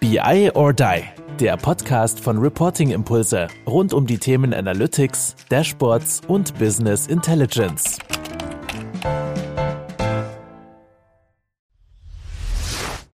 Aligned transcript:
BI 0.00 0.50
or 0.54 0.72
Die, 0.72 1.02
der 1.38 1.58
Podcast 1.58 2.20
von 2.20 2.38
Reporting 2.38 2.90
Impulse 2.90 3.48
rund 3.66 3.92
um 3.92 4.06
die 4.06 4.16
Themen 4.16 4.54
Analytics, 4.54 5.36
Dashboards 5.50 6.22
und 6.26 6.58
Business 6.58 7.06
Intelligence. 7.06 7.98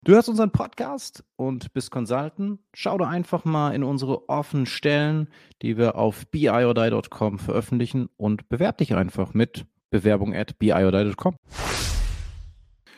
Du 0.02 0.12
hörst 0.12 0.28
unseren 0.28 0.50
Podcast 0.50 1.24
und 1.36 1.72
bist 1.72 1.90
Consultant. 1.90 2.60
Schau 2.74 2.98
doch 2.98 3.08
einfach 3.08 3.46
mal 3.46 3.74
in 3.74 3.82
unsere 3.82 4.28
offenen 4.28 4.66
Stellen, 4.66 5.30
die 5.62 5.78
wir 5.78 5.96
auf 5.96 6.26
biodie.com 6.26 7.38
veröffentlichen 7.38 8.10
und 8.18 8.50
bewerte 8.50 8.84
dich 8.84 8.94
einfach 8.94 9.32
mit 9.32 9.64
Bewerbung 9.88 10.34
at 10.34 10.58
biodie.com. 10.58 11.36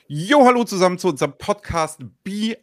Jo, 0.09 0.45
hallo 0.45 0.64
zusammen 0.64 0.98
zu 0.98 1.09
unserem 1.09 1.34
Podcast 1.39 2.00
BI 2.25 2.57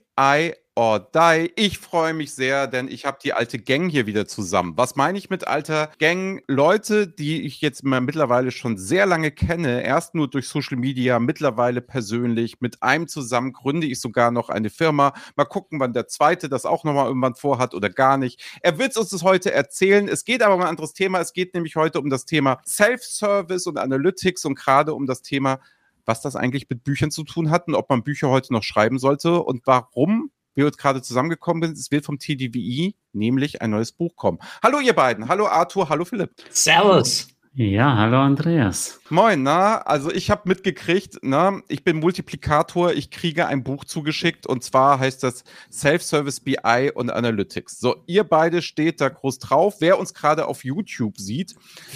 or 0.76 1.00
Die. 1.00 1.52
Ich 1.56 1.78
freue 1.78 2.14
mich 2.14 2.34
sehr, 2.34 2.68
denn 2.68 2.88
ich 2.88 3.06
habe 3.06 3.18
die 3.24 3.34
alte 3.34 3.60
Gang 3.60 3.90
hier 3.90 4.06
wieder 4.08 4.28
zusammen. 4.28 4.74
Was 4.76 4.96
meine 4.96 5.18
ich 5.18 5.30
mit 5.30 5.48
alter 5.48 5.92
Gang? 6.00 6.42
Leute, 6.48 7.08
die 7.08 7.44
ich 7.44 7.62
jetzt 7.62 7.84
mittlerweile 7.84 8.52
schon 8.52 8.78
sehr 8.78 9.06
lange 9.06 9.32
kenne, 9.32 9.84
erst 9.84 10.16
nur 10.16 10.30
durch 10.30 10.48
Social 10.48 10.78
Media, 10.78 11.20
mittlerweile 11.20 11.82
persönlich. 11.82 12.60
Mit 12.60 12.82
einem 12.82 13.08
zusammen 13.08 13.54
gründe 13.54 13.88
ich 13.88 14.00
sogar 14.00 14.32
noch 14.32 14.50
eine 14.50 14.70
Firma. 14.70 15.14
Mal 15.36 15.46
gucken, 15.46 15.80
wann 15.80 15.94
der 15.94 16.08
zweite 16.08 16.50
das 16.50 16.66
auch 16.66 16.84
nochmal 16.84 17.08
irgendwann 17.08 17.36
vorhat 17.36 17.74
oder 17.74 17.90
gar 17.90 18.18
nicht. 18.18 18.42
Er 18.62 18.80
wird 18.80 18.98
uns 18.98 19.10
das 19.10 19.24
heute 19.24 19.52
erzählen. 19.52 20.08
Es 20.08 20.26
geht 20.26 20.42
aber 20.42 20.56
um 20.56 20.62
ein 20.62 20.68
anderes 20.68 20.94
Thema. 20.94 21.20
Es 21.20 21.34
geht 21.34 21.54
nämlich 21.54 21.76
heute 21.76 22.00
um 22.00 22.10
das 22.10 22.26
Thema 22.26 22.62
Self-Service 22.66 23.68
und 23.68 23.78
Analytics 23.78 24.46
und 24.46 24.56
gerade 24.56 24.94
um 24.94 25.06
das 25.06 25.22
Thema 25.22 25.60
was 26.06 26.22
das 26.22 26.36
eigentlich 26.36 26.70
mit 26.70 26.84
Büchern 26.84 27.12
zu 27.12 27.24
tun 27.24 27.50
hat 27.50 27.68
und 27.68 27.76
ob 27.76 27.90
man 27.90 28.04
Bücher 28.04 28.30
heute 28.30 28.54
noch 28.54 28.64
schreiben 28.64 29.00
sollte 29.00 29.42
und 29.42 29.66
warum 29.66 30.32
wir 30.56 30.66
jetzt 30.66 30.78
gerade 30.78 31.02
zusammengekommen 31.02 31.64
sind. 31.64 31.78
Es 31.78 31.92
wird 31.92 32.06
vom 32.06 32.20
TDWI 32.20 32.96
nämlich 33.12 33.62
ein 33.62 33.72
neues 33.72 33.92
Buch 33.92 34.16
kommen. 34.16 34.40
Hallo 34.62 34.80
ihr 34.80 34.94
beiden. 34.94 35.28
Hallo 35.28 35.48
Arthur, 35.48 35.90
hallo 35.90 36.06
Philipp. 36.06 36.32
Servus. 36.52 37.33
Ja, 37.56 37.96
hallo 37.98 38.20
Andreas. 38.20 39.00
Moin, 39.12 39.44
na, 39.44 39.78
also 39.78 40.10
ich 40.10 40.32
habe 40.32 40.50
mitgekriegt, 40.50 41.20
na, 41.22 41.62
ich 41.68 41.84
bin 41.84 42.00
Multiplikator, 42.00 42.94
ich 42.94 43.12
kriege 43.12 43.46
ein 43.46 43.64
Buch 43.64 43.86
zugeschickt 43.86 44.48
und 44.48 44.64
zwar 44.64 44.98
heißt 44.98 45.22
das 45.22 45.44
Self-Service 45.72 46.40
BI 46.40 46.92
und 46.96 47.12
Analytics. 47.12 47.80
So, 47.80 47.98
ihr 48.08 48.24
beide 48.24 48.64
steht 48.64 49.02
da 49.02 49.10
groß 49.10 49.38
drauf. 49.38 49.76
Wer 49.82 50.00
uns 50.00 50.16
gerade 50.16 50.48
auf 50.48 50.64
YouTube 50.64 51.20
sieht, 51.20 51.54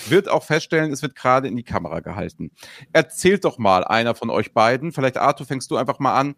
wird 0.09 0.30
auch 0.30 0.44
feststellen, 0.44 0.91
es 0.91 1.02
wird 1.02 1.16
gerade 1.16 1.47
in 1.47 1.55
die 1.55 1.63
Kamera 1.63 2.02
gehalten. 2.02 2.52
Erzählt 2.94 3.44
doch 3.44 3.58
mal 3.58 3.83
einer 3.83 4.13
von 4.13 4.30
euch 4.30 4.53
beiden, 4.53 4.91
vielleicht 4.91 5.17
Arthur, 5.17 5.47
fängst 5.47 5.72
du 5.72 5.78
einfach 5.78 5.97
mal 5.97 6.13
an. 6.13 6.35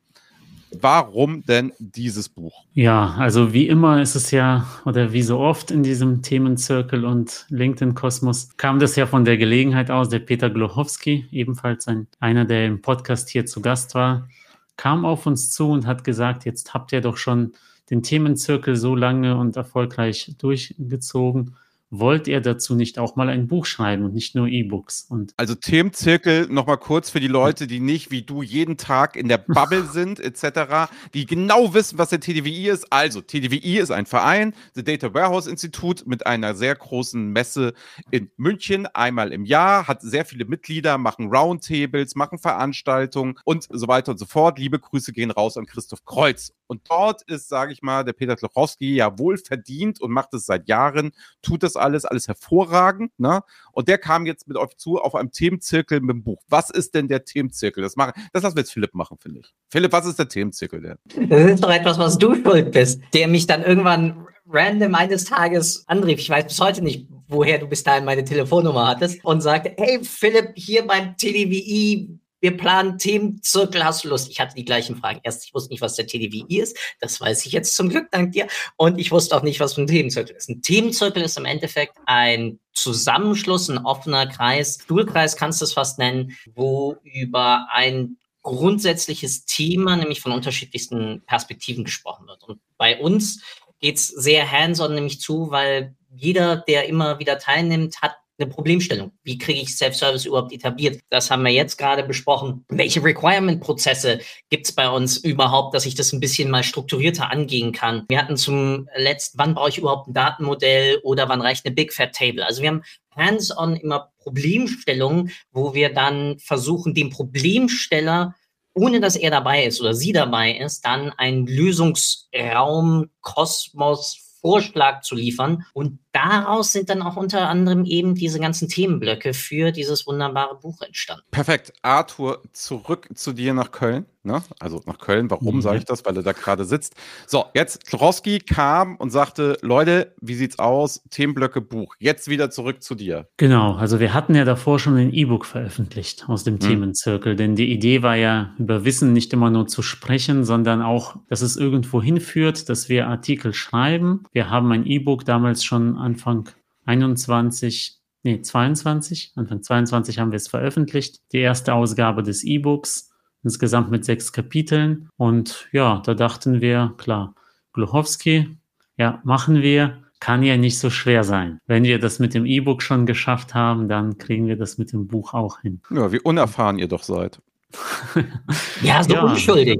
Warum 0.72 1.44
denn 1.46 1.74
dieses 1.80 2.30
Buch? 2.30 2.66
Ja, 2.74 3.16
also 3.18 3.54
wie 3.54 3.68
immer 3.68 4.02
ist 4.02 4.16
es 4.16 4.32
ja, 4.32 4.68
oder 4.86 5.12
wie 5.14 5.24
so 5.24 5.40
oft 5.40 5.72
in 5.72 5.82
diesem 5.82 6.22
Themenzirkel 6.22 7.06
und 7.06 7.48
LinkedIn-Kosmos, 7.50 8.50
kam 8.58 8.80
das 8.80 8.96
ja 8.96 9.08
von 9.08 9.26
der 9.26 9.38
Gelegenheit 9.38 9.90
aus. 9.90 10.10
Der 10.10 10.20
Peter 10.20 10.50
Glochowski, 10.50 11.28
ebenfalls 11.32 11.88
ein, 11.88 12.08
einer, 12.20 12.46
der 12.46 12.68
im 12.68 12.82
Podcast 12.82 13.30
hier 13.30 13.46
zu 13.46 13.62
Gast 13.62 13.96
war, 13.96 14.30
kam 14.78 15.06
auf 15.06 15.26
uns 15.26 15.52
zu 15.52 15.70
und 15.70 15.88
hat 15.88 16.04
gesagt, 16.04 16.46
jetzt 16.46 16.74
habt 16.74 16.92
ihr 16.92 17.02
doch 17.02 17.18
schon 17.18 17.54
den 17.90 18.04
Themenzirkel 18.04 18.76
so 18.76 18.96
lange 18.96 19.38
und 19.38 19.56
erfolgreich 19.56 20.36
durchgezogen 20.38 21.56
wollt 21.92 22.28
ihr 22.28 22.40
dazu 22.42 22.76
nicht 22.76 23.00
auch 23.00 23.16
mal 23.16 23.30
ein 23.30 23.48
Buch 23.48 23.66
schreiben 23.66 24.06
und 24.06 24.14
nicht 24.14 24.36
nur 24.36 24.48
E-Books? 24.48 25.08
Und 25.10 25.34
also 25.38 25.56
Themenzirkel 25.56 26.48
nochmal 26.48 26.78
kurz 26.78 27.10
für 27.10 27.20
die 27.20 27.28
Leute, 27.28 27.68
die 27.68 27.80
nicht 27.80 28.12
wie 28.12 28.22
du 28.22 28.44
jeden 28.44 28.78
Tag 28.78 29.16
in 29.16 29.28
der 29.28 29.40
Bubble 29.40 29.86
sind 29.92 30.20
etc., 30.20 30.92
die 31.14 31.26
genau 31.26 31.74
wissen, 31.74 31.98
was 31.98 32.10
der 32.10 32.20
TDWI 32.20 32.70
ist. 32.70 32.92
Also 32.92 33.22
TDWI 33.22 33.80
ist 33.80 33.92
ein 33.92 34.06
Verein, 34.06 34.54
The 34.76 34.84
Data 34.84 35.14
Warehouse 35.14 35.48
Institute 35.48 36.04
mit 36.08 36.28
einer 36.28 36.54
sehr 36.54 36.76
großen 36.76 37.32
Messe 37.32 37.74
in 38.12 38.30
München 38.38 38.86
einmal 38.88 39.34
im 39.34 39.46
Jahr, 39.46 39.88
hat 39.88 40.02
sehr 40.02 40.26
viele 40.26 40.46
Mitglieder, 40.46 40.98
machen 40.98 41.30
Roundtables, 41.34 42.16
machen 42.16 42.38
Veranstaltungen 42.38 43.36
und 43.46 43.68
so 43.70 43.88
weiter 43.88 44.12
und 44.12 44.18
so 44.18 44.26
fort. 44.26 44.60
Liebe 44.60 44.80
Grüße 44.80 45.12
gehen 45.12 45.32
raus 45.32 45.58
an 45.58 45.66
Christoph 45.66 46.06
Kreuz. 46.06 46.54
Und 46.70 46.82
dort 46.88 47.24
ist, 47.24 47.50
sage 47.50 47.74
ich 47.74 47.82
mal, 47.82 48.04
der 48.04 48.14
Peter 48.14 48.36
Klochowski 48.36 48.94
ja 48.94 49.18
wohl 49.18 49.38
verdient 49.38 50.00
und 50.00 50.12
macht 50.12 50.36
es 50.36 50.46
seit 50.46 50.70
Jahren, 50.70 51.12
tut 51.42 51.64
das 51.64 51.76
alles, 51.76 52.06
alles 52.06 52.28
hervorragend. 52.28 53.12
Ne? 53.18 53.42
Und 53.72 53.88
der 53.88 53.98
kam 53.98 54.28
jetzt 54.28 54.48
mit 54.48 54.56
euch 54.56 54.78
zu 54.78 55.00
auf 55.00 55.16
einem 55.16 55.32
Themenzirkel 55.32 56.00
mit 56.00 56.12
dem 56.12 56.24
Buch. 56.24 56.44
Was 56.48 56.70
ist 56.70 56.94
denn 56.94 57.08
der 57.08 57.26
Themenzirkel? 57.26 57.82
Das, 57.82 57.96
machen, 57.96 58.14
das 58.34 58.44
lassen 58.44 58.56
wir 58.56 58.62
jetzt 58.62 58.72
Philipp 58.72 58.94
machen, 58.94 59.18
finde 59.20 59.40
ich. 59.40 59.52
Philipp, 59.70 59.92
was 59.92 60.06
ist 60.06 60.20
der 60.20 60.30
Themenzirkel 60.30 60.80
denn? 60.80 61.30
Das 61.30 61.52
ist 61.52 61.64
doch 61.64 61.72
etwas, 61.72 61.98
was 61.98 62.20
du 62.20 62.36
schuld 62.36 62.72
bist, 62.72 63.02
der 63.16 63.28
mich 63.28 63.48
dann 63.48 63.64
irgendwann 63.64 64.28
random 64.48 64.94
eines 64.94 65.26
Tages 65.26 65.84
anrief. 65.88 66.20
Ich 66.20 66.30
weiß 66.30 66.46
bis 66.46 66.60
heute 66.60 66.84
nicht, 66.84 67.08
woher 67.28 67.58
du 67.58 67.66
bis 67.66 67.84
dahin 67.84 68.06
meine 68.06 68.24
Telefonnummer 68.24 68.88
hattest 68.88 69.26
und 69.26 69.42
sagte, 69.42 69.74
hey 69.76 70.04
Philipp, 70.04 70.52
hier 70.56 70.86
beim 70.86 71.16
TDWI 71.18 72.20
wir 72.40 72.58
planen 72.58 72.98
Themenzirkel, 72.98 73.84
hast 73.84 74.04
du 74.04 74.10
Lust? 74.10 74.30
Ich 74.30 74.40
hatte 74.40 74.56
die 74.56 74.66
gleichen 74.66 74.96
Fragen. 74.96 75.20
Erst, 75.24 75.46
ich 75.46 75.54
wusste 75.54 75.72
nicht, 75.72 75.82
was 75.82 75.96
der 75.96 76.08
TDWI 76.08 76.60
ist. 76.60 76.78
Das 77.00 77.20
weiß 77.20 77.46
ich 77.46 77.52
jetzt 77.52 77.76
zum 77.76 77.90
Glück, 77.90 78.10
dank 78.12 78.32
dir. 78.32 78.48
Und 78.78 79.00
ich 79.00 79.12
wusste 79.12 79.36
auch 79.36 79.44
nicht, 79.44 79.60
was 79.60 79.78
ein 79.78 79.88
Themenzirkel 79.88 80.36
ist. 80.36 80.50
Ein 80.50 80.62
Themenzirkel 80.62 81.24
ist 81.24 81.38
im 81.38 81.46
Endeffekt 81.46 81.98
ein 82.06 82.60
Zusammenschluss, 82.74 83.70
ein 83.70 83.80
offener 83.80 84.28
Kreis, 84.28 84.80
Stuhlkreis 84.84 85.36
kannst 85.36 85.60
du 85.60 85.66
es 85.66 85.74
fast 85.74 86.00
nennen, 86.00 86.38
wo 86.56 86.96
über 87.04 87.68
ein 87.72 88.18
grundsätzliches 88.42 89.46
Thema, 89.46 89.98
nämlich 89.98 90.22
von 90.22 90.32
unterschiedlichsten 90.32 91.24
Perspektiven 91.26 91.84
gesprochen 91.84 92.28
wird. 92.28 92.44
Und 92.44 92.62
bei 92.78 93.00
uns 93.00 93.44
geht's 93.80 94.08
sehr 94.08 94.50
hands-on 94.50 94.96
nämlich 94.96 95.20
zu, 95.20 95.52
weil 95.52 95.96
jeder, 96.16 96.58
der 96.58 96.88
immer 96.88 97.20
wieder 97.20 97.38
teilnimmt, 97.38 98.02
hat 98.02 98.16
eine 98.40 98.50
Problemstellung. 98.50 99.12
Wie 99.24 99.38
kriege 99.38 99.60
ich 99.60 99.76
Self-Service 99.76 100.26
überhaupt 100.26 100.52
etabliert? 100.52 101.00
Das 101.10 101.30
haben 101.30 101.44
wir 101.44 101.52
jetzt 101.52 101.78
gerade 101.78 102.04
besprochen. 102.04 102.66
Welche 102.70 103.04
Requirement-Prozesse 103.04 104.20
gibt 104.50 104.68
es 104.68 104.72
bei 104.74 104.90
uns 104.90 105.18
überhaupt, 105.18 105.74
dass 105.74 105.86
ich 105.86 105.96
das 105.96 106.14
ein 106.14 106.20
bisschen 106.20 106.50
mal 106.50 106.64
strukturierter 106.64 107.32
angehen 107.32 107.72
kann? 107.72 108.06
Wir 108.10 108.20
hatten 108.20 108.38
zum 108.38 108.88
letzten, 108.96 109.38
wann 109.38 109.56
brauche 109.56 109.70
ich 109.70 109.78
überhaupt 109.78 110.08
ein 110.08 110.14
Datenmodell 110.14 111.00
oder 111.04 111.30
wann 111.30 111.42
reicht 111.42 111.66
eine 111.66 111.76
Big 111.76 111.94
Fat 111.94 112.14
Table? 112.14 112.46
Also 112.46 112.62
wir 112.62 112.70
haben 112.70 112.84
hands-on 113.16 113.76
immer 113.76 114.12
Problemstellungen, 114.20 115.32
wo 115.52 115.74
wir 115.74 115.94
dann 115.94 116.40
versuchen, 116.40 116.94
dem 116.94 117.10
Problemsteller 117.10 118.36
ohne 118.76 119.02
dass 119.02 119.16
er 119.16 119.32
dabei 119.32 119.66
ist 119.66 119.82
oder 119.82 119.94
sie 119.94 120.14
dabei 120.14 120.54
ist, 120.54 120.86
dann 120.86 121.12
einen 121.12 121.48
Lösungsraum, 121.48 123.10
Kosmos, 123.20 124.30
Vorschlag 124.42 125.02
zu 125.02 125.16
liefern. 125.16 125.66
Und 125.74 126.00
daraus 126.24 126.72
sind 126.72 126.90
dann 126.90 127.02
auch 127.02 127.16
unter 127.16 127.48
anderem 127.48 127.86
eben 127.86 128.16
diese 128.16 128.40
ganzen 128.40 128.68
Themenblöcke 128.68 129.34
für 129.34 129.72
dieses 129.72 130.06
wunderbare 130.08 130.56
Buch 130.60 130.82
entstanden. 130.82 131.24
Perfekt. 131.32 131.74
Arthur, 131.82 132.42
zurück 132.54 133.08
zu 133.14 133.34
dir 133.34 133.54
nach 133.54 133.72
Köln. 133.72 134.06
Ne? 134.24 134.42
Also 134.60 134.82
nach 134.86 135.00
Köln. 135.00 135.32
Warum 135.32 135.56
mhm. 135.56 135.62
sage 135.62 135.78
ich 135.78 135.86
das? 135.86 136.06
Weil 136.06 136.18
er 136.18 136.24
da 136.24 136.34
gerade 136.34 136.66
sitzt. 136.66 136.94
So, 137.26 137.46
jetzt 137.54 137.86
Klorowski 137.86 138.40
kam 138.40 138.98
und 138.98 139.12
sagte, 139.12 139.58
Leute, 139.62 140.14
wie 140.20 140.36
sieht's 140.36 140.60
aus? 140.60 141.02
Themenblöcke 141.10 141.62
Buch. 141.62 141.96
Jetzt 142.00 142.28
wieder 142.28 142.52
zurück 142.52 142.84
zu 142.84 142.96
dir. 142.96 143.30
Genau. 143.38 143.76
Also 143.76 144.02
wir 144.02 144.14
hatten 144.14 144.36
ja 144.36 144.44
davor 144.44 144.78
schon 144.78 144.98
ein 144.98 145.14
E-Book 145.14 145.46
veröffentlicht 145.46 146.26
aus 146.28 146.44
dem 146.44 146.56
mhm. 146.56 146.60
Themenzirkel. 146.60 147.38
Denn 147.38 147.56
die 147.56 147.72
Idee 147.72 148.04
war 148.04 148.16
ja, 148.16 148.54
über 148.60 148.84
Wissen 148.84 149.14
nicht 149.14 149.32
immer 149.32 149.50
nur 149.50 149.68
zu 149.68 149.82
sprechen, 149.82 150.44
sondern 150.44 150.82
auch, 150.82 151.16
dass 151.30 151.42
es 151.42 151.56
irgendwo 151.56 152.02
hinführt, 152.02 152.68
dass 152.68 152.90
wir 152.90 153.08
Artikel 153.08 153.54
schreiben. 153.54 154.26
Wir 154.34 154.50
haben 154.50 154.72
ein 154.74 154.86
E-Book 154.86 155.24
damals 155.24 155.64
schon 155.64 155.98
Anfang 156.10 156.50
21 156.86 158.00
nee, 158.24 158.42
22, 158.42 159.34
Anfang 159.36 159.62
22 159.62 160.18
haben 160.18 160.32
wir 160.32 160.38
es 160.38 160.48
veröffentlicht. 160.48 161.20
Die 161.32 161.38
erste 161.38 161.74
Ausgabe 161.74 162.24
des 162.24 162.44
E-Books 162.44 163.12
insgesamt 163.44 163.92
mit 163.92 164.06
sechs 164.06 164.34
Kapiteln. 164.34 165.10
Und 165.18 165.68
ja, 165.72 166.02
da 166.04 166.16
dachten 166.16 166.62
wir, 166.62 166.96
klar, 166.98 167.36
Gluchowski, 167.74 168.58
ja, 168.98 169.22
machen 169.24 169.62
wir, 169.62 170.04
kann 170.20 170.44
ja 170.44 170.58
nicht 170.58 170.80
so 170.80 170.90
schwer 170.90 171.24
sein. 171.24 171.60
Wenn 171.68 171.84
wir 171.84 172.00
das 172.00 172.20
mit 172.20 172.34
dem 172.34 172.46
E-Book 172.46 172.82
schon 172.82 173.06
geschafft 173.06 173.54
haben, 173.54 173.88
dann 173.88 174.18
kriegen 174.18 174.48
wir 174.48 174.58
das 174.58 174.78
mit 174.78 174.92
dem 174.92 175.08
Buch 175.08 175.34
auch 175.34 175.62
hin. 175.62 175.82
Ja, 175.92 176.12
wie 176.12 176.20
unerfahren 176.20 176.80
ihr 176.80 176.88
doch 176.88 177.04
seid. 177.04 177.40
ja, 178.82 179.04
so 179.04 179.14
ja. 179.14 179.22
unschuldig. 179.22 179.80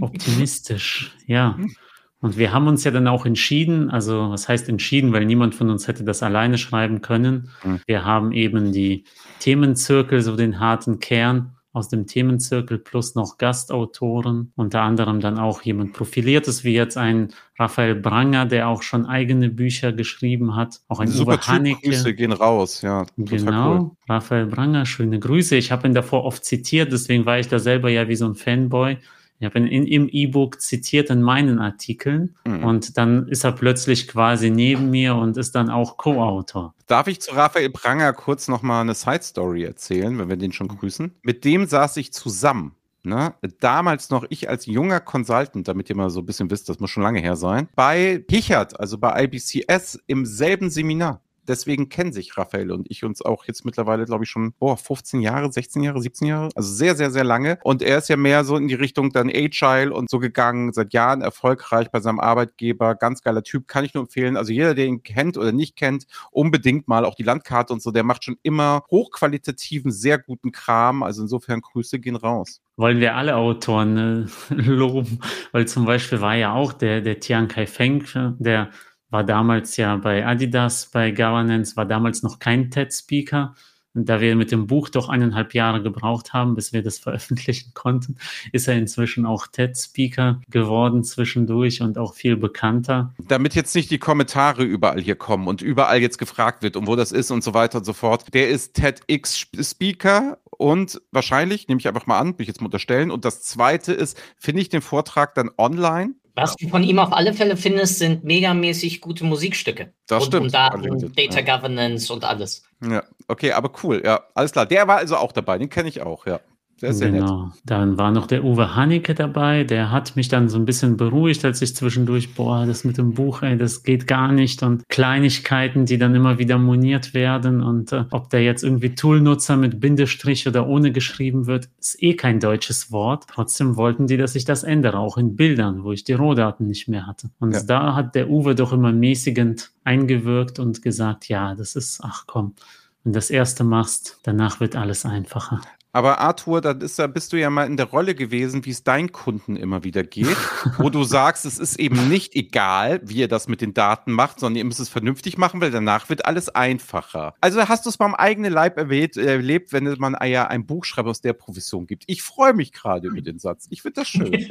Optimistisch, 0.00 1.14
ja. 1.26 1.58
Und 2.24 2.38
wir 2.38 2.54
haben 2.54 2.68
uns 2.68 2.84
ja 2.84 2.90
dann 2.90 3.06
auch 3.06 3.26
entschieden, 3.26 3.90
also 3.90 4.30
was 4.30 4.48
heißt 4.48 4.70
entschieden, 4.70 5.12
weil 5.12 5.26
niemand 5.26 5.54
von 5.54 5.68
uns 5.68 5.88
hätte 5.88 6.04
das 6.04 6.22
alleine 6.22 6.56
schreiben 6.56 7.02
können. 7.02 7.50
Mhm. 7.62 7.80
Wir 7.86 8.06
haben 8.06 8.32
eben 8.32 8.72
die 8.72 9.04
Themenzirkel, 9.40 10.22
so 10.22 10.34
den 10.34 10.58
harten 10.58 11.00
Kern 11.00 11.54
aus 11.74 11.90
dem 11.90 12.06
Themenzirkel 12.06 12.78
plus 12.78 13.14
noch 13.14 13.36
Gastautoren, 13.36 14.52
unter 14.56 14.80
anderem 14.80 15.20
dann 15.20 15.38
auch 15.38 15.60
jemand 15.60 15.92
Profiliertes 15.92 16.64
wie 16.64 16.72
jetzt 16.72 16.96
ein 16.96 17.28
Raphael 17.58 17.94
Branger, 17.94 18.46
der 18.46 18.68
auch 18.68 18.82
schon 18.82 19.04
eigene 19.04 19.50
Bücher 19.50 19.92
geschrieben 19.92 20.56
hat, 20.56 20.80
auch 20.88 21.00
ein 21.00 21.08
Super 21.08 21.34
Uwe 21.34 21.46
Haneke. 21.46 21.90
Grüße 21.90 22.14
gehen 22.14 22.32
raus, 22.32 22.80
ja. 22.80 23.04
Genau, 23.18 23.76
cool. 23.76 23.90
Raphael 24.08 24.46
Branger, 24.46 24.86
schöne 24.86 25.18
Grüße. 25.18 25.56
Ich 25.56 25.70
habe 25.70 25.86
ihn 25.86 25.92
davor 25.92 26.24
oft 26.24 26.42
zitiert, 26.46 26.90
deswegen 26.90 27.26
war 27.26 27.38
ich 27.38 27.48
da 27.48 27.58
selber 27.58 27.90
ja 27.90 28.08
wie 28.08 28.16
so 28.16 28.24
ein 28.24 28.34
Fanboy. 28.34 28.96
Ich 29.40 29.46
habe 29.46 29.58
ihn 29.58 29.66
in, 29.66 29.86
im 29.86 30.08
E-Book 30.08 30.60
zitiert 30.60 31.10
in 31.10 31.20
meinen 31.20 31.58
Artikeln 31.58 32.36
Mhm. 32.46 32.64
und 32.64 32.96
dann 32.98 33.26
ist 33.28 33.44
er 33.44 33.52
plötzlich 33.52 34.08
quasi 34.08 34.50
neben 34.50 34.90
mir 34.90 35.16
und 35.16 35.36
ist 35.36 35.54
dann 35.54 35.68
auch 35.70 35.96
Co-Autor. 35.96 36.74
Darf 36.86 37.06
ich 37.08 37.20
zu 37.20 37.34
Raphael 37.34 37.70
Pranger 37.70 38.12
kurz 38.12 38.48
nochmal 38.48 38.82
eine 38.82 38.94
Side-Story 38.94 39.64
erzählen, 39.64 40.18
wenn 40.18 40.28
wir 40.28 40.36
den 40.36 40.52
schon 40.52 40.68
grüßen? 40.68 41.12
Mit 41.22 41.44
dem 41.44 41.66
saß 41.66 41.96
ich 41.98 42.12
zusammen. 42.12 42.74
Ne? 43.06 43.34
Damals 43.60 44.08
noch 44.08 44.24
ich 44.30 44.48
als 44.48 44.64
junger 44.64 44.98
Consultant, 45.00 45.68
damit 45.68 45.90
ihr 45.90 45.96
mal 45.96 46.08
so 46.08 46.20
ein 46.20 46.26
bisschen 46.26 46.50
wisst, 46.50 46.70
das 46.70 46.80
muss 46.80 46.90
schon 46.90 47.02
lange 47.02 47.20
her 47.20 47.36
sein, 47.36 47.68
bei 47.76 48.24
Pichert, 48.26 48.80
also 48.80 48.96
bei 48.96 49.24
IBCS 49.24 49.98
im 50.06 50.24
selben 50.24 50.70
Seminar. 50.70 51.20
Deswegen 51.46 51.88
kennen 51.88 52.12
sich 52.12 52.36
Raphael 52.36 52.70
und 52.70 52.90
ich 52.90 53.04
uns 53.04 53.22
auch 53.22 53.44
jetzt 53.44 53.64
mittlerweile, 53.64 54.04
glaube 54.04 54.24
ich, 54.24 54.30
schon 54.30 54.52
boah, 54.52 54.76
15 54.76 55.20
Jahre, 55.20 55.52
16 55.52 55.82
Jahre, 55.82 56.00
17 56.00 56.28
Jahre. 56.28 56.48
Also 56.54 56.72
sehr, 56.72 56.94
sehr, 56.96 57.10
sehr 57.10 57.24
lange. 57.24 57.58
Und 57.62 57.82
er 57.82 57.98
ist 57.98 58.08
ja 58.08 58.16
mehr 58.16 58.44
so 58.44 58.56
in 58.56 58.68
die 58.68 58.74
Richtung 58.74 59.10
dann 59.10 59.28
Agile 59.28 59.92
und 59.92 60.10
so 60.10 60.18
gegangen, 60.18 60.72
seit 60.72 60.92
Jahren 60.92 61.22
erfolgreich 61.22 61.90
bei 61.90 62.00
seinem 62.00 62.20
Arbeitgeber. 62.20 62.94
Ganz 62.94 63.22
geiler 63.22 63.42
Typ, 63.42 63.68
kann 63.68 63.84
ich 63.84 63.94
nur 63.94 64.04
empfehlen. 64.04 64.36
Also 64.36 64.52
jeder, 64.52 64.74
der 64.74 64.86
ihn 64.86 65.02
kennt 65.02 65.36
oder 65.36 65.52
nicht 65.52 65.76
kennt, 65.76 66.06
unbedingt 66.30 66.88
mal 66.88 67.04
auch 67.04 67.14
die 67.14 67.22
Landkarte 67.22 67.72
und 67.72 67.82
so, 67.82 67.90
der 67.90 68.04
macht 68.04 68.24
schon 68.24 68.36
immer 68.42 68.84
hochqualitativen, 68.90 69.92
sehr 69.92 70.18
guten 70.18 70.52
Kram. 70.52 71.02
Also 71.02 71.22
insofern 71.22 71.60
Grüße 71.60 71.98
gehen 71.98 72.16
raus. 72.16 72.60
Wollen 72.76 72.98
wir 72.98 73.14
alle 73.14 73.36
Autoren 73.36 74.28
äh, 74.50 74.54
loben, 74.54 75.20
weil 75.52 75.68
zum 75.68 75.84
Beispiel 75.84 76.20
war 76.20 76.34
ja 76.34 76.54
auch 76.54 76.72
der, 76.72 77.02
der 77.02 77.20
Tian 77.20 77.46
Kai 77.46 77.66
Feng, 77.66 78.04
äh, 78.14 78.32
der 78.38 78.70
war 79.14 79.22
damals 79.22 79.76
ja 79.76 79.94
bei 79.96 80.26
Adidas, 80.26 80.86
bei 80.86 81.12
Governance, 81.12 81.76
war 81.76 81.86
damals 81.86 82.24
noch 82.24 82.40
kein 82.40 82.72
TED-Speaker. 82.72 83.54
Und 83.94 84.08
da 84.08 84.20
wir 84.20 84.34
mit 84.34 84.50
dem 84.50 84.66
Buch 84.66 84.88
doch 84.88 85.08
eineinhalb 85.08 85.54
Jahre 85.54 85.84
gebraucht 85.84 86.32
haben, 86.32 86.56
bis 86.56 86.72
wir 86.72 86.82
das 86.82 86.98
veröffentlichen 87.04 87.74
konnten, 87.74 88.16
ist 88.50 88.66
er 88.66 88.74
inzwischen 88.74 89.24
auch 89.24 89.46
TED-Speaker 89.46 90.40
geworden 90.50 91.04
zwischendurch 91.04 91.80
und 91.80 91.96
auch 91.96 92.14
viel 92.14 92.36
bekannter. 92.36 93.14
Damit 93.28 93.54
jetzt 93.54 93.76
nicht 93.76 93.92
die 93.92 93.98
Kommentare 93.98 94.64
überall 94.64 95.00
hier 95.00 95.14
kommen 95.14 95.46
und 95.46 95.62
überall 95.62 96.00
jetzt 96.00 96.18
gefragt 96.18 96.64
wird 96.64 96.74
und 96.74 96.88
wo 96.88 96.96
das 96.96 97.12
ist 97.12 97.30
und 97.30 97.44
so 97.44 97.54
weiter 97.54 97.78
und 97.78 97.84
so 97.84 97.92
fort. 97.92 98.34
Der 98.34 98.48
ist 98.48 98.74
TEDx-Speaker 98.74 100.38
und 100.50 101.00
wahrscheinlich, 101.12 101.68
nehme 101.68 101.78
ich 101.78 101.86
einfach 101.86 102.08
mal 102.08 102.18
an, 102.18 102.36
will 102.36 102.42
ich 102.42 102.48
jetzt 102.48 102.60
mal 102.60 102.66
unterstellen. 102.66 103.12
Und 103.12 103.24
das 103.24 103.42
zweite 103.42 103.92
ist, 103.92 104.20
finde 104.36 104.60
ich 104.60 104.70
den 104.70 104.82
Vortrag 104.82 105.36
dann 105.36 105.50
online? 105.56 106.14
Was 106.36 106.56
du 106.56 106.68
von 106.68 106.82
ihm 106.82 106.98
auf 106.98 107.12
alle 107.12 107.32
Fälle 107.32 107.56
findest, 107.56 107.98
sind 107.98 108.24
megamäßig 108.24 109.00
gute 109.00 109.24
Musikstücke. 109.24 109.92
Das 110.08 110.24
und, 110.24 110.28
stimmt. 110.28 110.46
Und 110.46 110.54
Daten, 110.54 111.12
Data. 111.14 111.40
Governance 111.40 112.12
und 112.12 112.24
alles. 112.24 112.64
Ja, 112.82 113.04
okay, 113.28 113.52
aber 113.52 113.70
cool, 113.82 114.02
ja, 114.04 114.20
alles 114.34 114.50
klar. 114.50 114.66
Der 114.66 114.88
war 114.88 114.96
also 114.96 115.16
auch 115.16 115.30
dabei, 115.30 115.58
den 115.58 115.70
kenne 115.70 115.88
ich 115.88 116.02
auch, 116.02 116.26
ja. 116.26 116.40
Der 116.84 116.90
ist 116.90 116.98
sehr 116.98 117.10
nett. 117.10 117.22
genau. 117.22 117.50
Dann 117.64 117.96
war 117.98 118.10
noch 118.10 118.26
der 118.26 118.44
Uwe 118.44 118.76
Haneke 118.76 119.14
dabei, 119.14 119.64
der 119.64 119.90
hat 119.90 120.16
mich 120.16 120.28
dann 120.28 120.48
so 120.48 120.58
ein 120.58 120.66
bisschen 120.66 120.96
beruhigt, 120.96 121.44
als 121.44 121.62
ich 121.62 121.74
zwischendurch, 121.74 122.34
boah, 122.34 122.66
das 122.66 122.84
mit 122.84 122.98
dem 122.98 123.14
Buch, 123.14 123.42
ey, 123.42 123.56
das 123.56 123.82
geht 123.82 124.06
gar 124.06 124.30
nicht 124.32 124.62
und 124.62 124.86
Kleinigkeiten, 124.90 125.86
die 125.86 125.96
dann 125.96 126.14
immer 126.14 126.38
wieder 126.38 126.58
moniert 126.58 127.14
werden 127.14 127.62
und 127.62 127.92
äh, 127.92 128.04
ob 128.10 128.28
da 128.30 128.38
jetzt 128.38 128.62
irgendwie 128.62 128.94
Toolnutzer 128.94 129.56
mit 129.56 129.80
Bindestrich 129.80 130.46
oder 130.46 130.66
ohne 130.66 130.92
geschrieben 130.92 131.46
wird, 131.46 131.68
ist 131.80 132.02
eh 132.02 132.14
kein 132.14 132.38
deutsches 132.38 132.92
Wort. 132.92 133.24
Trotzdem 133.32 133.76
wollten 133.76 134.06
die, 134.06 134.16
dass 134.18 134.34
ich 134.34 134.44
das 134.44 134.62
ändere, 134.62 134.98
auch 134.98 135.16
in 135.16 135.36
Bildern, 135.36 135.84
wo 135.84 135.92
ich 135.92 136.04
die 136.04 136.12
Rohdaten 136.12 136.66
nicht 136.66 136.86
mehr 136.88 137.06
hatte. 137.06 137.30
Und 137.40 137.52
Ja. 137.54 137.62
da 137.62 137.94
hat 137.94 138.14
der 138.14 138.28
Uwe 138.28 138.54
doch 138.54 138.72
immer 138.74 138.92
mäßigend 138.92 139.70
eingewirkt 139.84 140.58
und 140.58 140.82
gesagt, 140.82 141.28
ja, 141.28 141.54
das 141.54 141.76
ist, 141.76 142.00
ach 142.02 142.24
komm, 142.26 142.54
wenn 143.02 143.12
du 143.12 143.16
das 143.18 143.30
erste 143.30 143.64
machst, 143.64 144.18
danach 144.22 144.60
wird 144.60 144.76
alles 144.76 145.04
einfacher. 145.06 145.60
Aber 145.94 146.18
Arthur, 146.18 146.60
da 146.60 146.72
ist, 146.72 146.98
da 146.98 147.06
bist 147.06 147.32
du 147.32 147.38
ja 147.38 147.50
mal 147.50 147.68
in 147.68 147.76
der 147.76 147.86
Rolle 147.86 148.16
gewesen, 148.16 148.64
wie 148.64 148.70
es 148.70 148.82
deinen 148.82 149.12
Kunden 149.12 149.54
immer 149.54 149.84
wieder 149.84 150.02
geht, 150.02 150.36
wo 150.78 150.90
du 150.90 151.04
sagst, 151.04 151.44
es 151.46 151.60
ist 151.60 151.78
eben 151.78 152.08
nicht 152.08 152.34
egal, 152.34 153.00
wie 153.04 153.18
ihr 153.18 153.28
das 153.28 153.46
mit 153.46 153.60
den 153.60 153.74
Daten 153.74 154.10
macht, 154.10 154.40
sondern 154.40 154.56
ihr 154.56 154.64
müsst 154.64 154.80
es 154.80 154.88
vernünftig 154.88 155.38
machen, 155.38 155.60
weil 155.60 155.70
danach 155.70 156.08
wird 156.08 156.26
alles 156.26 156.48
einfacher. 156.48 157.34
Also 157.40 157.68
hast 157.68 157.86
du 157.86 157.90
es 157.90 157.96
beim 157.96 158.16
eigenen 158.16 158.52
Leib 158.52 158.76
erlebt, 158.76 159.16
erlebt 159.16 159.72
wenn 159.72 159.84
man 159.98 160.16
ja 160.26 160.48
ein 160.48 160.66
Buchschreiber 160.66 161.10
aus 161.10 161.20
der 161.20 161.32
Profession 161.32 161.86
gibt. 161.86 162.02
Ich 162.08 162.22
freue 162.22 162.54
mich 162.54 162.72
gerade 162.72 163.06
über 163.06 163.20
den 163.20 163.38
Satz. 163.38 163.68
Ich 163.70 163.82
finde 163.82 164.00
das 164.00 164.08
schön. 164.08 164.32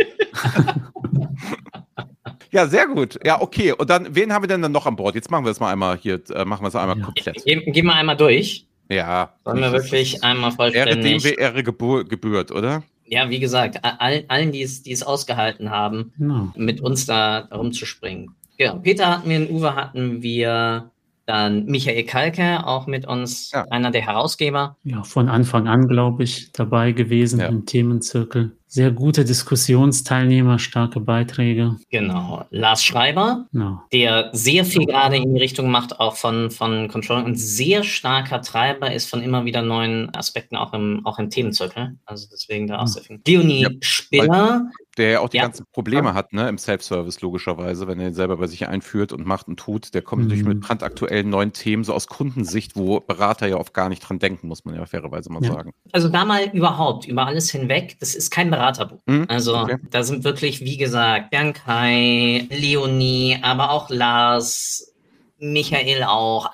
ja, 2.51 2.67
sehr 2.67 2.87
gut. 2.87 3.19
Ja, 3.25 3.41
okay. 3.41 3.73
Und 3.73 3.89
dann, 3.89 4.15
wen 4.15 4.31
haben 4.31 4.43
wir 4.43 4.47
denn 4.47 4.61
dann 4.61 4.71
noch 4.71 4.85
an 4.85 4.95
Bord? 4.95 5.15
Jetzt 5.15 5.29
machen 5.29 5.43
wir 5.43 5.49
das 5.49 5.59
mal 5.59 5.73
einmal 5.73 5.97
hier, 5.97 6.21
äh, 6.29 6.45
machen 6.45 6.63
wir 6.63 6.69
es 6.69 6.75
einmal 6.77 6.97
Ja. 6.97 7.03
komplett. 7.03 7.43
Gehen, 7.43 7.69
gehen 7.73 7.85
wir 7.85 7.95
einmal 7.95 8.15
durch. 8.15 8.65
Ja. 8.89 9.33
Sollen 9.45 9.59
wir 9.61 9.71
wirklich 9.71 10.23
einmal 10.23 10.51
Ehre 10.51 10.91
dem 10.97 11.19
vollständig. 11.19 11.37
Ehre 11.39 11.63
gebühr, 11.63 12.03
gebührt, 12.03 12.51
oder? 12.51 12.83
Ja, 13.05 13.29
wie 13.29 13.39
gesagt, 13.39 13.83
a- 13.83 13.97
allen, 14.27 14.51
die 14.51 14.61
es, 14.63 14.81
die 14.83 14.91
es 14.91 15.03
ausgehalten 15.03 15.69
haben, 15.69 16.13
Genau. 16.17 16.51
mit 16.55 16.81
uns 16.81 17.05
da 17.05 17.47
rumzuspringen. 17.53 18.31
Ja, 18.57 18.75
Peter 18.75 19.09
hatten 19.09 19.29
wir, 19.29 19.37
in 19.37 19.49
Uwe 19.49 19.75
hatten 19.75 20.21
wir, 20.21 20.89
dann 21.25 21.65
Michael 21.65 22.03
Kalke, 22.03 22.65
auch 22.67 22.85
mit 22.87 23.07
uns, 23.07 23.51
Ja. 23.51 23.65
einer 23.69 23.91
der 23.91 24.01
Herausgeber. 24.01 24.77
ja, 24.83 25.03
von 25.03 25.29
Anfang 25.29 25.67
an, 25.67 25.87
glaube 25.87 26.23
ich, 26.23 26.51
dabei 26.51 26.91
gewesen 26.91 27.39
Ja. 27.39 27.47
im 27.47 27.65
Themenzirkel. 27.65 28.51
Sehr 28.73 28.89
gute 28.89 29.23
Diskussionsteilnehmer, 29.23 30.57
starke 30.57 30.99
Beiträge. 30.99 31.75
Genau. 31.91 32.43
Lars 32.49 32.83
Schreiber, 32.83 33.45
Genau. 33.51 33.83
der 33.93 34.31
sehr 34.33 34.65
viel 34.65 34.87
gerade 34.87 35.17
in 35.17 35.31
die 35.31 35.39
Richtung 35.39 35.69
macht, 35.69 35.99
auch 35.99 36.15
von, 36.15 36.49
von 36.49 36.87
Controlling 36.87 37.25
und 37.25 37.35
sehr 37.39 37.83
starker 37.83 38.41
Treiber 38.41 38.91
ist 38.91 39.07
von 39.07 39.21
immer 39.21 39.45
wieder 39.45 39.61
neuen 39.61 40.11
Aspekten, 40.15 40.55
auch 40.55 40.73
im, 40.73 41.05
auch 41.05 41.19
im 41.19 41.29
Themenzirkel. 41.29 41.97
Also 42.07 42.25
deswegen 42.31 42.65
da 42.65 42.79
auch 42.79 42.87
sehr 42.87 43.03
viel. 43.03 43.21
Leonie 43.27 43.61
Ja, 43.61 43.69
Spiller, 43.81 44.71
Der 44.97 45.09
ja 45.09 45.19
auch 45.21 45.29
die 45.29 45.37
Ja. 45.37 45.43
ganzen 45.43 45.65
Probleme 45.71 46.13
hat, 46.13 46.33
ne, 46.33 46.47
im 46.49 46.59
Self-Service 46.59 47.21
logischerweise, 47.21 47.87
wenn 47.87 47.99
er 47.99 48.09
den 48.09 48.13
selber 48.13 48.37
bei 48.37 48.45
sich 48.45 48.67
einführt 48.67 49.11
und 49.11 49.25
macht 49.25 49.47
und 49.47 49.59
tut. 49.59 49.93
Der 49.95 50.03
kommt 50.03 50.23
natürlich 50.23 50.43
Mhm. 50.43 50.49
mit 50.49 50.59
brandaktuellen 50.61 51.29
neuen 51.31 51.51
Themen, 51.51 51.83
so 51.83 51.93
aus 51.93 52.05
Kundensicht, 52.07 52.75
wo 52.75 52.99
Berater 52.99 53.47
ja 53.47 53.57
oft 53.57 53.73
gar 53.73 53.89
nicht 53.89 54.01
dran 54.07 54.19
denken, 54.19 54.47
muss 54.47 54.65
man 54.65 54.75
ja 54.75 54.85
fairerweise 54.85 55.31
mal 55.31 55.43
Ja. 55.43 55.51
sagen. 55.53 55.73
also 55.91 56.09
da 56.09 56.25
mal 56.25 56.43
überhaupt, 56.53 57.07
über 57.07 57.25
alles 57.25 57.49
hinweg, 57.51 57.97
das 57.99 58.13
ist 58.15 58.29
kein 58.31 58.49
Beraterbuch. 58.63 58.99
Mhm, 59.05 59.25
Also 59.27 59.57
okay. 59.57 59.77
da 59.89 60.03
sind 60.03 60.23
wirklich, 60.23 60.61
wie 60.61 60.77
gesagt, 60.77 61.29
Biankai, 61.31 62.47
Leonie, 62.49 63.37
aber 63.41 63.71
auch 63.71 63.89
Lars, 63.89 64.93
Michael 65.37 66.03
auch, 66.03 66.49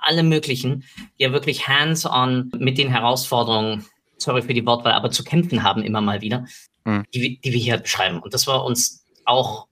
alle 0.00 0.22
möglichen, 0.22 0.84
die 1.18 1.24
ja 1.24 1.32
wirklich 1.32 1.66
hands-on 1.66 2.52
mit 2.58 2.78
den 2.78 2.88
Herausforderungen, 2.88 3.84
sorry 4.18 4.42
für 4.42 4.54
die 4.54 4.64
Wortwahl, 4.64 4.92
aber 4.92 5.10
zu 5.10 5.24
kämpfen 5.24 5.62
haben 5.62 5.82
immer 5.82 6.00
mal 6.00 6.20
wieder, 6.20 6.46
Mhm. 6.84 7.04
die, 7.12 7.40
die 7.40 7.52
wir 7.52 7.60
hier 7.60 7.78
beschreiben. 7.78 8.20
Und 8.20 8.32
das 8.32 8.46
war 8.46 8.64
uns 8.64 9.04
auch 9.24 9.66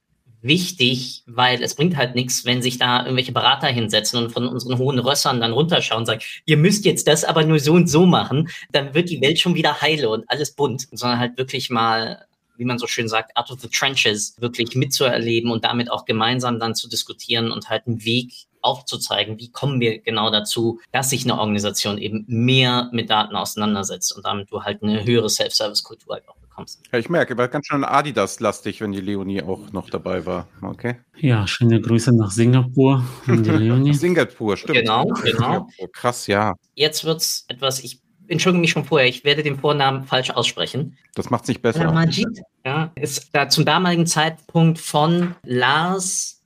wichtig, 0.45 1.23
weil 1.27 1.63
es 1.63 1.75
bringt 1.75 1.97
halt 1.97 2.15
nichts, 2.15 2.45
wenn 2.45 2.63
sich 2.63 2.79
da 2.79 3.01
irgendwelche 3.01 3.33
Berater 3.33 3.67
hinsetzen 3.67 4.23
und 4.23 4.31
von 4.31 4.47
unseren 4.47 4.79
hohen 4.79 4.99
Rössern 4.99 5.41
dann 5.41 5.53
runterschauen 5.53 6.01
und 6.01 6.07
sagen, 6.07 6.21
ihr 6.45 6.59
müsst 6.59 6.85
jetzt 6.85 7.09
das 7.09 7.25
aber 7.25 7.45
nur 7.45 7.59
so 7.59 7.73
und 7.73 7.89
so 7.89 8.05
machen, 8.07 8.51
dann 8.71 8.95
wird 8.95 9.09
die 9.09 9.21
Welt 9.23 9.41
schon 9.41 9.55
wieder 9.55 9.81
heile 9.81 10.11
und 10.11 10.25
alles 10.29 10.53
bunt, 10.53 10.87
sondern 10.93 11.19
halt 11.19 11.39
wirklich 11.39 11.71
mal, 11.71 12.27
wie 12.57 12.67
man 12.67 12.79
so 12.79 12.87
schön 12.87 13.09
sagt, 13.09 13.37
out 13.37 13.51
of 13.51 13.61
the 13.61 13.69
trenches 13.69 14.37
wirklich 14.39 14.77
mitzuerleben 14.77 15.51
und 15.51 15.65
damit 15.65 15.91
auch 15.91 16.05
gemeinsam 16.05 16.61
dann 16.61 16.75
zu 16.75 16.89
diskutieren 16.89 17.51
und 17.51 17.71
halt 17.71 17.87
einen 17.87 18.05
Weg 18.05 18.47
aufzuzeigen, 18.61 19.39
wie 19.39 19.51
kommen 19.51 19.81
wir 19.81 19.99
genau 19.99 20.31
dazu, 20.31 20.81
dass 20.93 21.11
sich 21.11 21.25
eine 21.25 21.39
Organisation 21.39 21.99
eben 21.99 22.25
mehr 22.29 22.89
mit 22.93 23.11
Daten 23.11 23.35
auseinandersetzt 23.35 24.15
und 24.15 24.25
damit 24.25 24.51
du 24.51 24.63
halt 24.63 24.83
eine 24.83 25.05
höhere 25.05 25.29
Self-Service-Kultur 25.29 26.15
halt 26.15 26.29
auch 26.29 26.37
bekommst. 26.55 26.83
Ja, 26.93 26.99
ich 26.99 27.09
merke, 27.09 27.37
war 27.37 27.49
ganz 27.49 27.67
schön 27.67 27.85
Adidas-lastig, 27.85 28.81
wenn 28.81 28.93
die 28.93 29.01
Leonie 29.01 29.43
auch 29.43 29.73
noch 29.73 29.91
dabei 29.91 30.25
war. 30.25 30.49
Okay. 30.63 30.97
Ja, 31.17 31.47
schöne 31.47 31.81
Grüße 31.81 32.15
nach 32.17 32.31
Singapur 32.31 33.05
an 33.27 33.43
die 33.43 33.51
Leonie. 33.51 33.95
Singapur, 33.95 34.57
stimmt. 34.57 34.79
Genau, 34.79 35.05
genau. 35.05 35.23
Singapur, 35.25 35.93
krass, 35.93 36.27
ja. 36.27 36.55
Jetzt 36.75 37.05
wird's 37.05 37.45
etwas, 37.49 37.83
ich 37.83 38.01
entschuldige 38.29 38.61
mich 38.61 38.71
schon 38.71 38.85
vorher, 38.85 39.09
ich 39.09 39.25
werde 39.25 39.43
den 39.43 39.59
Vornamen 39.59 40.05
falsch 40.05 40.31
aussprechen. 40.31 40.97
Das 41.15 41.31
macht 41.31 41.43
es 41.45 41.49
nicht 41.49 41.63
besser. 41.63 41.93
Majid 41.93 42.27
ja, 42.65 42.91
ist 42.95 43.29
da 43.33 43.49
zum 43.49 43.65
damaligen 43.65 44.07
Zeitpunkt 44.07 44.79
von 44.79 45.35
Lars 45.45 46.41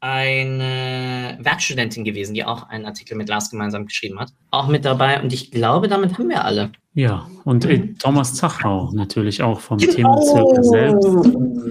eine 0.00 1.38
Werkstudentin 1.40 2.04
gewesen, 2.04 2.34
die 2.34 2.44
auch 2.44 2.68
einen 2.68 2.84
Artikel 2.84 3.16
mit 3.16 3.28
Lars 3.28 3.50
gemeinsam 3.50 3.86
geschrieben 3.86 4.20
hat. 4.20 4.28
Auch 4.50 4.68
mit 4.68 4.84
dabei 4.84 5.20
und 5.22 5.32
ich 5.32 5.50
glaube, 5.50 5.88
damit 5.88 6.18
haben 6.18 6.28
wir 6.28 6.44
alle. 6.44 6.72
Ja, 6.96 7.26
und 7.44 7.64
äh, 7.64 7.92
Thomas 7.98 8.34
Zachrau 8.34 8.90
natürlich 8.92 9.42
auch 9.42 9.58
vom 9.60 9.78
Genau. 9.78 9.92
Themenzirkel 9.92 10.62
selbst. 10.64 11.08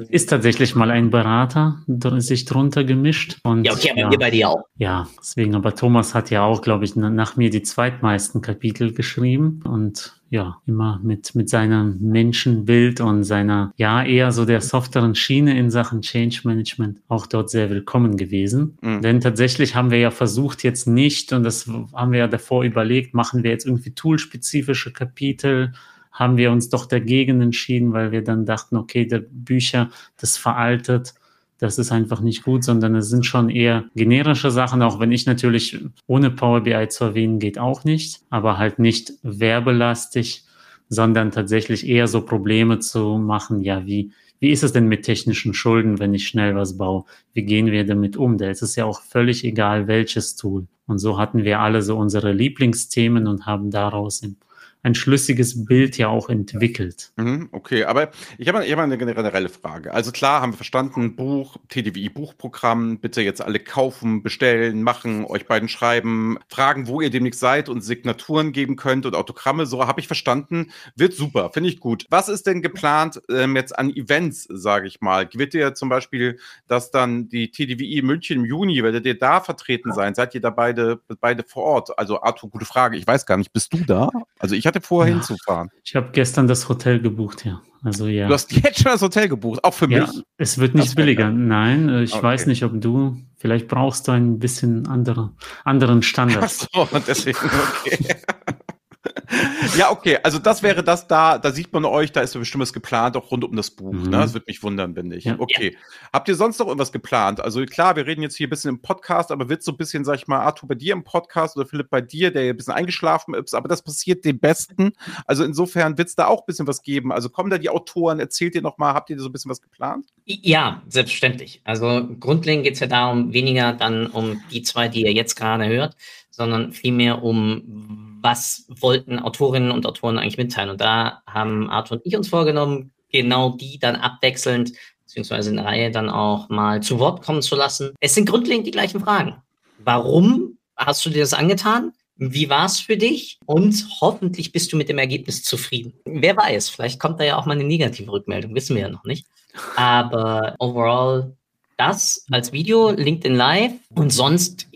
Ist 0.09 0.29
tatsächlich 0.29 0.75
mal 0.75 0.91
ein 0.91 1.09
Berater 1.09 1.77
dr- 1.87 2.19
sich 2.19 2.43
drunter 2.45 2.83
gemischt. 2.83 3.37
Und, 3.43 3.63
Ja, 3.65 3.71
okay, 3.71 3.91
aber 3.91 3.99
ja, 4.01 4.11
wir 4.11 4.19
bei 4.19 4.31
dir 4.31 4.49
auch. 4.49 4.63
ja, 4.77 5.07
deswegen, 5.19 5.55
aber 5.55 5.75
Thomas 5.75 6.13
hat 6.13 6.29
ja 6.29 6.43
auch, 6.43 6.61
glaube 6.61 6.83
ich, 6.83 6.95
na- 6.97 7.09
nach 7.09 7.37
mir 7.37 7.49
die 7.49 7.61
zweitmeisten 7.63 8.41
Kapitel 8.41 8.93
geschrieben 8.93 9.61
und 9.65 10.13
ja, 10.33 10.59
immer 10.65 10.99
mit, 11.03 11.35
mit 11.35 11.47
seinem 11.47 11.99
Menschenbild 12.01 13.01
und 13.01 13.23
seiner, 13.23 13.71
ja, 13.77 14.03
eher 14.03 14.31
so 14.31 14.45
der 14.45 14.61
softeren 14.61 15.13
Schiene 15.13 15.55
in 15.55 15.69
Sachen 15.69 16.01
Change 16.01 16.39
Management 16.45 17.01
auch 17.07 17.27
dort 17.27 17.51
sehr 17.51 17.69
willkommen 17.69 18.17
gewesen. 18.17 18.75
Mhm. 18.81 19.03
Denn 19.03 19.21
tatsächlich 19.21 19.75
haben 19.75 19.91
wir 19.91 19.99
ja 19.99 20.09
versucht, 20.09 20.63
jetzt 20.63 20.87
nicht, 20.87 21.33
und 21.33 21.43
das 21.43 21.69
haben 21.93 22.13
wir 22.13 22.17
ja 22.17 22.27
davor 22.27 22.63
überlegt, 22.63 23.13
machen 23.13 23.43
wir 23.43 23.51
jetzt 23.51 23.67
irgendwie 23.67 23.91
toolspezifische 23.91 24.91
Kapitel, 24.91 25.73
haben 26.11 26.35
wir 26.35 26.51
uns 26.51 26.67
doch 26.67 26.87
dagegen 26.87 27.39
entschieden, 27.39 27.93
weil 27.93 28.11
wir 28.11 28.23
dann 28.23 28.47
dachten, 28.47 28.75
okay, 28.75 29.05
der 29.05 29.19
Bücher, 29.19 29.91
das 30.17 30.35
veraltet, 30.35 31.13
das 31.59 31.77
ist 31.77 31.91
einfach 31.91 32.21
nicht 32.21 32.43
gut, 32.43 32.63
sondern 32.63 32.95
es 32.95 33.09
sind 33.09 33.25
schon 33.25 33.49
eher 33.49 33.85
generische 33.95 34.51
Sachen, 34.51 34.81
auch 34.81 34.99
wenn 34.99 35.11
ich 35.11 35.25
natürlich 35.25 35.79
ohne 36.07 36.29
Power 36.29 36.61
BI 36.61 36.87
zu 36.89 37.05
erwähnen 37.05 37.39
geht 37.39 37.57
auch 37.57 37.83
nicht, 37.83 38.21
aber 38.29 38.57
halt 38.57 38.79
nicht 38.79 39.13
werbelastig, 39.23 40.43
sondern 40.89 41.31
tatsächlich 41.31 41.87
eher 41.87 42.07
so 42.07 42.25
Probleme 42.25 42.79
zu 42.79 43.17
machen, 43.17 43.61
ja, 43.61 43.85
wie 43.85 44.11
wie 44.43 44.51
ist 44.51 44.63
es 44.63 44.73
denn 44.73 44.89
mit 44.89 45.03
technischen 45.05 45.53
Schulden, 45.53 45.99
wenn 45.99 46.13
ich 46.13 46.27
schnell 46.27 46.53
was 46.53 46.77
baue? 46.77 47.05
Wie 47.33 47.43
gehen 47.43 47.67
wir 47.67 47.85
damit 47.85 48.17
um? 48.17 48.37
Da 48.37 48.49
ist 48.49 48.61
es 48.61 48.75
ja 48.75 48.83
auch 48.83 49.01
völlig 49.01 49.45
egal, 49.45 49.87
welches 49.87 50.35
Tool. 50.35 50.67
Und 50.85 50.99
so 50.99 51.17
hatten 51.17 51.45
wir 51.45 51.61
alle 51.61 51.81
so 51.81 51.97
unsere 51.97 52.33
Lieblingsthemen 52.33 53.25
und 53.27 53.45
haben 53.45 53.71
daraus 53.71 54.21
im 54.21 54.35
ein 54.83 54.95
schlüssiges 54.95 55.65
Bild 55.65 55.97
ja 55.97 56.09
auch 56.09 56.29
entwickelt. 56.29 57.13
Mhm, 57.15 57.47
okay, 57.53 57.85
aber 57.85 58.11
ich 58.37 58.49
habe 58.49 58.59
hab 58.59 58.79
eine 58.79 58.97
generelle 58.97 59.47
Frage. 59.47 59.93
Also 59.93 60.11
klar, 60.11 60.41
haben 60.41 60.51
wir 60.51 60.57
verstanden, 60.57 61.15
Buch, 61.15 61.57
TDWI 61.69 62.09
Buchprogramm, 62.09 62.99
bitte 62.99 63.21
jetzt 63.21 63.41
alle 63.41 63.59
kaufen, 63.59 64.23
bestellen, 64.23 64.83
machen, 64.83 65.25
euch 65.25 65.47
beiden 65.47 65.69
schreiben, 65.69 66.37
fragen, 66.49 66.87
wo 66.87 66.99
ihr 66.99 67.09
demnächst 67.09 67.39
seid 67.39 67.69
und 67.69 67.81
Signaturen 67.81 68.51
geben 68.51 68.75
könnt 68.75 69.05
und 69.05 69.15
Autogramme, 69.15 69.65
so 69.65 69.87
habe 69.87 70.01
ich 70.01 70.07
verstanden. 70.07 70.71
Wird 70.97 71.13
super, 71.13 71.49
finde 71.51 71.69
ich 71.69 71.79
gut. 71.79 72.05
Was 72.09 72.27
ist 72.27 72.45
denn 72.45 72.61
geplant 72.61 73.21
ähm, 73.29 73.55
jetzt 73.55 73.77
an 73.77 73.89
Events, 73.89 74.47
sage 74.49 74.87
ich 74.87 74.99
mal? 74.99 75.29
Wird 75.33 75.53
ihr 75.53 75.73
zum 75.75 75.87
Beispiel, 75.87 76.39
dass 76.67 76.91
dann 76.91 77.29
die 77.29 77.51
TDWI 77.51 78.01
München 78.01 78.41
im 78.41 78.45
Juni, 78.45 78.83
werdet 78.83 79.05
ihr 79.05 79.17
da 79.17 79.39
vertreten 79.39 79.93
sein? 79.93 80.13
Seid 80.13 80.35
ihr 80.35 80.41
da 80.41 80.49
beide, 80.49 80.99
beide 81.21 81.43
vor 81.43 81.63
Ort? 81.63 81.97
Also 81.97 82.21
Arthur, 82.21 82.49
gute 82.49 82.65
Frage, 82.65 82.97
ich 82.97 83.07
weiß 83.07 83.25
gar 83.25 83.37
nicht, 83.37 83.53
bist 83.53 83.71
du 83.71 83.77
da? 83.85 84.09
Also 84.39 84.55
ich 84.55 84.67
hatte 84.67 84.72
vor, 84.81 85.05
ja, 85.05 85.13
hinzufahren. 85.13 85.69
Ich 85.83 85.95
habe 85.95 86.09
gestern 86.11 86.47
das 86.47 86.69
Hotel 86.69 86.99
gebucht, 87.01 87.45
ja. 87.45 87.61
Also 87.83 88.07
ja. 88.07 88.27
Du 88.27 88.33
hast 88.33 88.51
jetzt 88.51 88.81
schon 88.81 88.91
das 88.91 89.01
Hotel 89.01 89.27
gebucht, 89.27 89.63
auch 89.63 89.73
für 89.73 89.89
ja, 89.91 90.01
mich. 90.01 90.23
Es 90.37 90.57
wird 90.57 90.73
nicht 90.73 90.95
billiger. 90.95 91.29
Nein, 91.29 91.89
äh, 91.89 92.03
ich 92.03 92.13
okay. 92.13 92.23
weiß 92.23 92.45
nicht, 92.45 92.63
ob 92.63 92.79
du, 92.79 93.17
vielleicht 93.35 93.67
brauchst 93.67 94.07
du 94.07 94.13
ein 94.13 94.39
bisschen 94.39 94.87
andere, 94.87 95.33
anderen 95.65 96.01
Standard. 96.01 96.43
Ach 96.45 96.49
so, 96.49 96.87
deswegen, 97.07 97.37
okay. 97.37 98.15
ja, 99.77 99.91
okay, 99.91 100.17
also 100.23 100.39
das 100.39 100.63
wäre 100.63 100.83
das 100.83 101.07
da, 101.07 101.37
da 101.37 101.51
sieht 101.51 101.71
man 101.73 101.85
euch, 101.85 102.11
da 102.11 102.21
ist 102.21 102.33
bestimmt 102.33 102.61
was 102.61 102.73
geplant, 102.73 103.15
auch 103.15 103.31
rund 103.31 103.43
um 103.43 103.55
das 103.55 103.71
Buch. 103.71 103.93
Mhm. 103.93 104.03
Ne? 104.03 104.11
Das 104.11 104.33
würde 104.33 104.45
mich 104.47 104.63
wundern, 104.63 104.95
wenn 104.95 105.07
nicht. 105.07 105.25
Ja. 105.25 105.35
Okay. 105.37 105.77
Habt 106.11 106.27
ihr 106.27 106.35
sonst 106.35 106.59
noch 106.59 106.67
irgendwas 106.67 106.91
geplant? 106.91 107.39
Also 107.41 107.63
klar, 107.65 107.95
wir 107.95 108.05
reden 108.05 108.21
jetzt 108.21 108.35
hier 108.35 108.47
ein 108.47 108.49
bisschen 108.49 108.69
im 108.69 108.81
Podcast, 108.81 109.31
aber 109.31 109.49
wird 109.49 109.63
so 109.63 109.71
ein 109.71 109.77
bisschen, 109.77 110.05
sag 110.05 110.15
ich 110.15 110.27
mal, 110.27 110.39
Arthur 110.39 110.69
bei 110.69 110.75
dir 110.75 110.93
im 110.93 111.03
Podcast 111.03 111.57
oder 111.57 111.65
Philipp 111.65 111.89
bei 111.89 112.01
dir, 112.01 112.31
der 112.31 112.43
ein 112.43 112.57
bisschen 112.57 112.73
eingeschlafen 112.73 113.33
ist, 113.33 113.53
aber 113.53 113.67
das 113.67 113.81
passiert 113.81 114.25
dem 114.25 114.39
Besten. 114.39 114.93
Also 115.25 115.43
insofern 115.43 115.97
wird 115.97 116.09
es 116.09 116.15
da 116.15 116.27
auch 116.27 116.41
ein 116.41 116.45
bisschen 116.45 116.67
was 116.67 116.81
geben. 116.81 117.11
Also 117.11 117.29
kommen 117.29 117.49
da 117.49 117.57
die 117.57 117.69
Autoren, 117.69 118.19
erzählt 118.19 118.55
ihr 118.55 118.61
nochmal, 118.61 118.93
habt 118.93 119.09
ihr 119.09 119.19
so 119.19 119.29
ein 119.29 119.31
bisschen 119.31 119.51
was 119.51 119.61
geplant? 119.61 120.07
Ja, 120.25 120.81
selbstverständlich. 120.87 121.61
Also 121.63 122.07
grundlegend 122.19 122.63
geht 122.63 122.75
es 122.75 122.79
ja 122.79 122.87
darum, 122.87 123.33
weniger 123.33 123.73
dann 123.73 124.07
um 124.07 124.41
die 124.51 124.63
zwei, 124.63 124.87
die 124.87 125.01
ihr 125.01 125.13
jetzt 125.13 125.35
gerade 125.35 125.67
hört, 125.67 125.95
sondern 126.29 126.71
vielmehr 126.71 127.23
um 127.23 128.02
was 128.23 128.65
wollten 128.69 129.19
Autorinnen 129.19 129.71
und 129.71 129.85
Autoren 129.85 130.17
eigentlich 130.17 130.37
mitteilen. 130.37 130.69
Und 130.69 130.81
da 130.81 131.21
haben 131.27 131.69
Arthur 131.69 131.97
und 131.97 132.05
ich 132.05 132.15
uns 132.15 132.29
vorgenommen, 132.29 132.91
genau 133.11 133.51
die 133.51 133.77
dann 133.77 133.95
abwechselnd, 133.95 134.71
beziehungsweise 135.03 135.51
in 135.51 135.57
der 135.57 135.65
Reihe 135.65 135.91
dann 135.91 136.09
auch 136.09 136.49
mal 136.49 136.81
zu 136.81 136.97
Wort 136.99 137.21
kommen 137.21 137.41
zu 137.41 137.55
lassen. 137.55 137.93
Es 137.99 138.15
sind 138.15 138.27
grundlegend 138.27 138.65
die 138.65 138.71
gleichen 138.71 139.01
Fragen. 139.01 139.35
Warum 139.83 140.57
hast 140.77 141.05
du 141.05 141.09
dir 141.09 141.21
das 141.21 141.33
angetan? 141.33 141.91
Wie 142.15 142.49
war 142.49 142.65
es 142.65 142.79
für 142.79 142.95
dich? 142.95 143.37
Und 143.45 143.85
hoffentlich 143.99 144.51
bist 144.51 144.71
du 144.71 144.77
mit 144.77 144.87
dem 144.87 144.97
Ergebnis 144.97 145.43
zufrieden. 145.43 145.93
Wer 146.05 146.37
weiß, 146.37 146.69
vielleicht 146.69 146.99
kommt 146.99 147.19
da 147.19 147.25
ja 147.25 147.37
auch 147.37 147.45
mal 147.45 147.53
eine 147.53 147.65
negative 147.65 148.11
Rückmeldung, 148.11 148.55
wissen 148.55 148.75
wir 148.75 148.83
ja 148.83 148.89
noch 148.89 149.03
nicht. 149.03 149.27
Aber 149.75 150.55
overall 150.59 151.35
das 151.77 152.25
als 152.31 152.53
Video, 152.53 152.91
LinkedIn 152.91 153.35
Live 153.35 153.73
und 153.93 154.11
sonst 154.11 154.67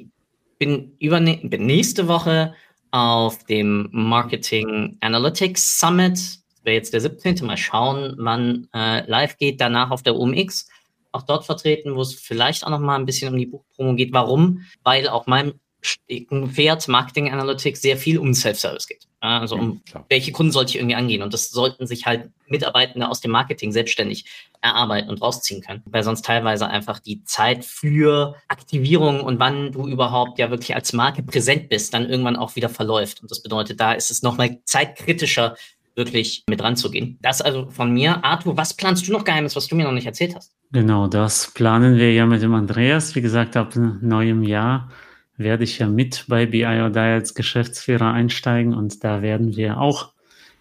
bin, 0.59 0.95
überne 0.99 1.37
bin 1.43 1.65
nächste 1.65 2.07
Woche 2.07 2.53
auf 2.97 3.43
dem 3.43 3.89
Marketing 3.91 4.97
Analytics 5.01 5.79
Summit. 5.79 6.13
Das 6.13 6.63
wäre 6.63 6.75
jetzt 6.75 6.93
der 6.93 7.01
17. 7.01 7.45
Mal 7.45 7.55
schauen, 7.55 8.15
wann 8.17 8.67
äh, 8.73 9.07
live 9.07 9.37
geht. 9.37 9.61
Danach 9.61 9.91
auf 9.91 10.01
der 10.01 10.15
UMX 10.15 10.67
auch 11.11 11.21
dort 11.21 11.45
vertreten, 11.45 11.95
wo 11.95 12.01
es 12.01 12.15
vielleicht 12.15 12.65
auch 12.65 12.71
noch 12.71 12.79
mal 12.79 12.95
ein 12.95 13.05
bisschen 13.05 13.31
um 13.31 13.37
die 13.37 13.45
Buchpromo 13.45 13.93
geht. 13.95 14.13
Warum? 14.13 14.65
Weil 14.83 15.07
auch 15.09 15.27
mein 15.27 15.53
Pferd 15.83 16.87
Marketing 16.87 17.31
Analytics 17.31 17.81
sehr 17.81 17.97
viel 17.97 18.17
um 18.17 18.33
Self-Service 18.33 18.87
geht. 18.87 19.06
Also 19.19 19.55
um 19.55 19.81
ja, 19.91 20.05
welche 20.09 20.31
Kunden 20.31 20.51
sollte 20.51 20.69
ich 20.69 20.75
irgendwie 20.77 20.95
angehen. 20.95 21.23
Und 21.23 21.33
das 21.33 21.49
sollten 21.49 21.87
sich 21.87 22.05
halt 22.05 22.29
Mitarbeitende 22.47 23.09
aus 23.09 23.19
dem 23.19 23.31
Marketing 23.31 23.71
selbstständig 23.71 24.25
erarbeiten 24.61 25.09
und 25.09 25.21
rausziehen 25.21 25.61
können. 25.61 25.81
Weil 25.85 26.03
sonst 26.03 26.23
teilweise 26.23 26.67
einfach 26.67 26.99
die 26.99 27.23
Zeit 27.23 27.65
für 27.65 28.35
Aktivierung 28.47 29.21
und 29.21 29.39
wann 29.39 29.71
du 29.71 29.87
überhaupt 29.87 30.37
ja 30.37 30.51
wirklich 30.51 30.75
als 30.75 30.93
Marke 30.93 31.23
präsent 31.23 31.69
bist, 31.69 31.93
dann 31.93 32.07
irgendwann 32.07 32.35
auch 32.35 32.55
wieder 32.55 32.69
verläuft. 32.69 33.21
Und 33.21 33.31
das 33.31 33.41
bedeutet, 33.41 33.79
da 33.79 33.93
ist 33.93 34.11
es 34.11 34.21
nochmal 34.21 34.59
zeitkritischer, 34.65 35.55
wirklich 35.95 36.43
mit 36.47 36.61
ranzugehen. 36.61 37.17
Das 37.21 37.41
also 37.41 37.69
von 37.71 37.91
mir. 37.91 38.23
Arthur, 38.23 38.55
was 38.55 38.75
planst 38.75 39.07
du 39.07 39.11
noch 39.11 39.25
Geheimes, 39.25 39.55
was 39.55 39.67
du 39.67 39.75
mir 39.75 39.83
noch 39.83 39.91
nicht 39.91 40.05
erzählt 40.05 40.35
hast? 40.35 40.53
Genau, 40.71 41.07
das 41.07 41.51
planen 41.53 41.97
wir 41.97 42.13
ja 42.13 42.25
mit 42.25 42.43
dem 42.43 42.53
Andreas. 42.53 43.15
Wie 43.15 43.21
gesagt, 43.21 43.57
ab 43.57 43.73
neuem 43.75 44.43
Jahr 44.43 44.91
werde 45.37 45.63
ich 45.63 45.79
ja 45.79 45.87
mit 45.87 46.25
bei 46.27 46.45
BI 46.45 46.65
or 46.65 46.89
Die 46.89 46.99
als 46.99 47.35
Geschäftsführer 47.35 48.11
einsteigen 48.11 48.73
und 48.73 49.03
da 49.03 49.21
werden 49.21 49.55
wir 49.55 49.79
auch 49.79 50.13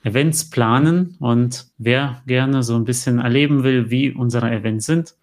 Events 0.06 0.49
planen. 0.50 1.16
Und 1.18 1.66
wer 1.78 2.23
gerne 2.26 2.62
so 2.62 2.76
ein 2.76 2.85
bisschen 2.85 3.18
erleben 3.18 3.64
will, 3.64 3.90
wie 3.90 4.12
unsere 4.12 4.50
Events 4.50 4.87
sind, 4.87 5.14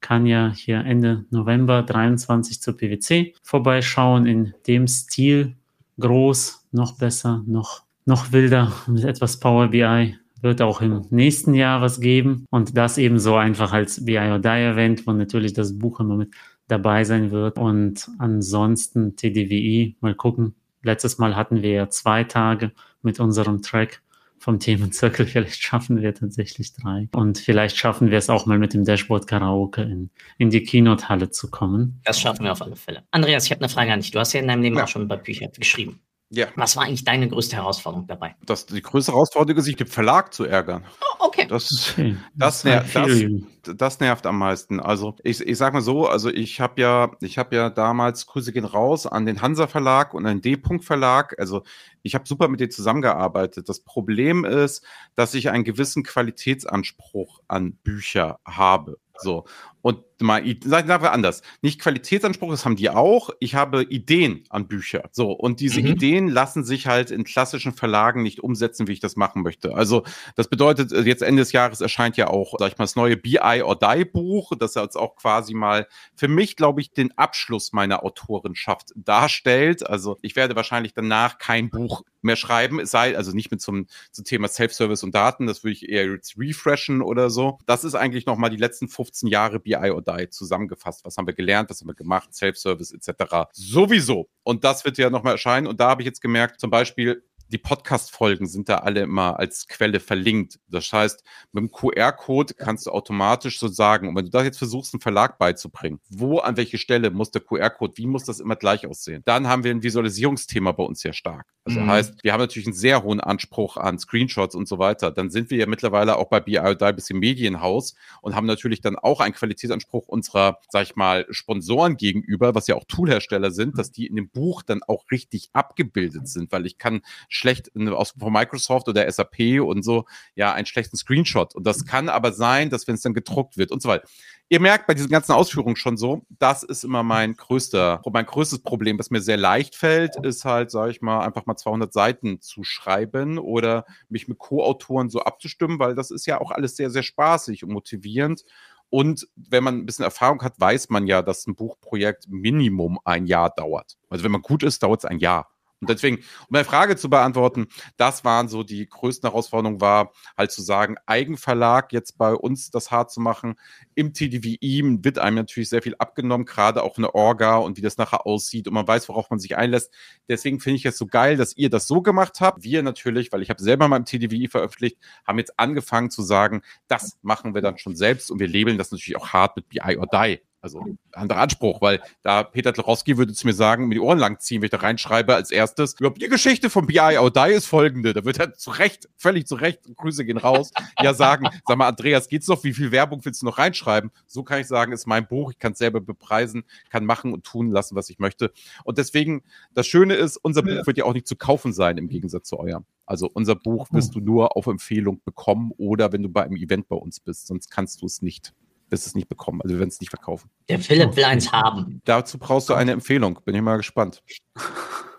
kann 0.00 0.26
ja 0.26 0.52
hier 0.54 0.84
Ende 0.84 1.24
November 1.30 1.82
23 1.82 2.60
zur 2.60 2.76
PwC 2.76 3.34
vorbeischauen 3.42 4.26
in 4.26 4.54
dem 4.66 4.86
Stil. 4.86 5.54
Groß, 5.98 6.66
noch 6.70 6.96
besser, 6.96 7.42
noch, 7.46 7.82
noch 8.04 8.30
wilder. 8.30 8.72
Mit 8.86 9.02
etwas 9.02 9.40
Power 9.40 9.68
BI 9.68 10.16
wird 10.40 10.62
auch 10.62 10.80
im 10.80 11.04
nächsten 11.10 11.54
Jahr 11.54 11.80
was 11.80 12.00
geben. 12.00 12.46
Und 12.50 12.76
das 12.76 12.98
eben 12.98 13.18
so 13.18 13.34
einfach 13.34 13.72
als 13.72 14.04
BI 14.04 14.18
or 14.18 14.38
Die 14.38 14.48
Event, 14.48 15.04
wo 15.08 15.12
natürlich 15.12 15.54
das 15.54 15.76
Buch 15.76 15.98
immer 15.98 16.14
mit 16.14 16.30
dabei 16.68 17.04
sein 17.04 17.30
wird. 17.30 17.58
Und 17.58 18.08
ansonsten 18.18 19.16
TDWI, 19.16 19.96
mal 20.00 20.14
gucken. 20.14 20.54
Letztes 20.82 21.18
Mal 21.18 21.34
hatten 21.34 21.62
wir 21.62 21.70
ja 21.72 21.90
zwei 21.90 22.24
Tage 22.24 22.72
mit 23.02 23.18
unserem 23.18 23.62
Track 23.62 24.02
vom 24.38 24.60
Themenzirkel. 24.60 25.26
Vielleicht 25.26 25.60
schaffen 25.60 26.00
wir 26.00 26.14
tatsächlich 26.14 26.72
drei. 26.72 27.08
Und 27.12 27.38
vielleicht 27.38 27.76
schaffen 27.76 28.10
wir 28.10 28.18
es 28.18 28.30
auch 28.30 28.46
mal 28.46 28.58
mit 28.58 28.74
dem 28.74 28.84
Dashboard 28.84 29.26
Karaoke 29.26 29.82
in, 29.82 30.10
in 30.38 30.50
die 30.50 30.62
Keynote-Halle 30.62 31.30
zu 31.30 31.50
kommen. 31.50 32.00
Das 32.04 32.20
schaffen 32.20 32.44
wir 32.44 32.52
auf 32.52 32.62
alle 32.62 32.76
Fälle. 32.76 33.02
Andreas, 33.10 33.46
ich 33.46 33.50
habe 33.50 33.62
eine 33.62 33.68
Frage 33.68 33.92
an 33.92 34.00
dich. 34.00 34.12
Du 34.12 34.20
hast 34.20 34.32
ja 34.32 34.40
in 34.40 34.48
deinem 34.48 34.62
Leben 34.62 34.76
ja. 34.76 34.84
auch 34.84 34.88
schon 34.88 35.08
bei 35.08 35.16
Büchern 35.16 35.50
geschrieben. 35.58 36.00
Ja. 36.30 36.48
Was 36.56 36.76
war 36.76 36.84
eigentlich 36.84 37.04
deine 37.04 37.26
größte 37.26 37.56
Herausforderung 37.56 38.06
dabei? 38.06 38.36
Das, 38.44 38.66
die 38.66 38.82
größte 38.82 39.12
Herausforderung 39.12 39.58
ist, 39.58 39.64
sich 39.64 39.76
den 39.76 39.86
Verlag 39.86 40.34
zu 40.34 40.44
ärgern. 40.44 40.84
Oh, 41.00 41.26
okay. 41.26 41.46
Das, 41.48 41.92
okay. 41.92 42.16
Das, 42.34 42.62
das, 42.62 42.92
das, 42.92 43.76
das, 43.76 44.00
nervt 44.00 44.26
am 44.26 44.38
meisten. 44.38 44.78
Also 44.78 45.16
ich, 45.22 45.40
ich 45.40 45.56
sag 45.56 45.72
mal 45.72 45.80
so, 45.80 46.06
also 46.06 46.28
ich 46.28 46.60
habe 46.60 46.82
ja, 46.82 47.10
ich 47.20 47.38
habe 47.38 47.56
ja 47.56 47.70
damals, 47.70 48.26
Grüße 48.26 48.52
gehen 48.52 48.66
raus, 48.66 49.06
an 49.06 49.24
den 49.24 49.40
Hansa 49.40 49.68
Verlag 49.68 50.12
und 50.12 50.26
an 50.26 50.36
den 50.36 50.42
D-Punkt 50.42 50.84
Verlag. 50.84 51.34
Also 51.38 51.62
ich 52.02 52.14
habe 52.14 52.28
super 52.28 52.48
mit 52.48 52.60
denen 52.60 52.72
zusammengearbeitet. 52.72 53.70
Das 53.70 53.80
Problem 53.80 54.44
ist, 54.44 54.84
dass 55.14 55.32
ich 55.32 55.48
einen 55.48 55.64
gewissen 55.64 56.02
Qualitätsanspruch 56.02 57.40
an 57.48 57.72
Bücher 57.72 58.38
habe. 58.44 58.98
So. 59.16 59.46
Und 59.80 60.04
mal, 60.26 60.42
sagen 60.64 60.88
wir 60.88 61.12
anders, 61.12 61.42
nicht 61.62 61.80
Qualitätsanspruch, 61.80 62.50
das 62.50 62.64
haben 62.64 62.76
die 62.76 62.90
auch. 62.90 63.30
Ich 63.40 63.54
habe 63.54 63.82
Ideen 63.82 64.44
an 64.50 64.66
Bücher. 64.68 65.08
So, 65.12 65.32
und 65.32 65.60
diese 65.60 65.80
mhm. 65.80 65.86
Ideen 65.86 66.28
lassen 66.28 66.64
sich 66.64 66.86
halt 66.86 67.10
in 67.10 67.24
klassischen 67.24 67.72
Verlagen 67.72 68.22
nicht 68.22 68.40
umsetzen, 68.40 68.88
wie 68.88 68.92
ich 68.92 69.00
das 69.00 69.16
machen 69.16 69.42
möchte. 69.42 69.74
Also, 69.74 70.04
das 70.36 70.48
bedeutet, 70.48 70.92
äh, 70.92 71.02
jetzt 71.02 71.22
Ende 71.22 71.42
des 71.42 71.52
Jahres 71.52 71.80
erscheint 71.80 72.16
ja 72.16 72.28
auch, 72.28 72.54
sag 72.58 72.72
ich 72.72 72.78
mal, 72.78 72.84
das 72.84 72.96
neue 72.96 73.16
BI 73.16 73.62
or 73.62 73.78
Die 73.78 74.04
Buch, 74.04 74.52
das 74.58 74.74
jetzt 74.74 74.96
auch 74.96 75.16
quasi 75.16 75.54
mal 75.54 75.86
für 76.14 76.28
mich, 76.28 76.56
glaube 76.56 76.80
ich, 76.80 76.92
den 76.92 77.16
Abschluss 77.16 77.72
meiner 77.72 78.02
Autorenschaft 78.04 78.92
darstellt. 78.94 79.88
Also, 79.88 80.18
ich 80.22 80.36
werde 80.36 80.56
wahrscheinlich 80.56 80.94
danach 80.94 81.38
kein 81.38 81.70
Buch 81.70 82.02
mehr 82.20 82.36
schreiben, 82.36 82.80
es 82.80 82.90
sei 82.90 83.16
also 83.16 83.32
nicht 83.32 83.50
mit 83.50 83.60
zum, 83.60 83.86
zum 84.10 84.24
Thema 84.24 84.48
Self-Service 84.48 85.02
und 85.02 85.14
Daten, 85.14 85.46
das 85.46 85.62
würde 85.62 85.72
ich 85.72 85.88
eher 85.88 86.06
jetzt 86.06 86.38
refreshen 86.38 87.02
oder 87.02 87.30
so. 87.30 87.58
Das 87.66 87.84
ist 87.84 87.94
eigentlich 87.94 88.26
nochmal 88.26 88.50
die 88.50 88.56
letzten 88.56 88.88
15 88.88 89.28
Jahre 89.28 89.60
BI 89.60 89.90
or 89.90 90.02
Die 90.08 90.28
zusammengefasst. 90.30 91.04
Was 91.04 91.16
haben 91.16 91.26
wir 91.26 91.34
gelernt, 91.34 91.70
was 91.70 91.80
haben 91.80 91.88
wir 91.88 91.94
gemacht, 91.94 92.34
Self-Service 92.34 92.92
etc. 92.92 93.48
Sowieso. 93.52 94.28
Und 94.42 94.64
das 94.64 94.84
wird 94.84 94.98
ja 94.98 95.10
nochmal 95.10 95.34
erscheinen. 95.34 95.66
Und 95.66 95.80
da 95.80 95.90
habe 95.90 96.02
ich 96.02 96.06
jetzt 96.06 96.20
gemerkt, 96.20 96.60
zum 96.60 96.70
Beispiel, 96.70 97.24
die 97.50 97.58
Podcast-Folgen 97.58 98.46
sind 98.46 98.68
da 98.68 98.76
alle 98.78 99.00
immer 99.00 99.38
als 99.38 99.68
Quelle 99.68 100.00
verlinkt. 100.00 100.58
Das 100.68 100.92
heißt, 100.92 101.24
mit 101.52 101.62
dem 101.62 101.70
QR-Code 101.70 102.54
kannst 102.54 102.86
du 102.86 102.90
automatisch 102.90 103.58
so 103.58 103.68
sagen, 103.68 104.08
und 104.08 104.16
wenn 104.16 104.24
du 104.24 104.30
da 104.30 104.42
jetzt 104.42 104.58
versuchst, 104.58 104.94
einen 104.94 105.00
Verlag 105.00 105.38
beizubringen, 105.38 106.00
wo, 106.08 106.38
an 106.38 106.56
welche 106.56 106.78
Stelle 106.78 107.10
muss 107.10 107.30
der 107.30 107.42
QR-Code, 107.42 107.94
wie 107.96 108.06
muss 108.06 108.24
das 108.24 108.40
immer 108.40 108.56
gleich 108.56 108.86
aussehen? 108.86 109.22
Dann 109.24 109.48
haben 109.48 109.64
wir 109.64 109.70
ein 109.70 109.82
Visualisierungsthema 109.82 110.72
bei 110.72 110.84
uns 110.84 111.00
sehr 111.00 111.12
stark. 111.12 111.46
Also 111.64 111.80
mhm. 111.80 111.86
heißt, 111.86 112.24
wir 112.24 112.32
haben 112.32 112.40
natürlich 112.40 112.66
einen 112.66 112.74
sehr 112.74 113.02
hohen 113.02 113.20
Anspruch 113.20 113.76
an 113.76 113.98
Screenshots 113.98 114.54
und 114.54 114.66
so 114.66 114.78
weiter. 114.78 115.10
Dann 115.10 115.28
sind 115.28 115.50
wir 115.50 115.58
ja 115.58 115.66
mittlerweile 115.66 116.16
auch 116.16 116.28
bei 116.28 116.40
BI 116.40 116.58
ein 116.58 116.96
bisschen 116.96 117.18
Medienhaus 117.18 117.94
und 118.22 118.34
haben 118.34 118.46
natürlich 118.46 118.80
dann 118.80 118.96
auch 118.96 119.20
einen 119.20 119.34
Qualitätsanspruch 119.34 120.08
unserer, 120.08 120.60
sag 120.70 120.84
ich 120.84 120.96
mal, 120.96 121.26
Sponsoren 121.30 121.98
gegenüber, 121.98 122.54
was 122.54 122.68
ja 122.68 122.74
auch 122.74 122.84
Toolhersteller 122.88 123.50
sind, 123.50 123.78
dass 123.78 123.92
die 123.92 124.06
in 124.06 124.16
dem 124.16 124.30
Buch 124.30 124.62
dann 124.62 124.82
auch 124.82 125.04
richtig 125.10 125.50
abgebildet 125.52 126.28
sind, 126.28 126.52
weil 126.52 126.64
ich 126.64 126.78
kann 126.78 127.02
schlecht 127.38 127.70
aus 127.76 128.14
von 128.18 128.32
Microsoft 128.32 128.88
oder 128.88 129.10
SAP 129.10 129.60
und 129.62 129.82
so 129.82 130.04
ja 130.34 130.52
einen 130.52 130.66
schlechten 130.66 130.96
Screenshot 130.96 131.54
und 131.54 131.66
das 131.66 131.86
kann 131.86 132.08
aber 132.08 132.32
sein, 132.32 132.70
dass 132.70 132.86
wenn 132.86 132.96
es 132.96 133.02
dann 133.02 133.14
gedruckt 133.14 133.56
wird 133.56 133.70
und 133.70 133.80
so 133.80 133.88
weiter. 133.88 134.06
Ihr 134.50 134.60
merkt 134.60 134.86
bei 134.86 134.94
diesen 134.94 135.10
ganzen 135.10 135.32
Ausführungen 135.32 135.76
schon 135.76 135.98
so, 135.98 136.22
das 136.38 136.62
ist 136.62 136.82
immer 136.82 137.02
mein 137.02 137.34
größter, 137.34 138.00
mein 138.10 138.24
größtes 138.24 138.60
Problem, 138.60 138.98
was 138.98 139.10
mir 139.10 139.20
sehr 139.20 139.36
leicht 139.36 139.76
fällt, 139.76 140.16
ist 140.24 140.46
halt, 140.46 140.70
sage 140.70 140.90
ich 140.90 141.02
mal, 141.02 141.20
einfach 141.20 141.44
mal 141.44 141.56
200 141.56 141.92
Seiten 141.92 142.40
zu 142.40 142.64
schreiben 142.64 143.38
oder 143.38 143.84
mich 144.08 144.26
mit 144.26 144.38
Co-Autoren 144.38 145.10
so 145.10 145.20
abzustimmen, 145.20 145.78
weil 145.78 145.94
das 145.94 146.10
ist 146.10 146.24
ja 146.24 146.40
auch 146.40 146.50
alles 146.50 146.76
sehr, 146.76 146.88
sehr 146.88 147.02
spaßig 147.02 147.62
und 147.62 147.72
motivierend. 147.72 148.44
Und 148.88 149.28
wenn 149.36 149.64
man 149.64 149.76
ein 149.76 149.86
bisschen 149.86 150.04
Erfahrung 150.04 150.42
hat, 150.42 150.58
weiß 150.58 150.88
man 150.88 151.06
ja, 151.06 151.20
dass 151.20 151.46
ein 151.46 151.54
Buchprojekt 151.54 152.26
Minimum 152.28 152.98
ein 153.04 153.26
Jahr 153.26 153.50
dauert. 153.50 153.98
Also 154.08 154.24
wenn 154.24 154.32
man 154.32 154.40
gut 154.40 154.62
ist, 154.62 154.82
dauert 154.82 155.00
es 155.00 155.04
ein 155.04 155.18
Jahr. 155.18 155.50
Und 155.80 155.90
deswegen, 155.90 156.16
um 156.16 156.46
meine 156.50 156.64
Frage 156.64 156.96
zu 156.96 157.08
beantworten, 157.08 157.68
das 157.96 158.24
waren 158.24 158.48
so 158.48 158.64
die 158.64 158.88
größten 158.88 159.28
Herausforderungen, 159.28 159.80
war 159.80 160.12
halt 160.36 160.50
zu 160.50 160.60
sagen, 160.60 160.96
Eigenverlag 161.06 161.92
jetzt 161.92 162.18
bei 162.18 162.34
uns 162.34 162.70
das 162.70 162.90
hart 162.90 163.12
zu 163.12 163.20
machen. 163.20 163.54
Im 163.94 164.12
TDWI 164.12 164.98
wird 165.04 165.18
einem 165.18 165.36
natürlich 165.36 165.68
sehr 165.68 165.82
viel 165.82 165.94
abgenommen, 165.98 166.46
gerade 166.46 166.82
auch 166.82 166.98
eine 166.98 167.14
Orga 167.14 167.58
und 167.58 167.76
wie 167.76 167.82
das 167.82 167.96
nachher 167.96 168.26
aussieht 168.26 168.66
und 168.66 168.74
man 168.74 168.88
weiß, 168.88 169.08
worauf 169.08 169.30
man 169.30 169.38
sich 169.38 169.56
einlässt. 169.56 169.94
Deswegen 170.28 170.58
finde 170.58 170.76
ich 170.76 170.86
es 170.86 170.98
so 170.98 171.06
geil, 171.06 171.36
dass 171.36 171.56
ihr 171.56 171.70
das 171.70 171.86
so 171.86 172.02
gemacht 172.02 172.40
habt. 172.40 172.64
Wir 172.64 172.82
natürlich, 172.82 173.30
weil 173.30 173.42
ich 173.42 173.50
habe 173.50 173.62
selber 173.62 173.86
mal 173.86 173.98
im 173.98 174.04
TDWI 174.04 174.48
veröffentlicht, 174.48 174.98
haben 175.26 175.38
jetzt 175.38 175.58
angefangen 175.60 176.10
zu 176.10 176.22
sagen, 176.22 176.62
das 176.88 177.18
machen 177.22 177.54
wir 177.54 177.62
dann 177.62 177.78
schon 177.78 177.94
selbst 177.94 178.30
und 178.32 178.40
wir 178.40 178.48
labeln 178.48 178.78
das 178.78 178.90
natürlich 178.90 179.16
auch 179.16 179.28
hart 179.28 179.56
mit 179.56 179.68
BI 179.68 179.96
or 179.96 180.06
Die. 180.06 180.40
Also 180.60 180.84
anderer 181.12 181.40
Anspruch, 181.40 181.80
weil 181.80 182.00
da 182.22 182.42
Peter 182.42 182.72
Tlorowski 182.72 183.16
würde 183.16 183.32
zu 183.32 183.46
mir 183.46 183.52
sagen, 183.52 183.86
mir 183.86 183.94
die 183.94 184.00
Ohren 184.00 184.18
lang 184.18 184.40
ziehen, 184.40 184.60
wenn 184.60 184.66
ich 184.66 184.72
da 184.72 184.78
reinschreibe 184.78 185.34
als 185.34 185.52
erstes. 185.52 185.94
Die 185.94 186.28
Geschichte 186.28 186.68
von 186.68 186.86
BI 186.86 186.98
Audai 186.98 187.52
ist 187.52 187.66
folgende. 187.66 188.12
Da 188.12 188.24
wird 188.24 188.40
er 188.40 188.54
zu 188.54 188.70
Recht, 188.70 189.08
völlig 189.16 189.46
zu 189.46 189.54
Recht, 189.54 189.82
Grüße 189.96 190.24
gehen 190.24 190.36
raus, 190.36 190.72
ja 191.00 191.14
sagen, 191.14 191.48
sag 191.64 191.78
mal, 191.78 191.86
Andreas, 191.86 192.28
geht's 192.28 192.48
noch? 192.48 192.64
Wie 192.64 192.74
viel 192.74 192.90
Werbung 192.90 193.24
willst 193.24 193.42
du 193.42 193.46
noch 193.46 193.58
reinschreiben? 193.58 194.10
So 194.26 194.42
kann 194.42 194.60
ich 194.60 194.66
sagen, 194.66 194.90
ist 194.92 195.06
mein 195.06 195.28
Buch. 195.28 195.52
Ich 195.52 195.60
kann 195.60 195.72
es 195.72 195.78
selber 195.78 196.00
bepreisen, 196.00 196.64
kann 196.90 197.04
machen 197.04 197.32
und 197.32 197.44
tun 197.44 197.70
lassen, 197.70 197.94
was 197.94 198.10
ich 198.10 198.18
möchte. 198.18 198.52
Und 198.82 198.98
deswegen, 198.98 199.44
das 199.74 199.86
Schöne 199.86 200.14
ist, 200.14 200.38
unser 200.38 200.62
Buch 200.62 200.86
wird 200.86 200.98
ja 200.98 201.04
auch 201.04 201.14
nicht 201.14 201.28
zu 201.28 201.36
kaufen 201.36 201.72
sein 201.72 201.98
im 201.98 202.08
Gegensatz 202.08 202.48
zu 202.48 202.58
eurem. 202.58 202.84
Also 203.06 203.30
unser 203.32 203.54
Buch 203.54 203.86
wirst 203.92 204.14
du 204.16 204.20
nur 204.20 204.56
auf 204.56 204.66
Empfehlung 204.66 205.20
bekommen 205.24 205.70
oder 205.78 206.12
wenn 206.12 206.24
du 206.24 206.28
bei 206.28 206.42
einem 206.42 206.56
Event 206.56 206.88
bei 206.88 206.96
uns 206.96 207.20
bist, 207.20 207.46
sonst 207.46 207.70
kannst 207.70 208.02
du 208.02 208.06
es 208.06 208.22
nicht 208.22 208.52
wirst 208.90 209.06
es 209.06 209.14
nicht 209.14 209.28
bekommen. 209.28 209.60
Also 209.62 209.74
wir 209.74 209.80
werden 209.80 209.90
es 209.90 210.00
nicht 210.00 210.10
verkaufen. 210.10 210.50
Der 210.68 210.78
Philipp 210.78 211.16
will 211.16 211.24
eins 211.24 211.52
haben. 211.52 212.00
Dazu 212.04 212.38
brauchst 212.38 212.68
du 212.68 212.74
eine 212.74 212.92
Empfehlung. 212.92 213.40
Bin 213.44 213.54
ich 213.54 213.62
mal 213.62 213.76
gespannt. 213.76 214.22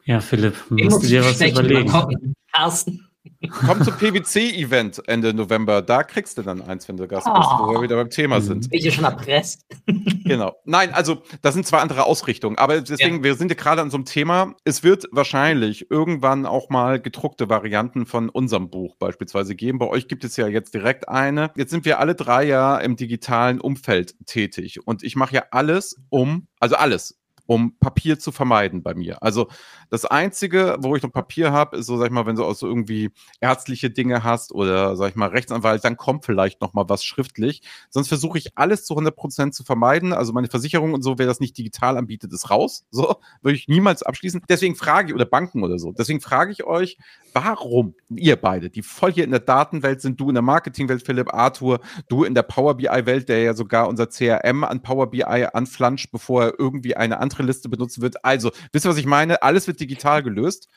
Ja, 0.06 0.20
Philipp, 0.22 0.56
musst 0.70 1.04
du 1.04 1.08
dir 1.08 1.24
was 1.24 1.40
überlegen. 1.42 1.92
Carsten. 2.52 3.09
Komm 3.48 3.82
zum 3.84 3.96
PwC-Event 3.96 5.02
Ende 5.08 5.34
November. 5.34 5.82
Da 5.82 6.04
kriegst 6.04 6.38
du 6.38 6.42
dann 6.42 6.62
eins, 6.62 6.90
wenn 6.90 6.98
du 6.98 7.08
Gast 7.08 7.26
bist, 7.26 7.48
oh. 7.54 7.68
wo 7.68 7.72
wir 7.74 7.82
wieder 7.82 7.96
beim 7.96 8.10
Thema 8.10 8.42
sind. 8.42 8.70
Bin 8.70 8.86
ich 8.86 8.94
schon 8.94 9.06
erpresst. 9.06 9.66
genau. 10.26 10.58
Nein, 10.66 10.94
also 10.94 11.22
das 11.42 11.54
sind 11.54 11.66
zwei 11.66 11.80
andere 11.80 12.06
Ausrichtungen. 12.06 12.58
Aber 12.58 12.82
deswegen, 12.82 13.18
ja. 13.18 13.24
wir 13.24 13.36
sind 13.36 13.50
ja 13.50 13.56
gerade 13.56 13.82
an 13.82 13.92
so 13.92 13.98
einem 13.98 14.04
Thema. 14.04 14.56
Es 14.66 14.84
wird 14.84 15.08
wahrscheinlich 15.12 15.90
irgendwann 15.90 16.46
auch 16.46 16.70
mal 16.70 17.00
gedruckte 17.00 17.48
Varianten 17.48 18.06
von 18.06 18.28
unserem 18.28 18.70
Buch 18.70 18.98
beispielsweise 18.98 19.56
geben. 19.56 19.80
Bei 19.80 19.88
euch 19.88 20.10
gibt 20.10 20.26
es 20.26 20.36
ja 20.36 20.48
jetzt 20.48 20.74
direkt 20.74 21.08
eine. 21.08 21.52
Jetzt 21.56 21.72
sind 21.72 21.86
wir 21.86 22.00
alle 22.00 22.16
drei 22.16 22.44
ja 22.44 22.78
im 22.78 22.98
digitalen 22.98 23.62
Umfeld 23.62 24.16
tätig. 24.26 24.86
Und 24.86 25.02
ich 25.02 25.16
mache 25.16 25.36
ja 25.36 25.44
alles 25.52 25.96
um, 26.10 26.48
also 26.60 26.76
alles, 26.76 27.19
um 27.50 27.76
Papier 27.80 28.20
zu 28.20 28.32
vermeiden 28.32 28.84
bei 28.84 28.94
mir. 28.94 29.24
Also 29.24 29.48
das 29.90 30.06
Einzige, 30.06 30.78
wo 30.82 30.96
ich 30.96 31.02
noch 31.02 31.12
Papier 31.12 31.52
habe, 31.52 31.78
ist 31.78 31.88
so, 31.88 31.98
sag 31.98 32.06
ich 32.06 32.12
mal, 32.12 32.28
wenn 32.28 32.36
du 32.36 32.46
auch 32.46 32.54
so 32.54 32.68
irgendwie 32.68 33.10
ärztliche 33.42 33.90
Dinge 33.90 34.24
hast 34.24 34.54
oder, 34.54 34.96
sag 34.96 35.10
ich 35.10 35.16
mal, 35.16 35.30
Rechtsanwalt, 35.30 35.84
dann 35.84 35.98
kommt 35.98 36.26
vielleicht 36.26 36.62
noch 36.62 36.76
mal 36.76 36.88
was 36.90 37.04
schriftlich. 37.04 37.64
Sonst 37.90 38.08
versuche 38.08 38.38
ich 38.38 38.56
alles 38.56 38.86
zu 38.86 38.94
100 38.94 39.16
Prozent 39.16 39.56
zu 39.56 39.64
vermeiden. 39.64 40.14
Also 40.14 40.32
meine 40.32 40.48
Versicherung 40.48 40.94
und 40.94 41.02
so, 41.02 41.18
wer 41.18 41.26
das 41.26 41.40
nicht 41.40 41.58
digital 41.58 41.98
anbietet, 41.98 42.32
ist 42.34 42.52
raus. 42.52 42.86
So, 43.00 43.16
würde 43.42 43.56
ich 43.56 43.70
niemals 43.70 44.04
abschließen. 44.04 44.42
Deswegen 44.50 44.76
frage 44.76 45.10
ich, 45.10 45.16
oder 45.16 45.24
Banken 45.24 45.64
oder 45.64 45.80
so, 45.80 45.94
deswegen 45.94 46.20
frage 46.20 46.52
ich 46.52 46.66
euch, 46.66 46.98
warum 47.34 47.96
ihr 48.10 48.36
beide, 48.36 48.70
die 48.70 48.82
voll 48.82 49.14
hier 49.14 49.24
in 49.24 49.32
der 49.32 49.40
Datenwelt 49.40 50.02
sind, 50.02 50.20
du 50.20 50.28
in 50.30 50.36
der 50.36 50.42
Marketingwelt, 50.42 51.06
Philipp, 51.06 51.34
Arthur, 51.34 51.80
du 52.10 52.26
in 52.26 52.34
der 52.34 52.44
Power 52.44 52.76
BI-Welt, 52.76 53.30
der 53.30 53.42
ja 53.42 53.54
sogar 53.54 53.88
unser 53.88 54.08
CRM 54.08 54.64
an 54.64 54.82
Power 54.82 55.10
BI 55.10 55.24
anflanscht, 55.24 56.12
bevor 56.12 56.44
er 56.44 56.60
irgendwie 56.60 56.96
eine 56.96 57.20
andere 57.40 57.48
Liste 57.48 57.70
benutzen 57.70 58.02
wird. 58.02 58.24
Also, 58.24 58.52
wisst 58.72 58.86
ihr, 58.86 58.90
was 58.90 58.98
ich 58.98 59.06
meine? 59.06 59.42
Alles 59.42 59.68
wird 59.68 59.80
digital 59.80 60.24
gelöst. 60.24 60.68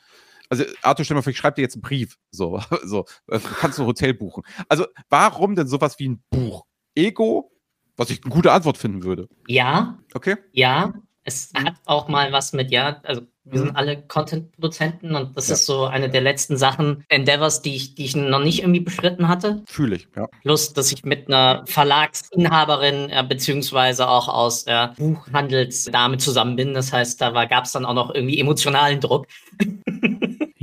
Also, 0.49 0.65
Arthur, 0.81 1.05
stell 1.05 1.15
mal 1.15 1.21
vor, 1.21 1.31
ich 1.31 1.37
schreibe 1.37 1.55
dir 1.55 1.61
jetzt 1.61 1.75
einen 1.75 1.81
Brief. 1.81 2.17
So, 2.31 2.61
so, 2.83 3.05
äh, 3.27 3.39
kannst 3.39 3.77
du 3.77 3.83
ein 3.83 3.87
Hotel 3.87 4.13
buchen. 4.13 4.43
Also, 4.69 4.85
warum 5.09 5.55
denn 5.55 5.67
sowas 5.67 5.99
wie 5.99 6.09
ein 6.09 6.23
Buch? 6.29 6.65
Ego, 6.95 7.51
was 7.97 8.09
ich 8.09 8.23
eine 8.23 8.33
gute 8.33 8.51
Antwort 8.51 8.77
finden 8.77 9.03
würde. 9.03 9.27
Ja. 9.47 9.99
Okay. 10.13 10.37
Ja. 10.51 10.93
Es 11.23 11.51
hat 11.55 11.75
auch 11.85 12.07
mal 12.09 12.31
was 12.33 12.53
mit, 12.53 12.69
ja, 12.69 12.99
also 13.03 13.21
wir 13.53 13.59
sind 13.59 13.71
mhm. 13.71 13.75
alle 13.75 14.01
Content-Produzenten 14.01 15.15
und 15.15 15.37
das 15.37 15.47
ja. 15.47 15.53
ist 15.53 15.65
so 15.65 15.85
eine 15.85 16.09
der 16.09 16.21
letzten 16.21 16.57
Sachen, 16.57 17.05
Endeavors, 17.07 17.61
die 17.61 17.75
ich, 17.75 17.95
die 17.95 18.05
ich 18.05 18.15
noch 18.15 18.43
nicht 18.43 18.59
irgendwie 18.59 18.79
beschritten 18.79 19.27
hatte. 19.27 19.63
Fühle 19.65 19.95
ich, 19.95 20.07
ja. 20.15 20.27
Plus, 20.41 20.73
dass 20.73 20.91
ich 20.91 21.05
mit 21.05 21.27
einer 21.27 21.63
Verlagsinhaberin 21.65 23.09
äh, 23.09 23.23
beziehungsweise 23.27 24.09
auch 24.09 24.27
aus 24.27 24.65
der 24.65 24.93
Buchhandelsdame 24.97 26.17
zusammen 26.17 26.55
bin. 26.55 26.73
Das 26.73 26.91
heißt, 26.91 27.21
da 27.21 27.45
gab 27.45 27.65
es 27.65 27.71
dann 27.71 27.85
auch 27.85 27.93
noch 27.93 28.13
irgendwie 28.13 28.39
emotionalen 28.39 28.99
Druck. 28.99 29.27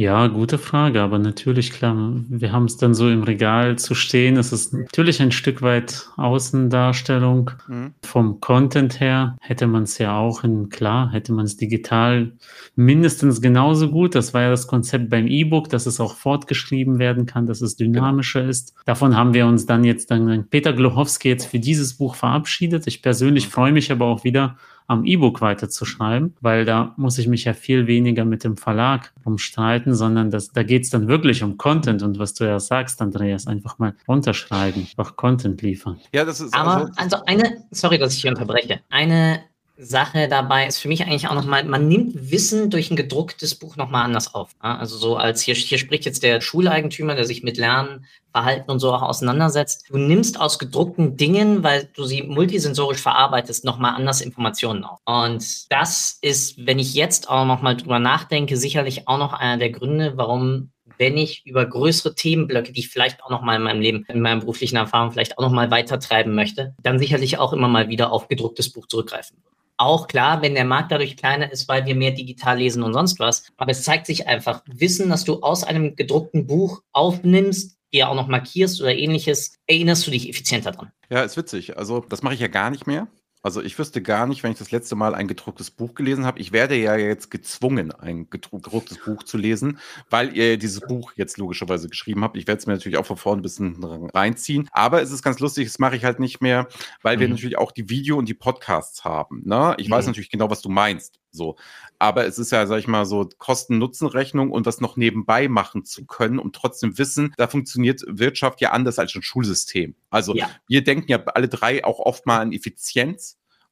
Ja, 0.00 0.28
gute 0.28 0.56
Frage, 0.56 1.02
aber 1.02 1.18
natürlich, 1.18 1.72
klar, 1.72 1.94
wir 2.26 2.52
haben 2.52 2.64
es 2.64 2.78
dann 2.78 2.94
so 2.94 3.10
im 3.10 3.22
Regal 3.22 3.76
zu 3.78 3.94
stehen. 3.94 4.38
Es 4.38 4.50
ist 4.50 4.72
natürlich 4.72 5.20
ein 5.20 5.30
Stück 5.30 5.60
weit 5.60 6.08
Außendarstellung. 6.16 7.50
Mhm. 7.68 7.92
Vom 8.02 8.40
Content 8.40 8.98
her 8.98 9.36
hätte 9.42 9.66
man 9.66 9.82
es 9.82 9.98
ja 9.98 10.16
auch 10.16 10.42
in, 10.42 10.70
klar, 10.70 11.12
hätte 11.12 11.34
man 11.34 11.44
es 11.44 11.58
digital 11.58 12.32
mindestens 12.76 13.42
genauso 13.42 13.90
gut. 13.90 14.14
Das 14.14 14.32
war 14.32 14.40
ja 14.40 14.48
das 14.48 14.66
Konzept 14.66 15.10
beim 15.10 15.26
E-Book, 15.26 15.68
dass 15.68 15.84
es 15.84 16.00
auch 16.00 16.14
fortgeschrieben 16.14 16.98
werden 16.98 17.26
kann, 17.26 17.44
dass 17.44 17.60
es 17.60 17.76
dynamischer 17.76 18.40
genau. 18.40 18.50
ist. 18.52 18.74
Davon 18.86 19.14
haben 19.14 19.34
wir 19.34 19.44
uns 19.44 19.66
dann 19.66 19.84
jetzt 19.84 20.10
dann 20.10 20.46
Peter 20.48 20.72
Glochowski 20.72 21.28
jetzt 21.28 21.44
für 21.44 21.58
dieses 21.58 21.98
Buch 21.98 22.14
verabschiedet. 22.14 22.86
Ich 22.86 23.02
persönlich 23.02 23.48
mhm. 23.48 23.50
freue 23.50 23.72
mich 23.72 23.92
aber 23.92 24.06
auch 24.06 24.24
wieder 24.24 24.56
am 24.90 25.04
E-Book 25.04 25.40
weiterzuschreiben, 25.40 26.34
weil 26.40 26.64
da 26.64 26.94
muss 26.96 27.16
ich 27.18 27.28
mich 27.28 27.44
ja 27.44 27.54
viel 27.54 27.86
weniger 27.86 28.24
mit 28.24 28.42
dem 28.42 28.56
Verlag 28.56 29.12
umstreiten, 29.22 29.94
sondern 29.94 30.32
das, 30.32 30.50
da 30.50 30.64
geht 30.64 30.82
es 30.82 30.90
dann 30.90 31.06
wirklich 31.06 31.44
um 31.44 31.56
Content 31.56 32.02
und 32.02 32.18
was 32.18 32.34
du 32.34 32.44
ja 32.44 32.58
sagst, 32.58 33.00
Andreas, 33.00 33.46
einfach 33.46 33.78
mal 33.78 33.94
runterschreiben, 34.08 34.82
einfach 34.82 35.14
Content 35.14 35.62
liefern. 35.62 36.00
Ja, 36.12 36.24
das 36.24 36.40
ist 36.40 36.52
aber 36.52 36.88
also, 36.88 36.92
also 36.96 37.16
eine, 37.26 37.62
sorry, 37.70 37.98
dass 37.98 38.14
ich 38.14 38.22
hier 38.22 38.32
unterbreche, 38.32 38.80
eine 38.90 39.40
Sache 39.80 40.28
dabei 40.28 40.66
ist 40.66 40.78
für 40.78 40.88
mich 40.88 41.02
eigentlich 41.02 41.28
auch 41.28 41.34
nochmal, 41.34 41.64
man 41.64 41.88
nimmt 41.88 42.30
Wissen 42.30 42.70
durch 42.70 42.90
ein 42.90 42.96
gedrucktes 42.96 43.54
Buch 43.54 43.76
nochmal 43.76 44.04
anders 44.04 44.34
auf. 44.34 44.50
Also 44.58 44.96
so 44.96 45.16
als 45.16 45.40
hier, 45.40 45.54
hier 45.54 45.78
spricht 45.78 46.04
jetzt 46.04 46.22
der 46.22 46.40
Schuleigentümer, 46.40 47.14
der 47.14 47.24
sich 47.24 47.42
mit 47.42 47.56
Lernen, 47.56 48.04
Verhalten 48.32 48.70
und 48.70 48.78
so 48.78 48.92
auch 48.92 49.02
auseinandersetzt. 49.02 49.86
Du 49.88 49.98
nimmst 49.98 50.38
aus 50.38 50.58
gedruckten 50.58 51.16
Dingen, 51.16 51.64
weil 51.64 51.88
du 51.94 52.04
sie 52.04 52.22
multisensorisch 52.22 53.00
verarbeitest, 53.00 53.64
nochmal 53.64 53.94
anders 53.94 54.20
Informationen 54.20 54.84
auf. 54.84 55.00
Und 55.04 55.72
das 55.72 56.18
ist, 56.20 56.64
wenn 56.64 56.78
ich 56.78 56.94
jetzt 56.94 57.28
auch 57.28 57.44
nochmal 57.44 57.76
drüber 57.76 57.98
nachdenke, 57.98 58.56
sicherlich 58.56 59.08
auch 59.08 59.18
noch 59.18 59.32
einer 59.32 59.58
der 59.58 59.70
Gründe, 59.70 60.12
warum 60.16 60.70
wenn 60.98 61.16
ich 61.16 61.46
über 61.46 61.64
größere 61.64 62.14
Themenblöcke, 62.14 62.72
die 62.72 62.80
ich 62.80 62.90
vielleicht 62.90 63.24
auch 63.24 63.30
noch 63.30 63.40
mal 63.40 63.56
in 63.56 63.62
meinem 63.62 63.80
Leben, 63.80 64.04
in 64.08 64.20
meiner 64.20 64.40
beruflichen 64.40 64.76
Erfahrung 64.76 65.12
vielleicht 65.12 65.38
auch 65.38 65.42
noch 65.42 65.50
mal 65.50 65.70
weitertreiben 65.70 66.34
möchte, 66.34 66.74
dann 66.82 66.98
sicherlich 66.98 67.38
auch 67.38 67.54
immer 67.54 67.68
mal 67.68 67.88
wieder 67.88 68.12
auf 68.12 68.28
gedrucktes 68.28 68.70
Buch 68.70 68.86
zurückgreifen 68.86 69.38
würde. 69.38 69.59
Auch 69.80 70.08
klar, 70.08 70.42
wenn 70.42 70.54
der 70.54 70.66
Markt 70.66 70.92
dadurch 70.92 71.16
kleiner 71.16 71.50
ist, 71.50 71.66
weil 71.66 71.86
wir 71.86 71.94
mehr 71.94 72.10
digital 72.10 72.58
lesen 72.58 72.82
und 72.82 72.92
sonst 72.92 73.18
was. 73.18 73.44
Aber 73.56 73.70
es 73.70 73.82
zeigt 73.82 74.04
sich 74.04 74.28
einfach, 74.28 74.62
Wissen, 74.66 75.08
das 75.08 75.24
du 75.24 75.40
aus 75.40 75.64
einem 75.64 75.96
gedruckten 75.96 76.46
Buch 76.46 76.82
aufnimmst, 76.92 77.78
dir 77.90 78.10
auch 78.10 78.14
noch 78.14 78.28
markierst 78.28 78.82
oder 78.82 78.94
ähnliches, 78.94 79.56
erinnerst 79.66 80.06
du 80.06 80.10
dich 80.10 80.28
effizienter 80.28 80.72
dran. 80.72 80.92
Ja, 81.08 81.22
ist 81.22 81.38
witzig. 81.38 81.78
Also 81.78 82.04
das 82.06 82.22
mache 82.22 82.34
ich 82.34 82.40
ja 82.40 82.48
gar 82.48 82.68
nicht 82.68 82.86
mehr. 82.86 83.08
Also 83.42 83.62
ich 83.62 83.78
wüsste 83.78 84.02
gar 84.02 84.26
nicht, 84.26 84.42
wenn 84.42 84.52
ich 84.52 84.58
das 84.58 84.70
letzte 84.70 84.96
Mal 84.96 85.14
ein 85.14 85.26
gedrucktes 85.26 85.70
Buch 85.70 85.94
gelesen 85.94 86.26
habe. 86.26 86.38
Ich 86.40 86.52
werde 86.52 86.76
ja 86.76 86.96
jetzt 86.96 87.30
gezwungen, 87.30 87.90
ein 87.92 88.28
gedrucktes 88.28 88.98
Buch 88.98 89.22
zu 89.22 89.38
lesen, 89.38 89.78
weil 90.10 90.36
ihr 90.36 90.58
dieses 90.58 90.80
Buch 90.80 91.12
jetzt 91.16 91.38
logischerweise 91.38 91.88
geschrieben 91.88 92.22
habt. 92.22 92.36
Ich 92.36 92.46
werde 92.46 92.58
es 92.58 92.66
mir 92.66 92.74
natürlich 92.74 92.98
auch 92.98 93.06
von 93.06 93.16
vorne 93.16 93.40
ein 93.40 93.42
bisschen 93.42 93.82
reinziehen. 93.82 94.68
Aber 94.72 95.00
es 95.00 95.10
ist 95.10 95.22
ganz 95.22 95.40
lustig, 95.40 95.68
das 95.68 95.78
mache 95.78 95.96
ich 95.96 96.04
halt 96.04 96.20
nicht 96.20 96.42
mehr, 96.42 96.68
weil 97.02 97.16
mhm. 97.16 97.20
wir 97.20 97.28
natürlich 97.28 97.58
auch 97.58 97.72
die 97.72 97.88
Video- 97.88 98.18
und 98.18 98.28
die 98.28 98.34
Podcasts 98.34 99.04
haben. 99.04 99.42
Ne? 99.44 99.74
Ich 99.78 99.88
mhm. 99.88 99.92
weiß 99.92 100.06
natürlich 100.06 100.30
genau, 100.30 100.50
was 100.50 100.60
du 100.60 100.68
meinst. 100.68 101.20
So. 101.32 101.56
Aber 101.98 102.26
es 102.26 102.38
ist 102.38 102.50
ja, 102.50 102.66
sag 102.66 102.78
ich 102.78 102.88
mal, 102.88 103.04
so 103.04 103.28
Kosten-Nutzen-Rechnung 103.38 104.50
und 104.50 104.66
das 104.66 104.80
noch 104.80 104.96
nebenbei 104.96 105.48
machen 105.48 105.84
zu 105.84 106.04
können 106.04 106.38
und 106.38 106.56
trotzdem 106.56 106.98
wissen, 106.98 107.34
da 107.36 107.46
funktioniert 107.46 108.02
Wirtschaft 108.06 108.60
ja 108.60 108.72
anders 108.72 108.98
als 108.98 109.14
ein 109.14 109.22
Schulsystem. 109.22 109.94
Also 110.10 110.34
ja. 110.34 110.50
wir 110.66 110.82
denken 110.82 111.10
ja 111.10 111.22
alle 111.26 111.48
drei 111.48 111.84
auch 111.84 112.00
oft 112.00 112.26
mal 112.26 112.40
an 112.40 112.52
Effizienz. 112.52 113.29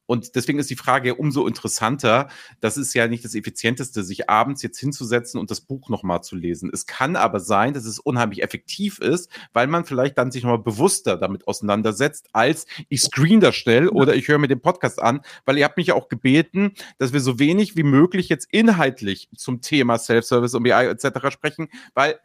Und 0.09 0.37
deswegen 0.37 0.59
ist 0.59 0.71
die 0.71 0.77
Frage 0.77 1.16
umso 1.16 1.47
interessanter. 1.47 2.29
Das 2.61 2.79
ist 2.79 2.94
ja 2.94 3.07
nicht 3.09 3.27
das 3.27 3.35
Effizienteste, 3.35 4.03
sich 4.03 4.31
abends 4.31 4.62
jetzt 4.62 4.79
hinzusetzen 4.79 5.38
und 5.38 5.51
das 5.51 5.61
Buch 5.61 5.90
nochmal 5.90 6.23
zu 6.23 6.35
lesen. 6.35 6.71
Es 6.73 6.87
kann 6.87 7.14
aber 7.14 7.40
sein, 7.40 7.75
dass 7.75 7.85
es 7.85 7.99
unheimlich 7.99 8.42
effektiv 8.42 9.01
ist, 9.01 9.31
weil 9.53 9.66
man 9.66 9.85
vielleicht 9.85 10.16
dann 10.16 10.33
sich 10.33 10.44
nochmal 10.44 10.61
bewusster 10.62 11.18
damit 11.18 11.47
auseinandersetzt, 11.47 12.31
als 12.33 12.66
ich 12.88 13.03
screen 13.03 13.40
das 13.40 13.55
schnell 13.55 13.88
oder 13.88 14.16
ich 14.16 14.29
höre 14.29 14.38
mir 14.38 14.49
den 14.49 14.62
Podcast 14.62 15.01
an, 15.01 15.21
weil 15.44 15.59
ihr 15.59 15.66
habt 15.66 15.77
mich 15.77 15.88
ja 15.88 15.94
auch 15.94 16.09
gebeten, 16.09 16.73
dass 16.97 17.12
wir 17.12 17.21
so 17.21 17.38
wenig 17.38 17.77
wie 17.77 17.83
möglich 17.83 18.31
jetzt 18.31 18.49
inhaltlich 18.51 19.29
zum 19.37 19.61
Thema 19.61 19.99
Self-Service 19.99 20.55
und 20.55 20.62
BI 20.62 20.71
etc. 20.71 21.31
sprechen, 21.31 21.68
weil 21.92 22.18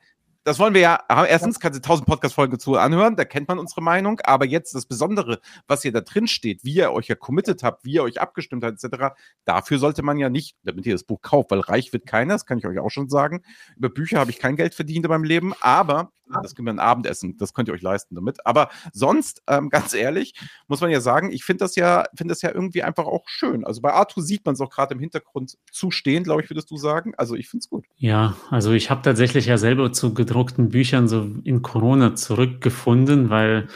das 0.43 0.59
wollen 0.59 0.73
wir 0.73 0.81
ja, 0.81 0.99
erstens 1.07 1.59
kannst 1.59 1.77
du 1.77 1.81
tausend 1.81 2.07
Podcast-Folgen 2.07 2.59
zu 2.59 2.77
anhören, 2.77 3.15
da 3.15 3.23
kennt 3.23 3.47
man 3.47 3.59
unsere 3.59 3.81
Meinung, 3.81 4.19
aber 4.25 4.45
jetzt 4.45 4.75
das 4.75 4.85
Besondere, 4.85 5.39
was 5.67 5.83
hier 5.83 5.91
da 5.91 6.01
drin 6.01 6.27
steht, 6.27 6.63
wie 6.63 6.73
ihr 6.73 6.91
euch 6.91 7.07
ja 7.07 7.15
committed 7.15 7.63
habt, 7.63 7.85
wie 7.85 7.93
ihr 7.93 8.03
euch 8.03 8.19
abgestimmt 8.19 8.63
habt, 8.63 8.83
etc., 8.83 9.13
dafür 9.45 9.79
sollte 9.79 10.03
man 10.03 10.17
ja 10.17 10.29
nicht, 10.29 10.57
damit 10.63 10.85
ihr 10.85 10.93
das 10.93 11.03
Buch 11.03 11.21
kauft, 11.21 11.51
weil 11.51 11.61
reich 11.61 11.93
wird 11.93 12.05
keiner, 12.05 12.33
das 12.33 12.45
kann 12.45 12.57
ich 12.57 12.67
euch 12.67 12.79
auch 12.79 12.91
schon 12.91 13.09
sagen. 13.09 13.41
Über 13.77 13.89
Bücher 13.89 14.19
habe 14.19 14.31
ich 14.31 14.39
kein 14.39 14.55
Geld 14.55 14.73
verdient 14.73 15.05
in 15.05 15.09
meinem 15.09 15.23
Leben, 15.23 15.53
aber 15.61 16.11
das 16.41 16.55
können 16.55 16.67
wir 16.67 16.73
ein 16.73 16.79
Abendessen, 16.79 17.37
das 17.37 17.53
könnt 17.53 17.67
ihr 17.67 17.73
euch 17.73 17.81
leisten 17.81 18.15
damit. 18.15 18.45
Aber 18.45 18.69
sonst, 18.91 19.41
ähm, 19.47 19.69
ganz 19.69 19.93
ehrlich, 19.93 20.33
muss 20.67 20.81
man 20.81 20.91
ja 20.91 21.01
sagen, 21.01 21.31
ich 21.31 21.43
finde 21.43 21.63
das 21.63 21.75
ja, 21.75 22.05
finde 22.15 22.31
das 22.31 22.41
ja 22.41 22.51
irgendwie 22.53 22.83
einfach 22.83 23.05
auch 23.05 23.27
schön. 23.27 23.65
Also 23.65 23.81
bei 23.81 23.93
Arthur 23.93 24.23
sieht 24.23 24.45
man 24.45 24.53
es 24.53 24.61
auch 24.61 24.69
gerade 24.69 24.93
im 24.93 24.99
Hintergrund 24.99 25.57
zustehen, 25.71 26.23
glaube 26.23 26.41
ich, 26.41 26.49
würdest 26.49 26.71
du 26.71 26.77
sagen. 26.77 27.13
Also 27.17 27.35
ich 27.35 27.49
finde 27.49 27.63
es 27.63 27.69
gut. 27.69 27.85
Ja, 27.97 28.35
also 28.49 28.71
ich 28.71 28.89
habe 28.89 29.01
tatsächlich 29.01 29.45
ja 29.45 29.57
selber 29.57 29.91
zu 29.91 30.13
gedruckten 30.13 30.69
Büchern 30.69 31.07
so 31.07 31.27
in 31.43 31.61
Corona 31.61 32.15
zurückgefunden, 32.15 33.29
weil 33.29 33.67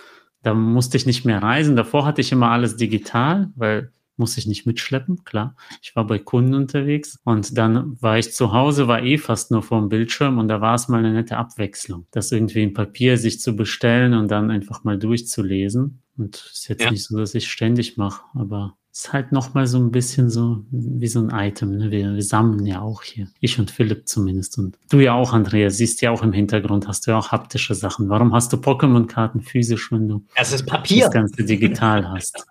da 0.44 0.54
musste 0.54 0.98
ich 0.98 1.06
nicht 1.06 1.26
mehr 1.26 1.42
reisen. 1.42 1.76
Davor 1.76 2.06
hatte 2.06 2.22
ich 2.22 2.32
immer 2.32 2.52
alles 2.52 2.78
digital, 2.78 3.52
weil 3.56 3.92
muss 4.18 4.38
ich 4.38 4.48
nicht 4.48 4.66
mitschleppen, 4.66 5.24
klar. 5.24 5.56
Ich 5.82 5.96
war 5.96 6.06
bei 6.06 6.20
Kunden 6.20 6.54
unterwegs 6.54 7.20
und 7.24 7.58
dann 7.58 8.02
war 8.02 8.18
ich 8.18 8.34
zu 8.34 8.54
Hause, 8.54 8.88
war 8.88 9.04
eh 9.04 9.18
fast 9.18 9.52
nur 9.52 9.64
vor 9.64 9.80
dem 9.80 9.90
Bildschirm 9.90 10.38
und 10.38 10.48
da 10.48 10.62
war 10.62 10.76
es 10.76 10.88
mal 10.88 11.00
eine 11.00 11.14
nette 11.14 11.38
Abwechslung, 11.38 12.06
das 12.12 12.32
irgendwie 12.32 12.64
in 12.64 12.74
Papier 12.74 13.18
sich 13.18 13.40
zu 13.40 13.56
bestellen 13.56 14.14
und 14.14 14.30
dann 14.30 14.52
einfach 14.52 14.84
mal 14.84 14.98
durchzulesen. 14.98 16.02
Und 16.18 16.36
ist 16.52 16.68
jetzt 16.68 16.84
ja. 16.84 16.92
nicht 16.92 17.04
so, 17.04 17.18
dass 17.18 17.36
ich 17.36 17.48
ständig 17.48 17.96
mache, 17.98 18.24
aber 18.34 18.76
ist 18.98 19.14
halt 19.14 19.32
nochmal 19.32 19.68
so 19.68 19.78
ein 19.78 19.92
bisschen 19.92 20.30
so 20.30 20.66
wie 20.72 21.08
so 21.08 21.20
ein 21.20 21.30
Item. 21.32 21.78
Ne? 21.78 21.92
Wir, 21.92 22.16
wir, 22.16 22.24
sammeln 22.24 22.66
ja 22.66 22.82
auch 22.82 23.04
hier. 23.04 23.28
Ich 23.40 23.60
und 23.60 23.70
Philipp 23.70 24.08
zumindest. 24.08 24.58
Und 24.58 24.76
du 24.90 25.00
ja 25.00 25.14
auch, 25.14 25.34
Andrea, 25.34 25.70
siehst 25.70 26.02
ja 26.02 26.10
auch 26.10 26.24
im 26.24 26.34
Hintergrund, 26.34 26.88
hast 26.88 27.06
du 27.06 27.12
ja 27.12 27.20
auch 27.20 27.32
haptische 27.32 27.76
Sachen. 27.76 28.10
Warum 28.10 28.34
hast 28.34 28.52
du 28.54 28.58
Pokémon-Karten 28.58 29.42
physisch, 29.42 29.92
wenn 29.92 30.08
du 30.08 30.26
das, 30.36 30.52
ist 30.52 30.66
Papier. 30.66 31.06
das 31.06 31.14
Ganze 31.14 31.44
digital 31.44 32.10
hast? 32.10 32.48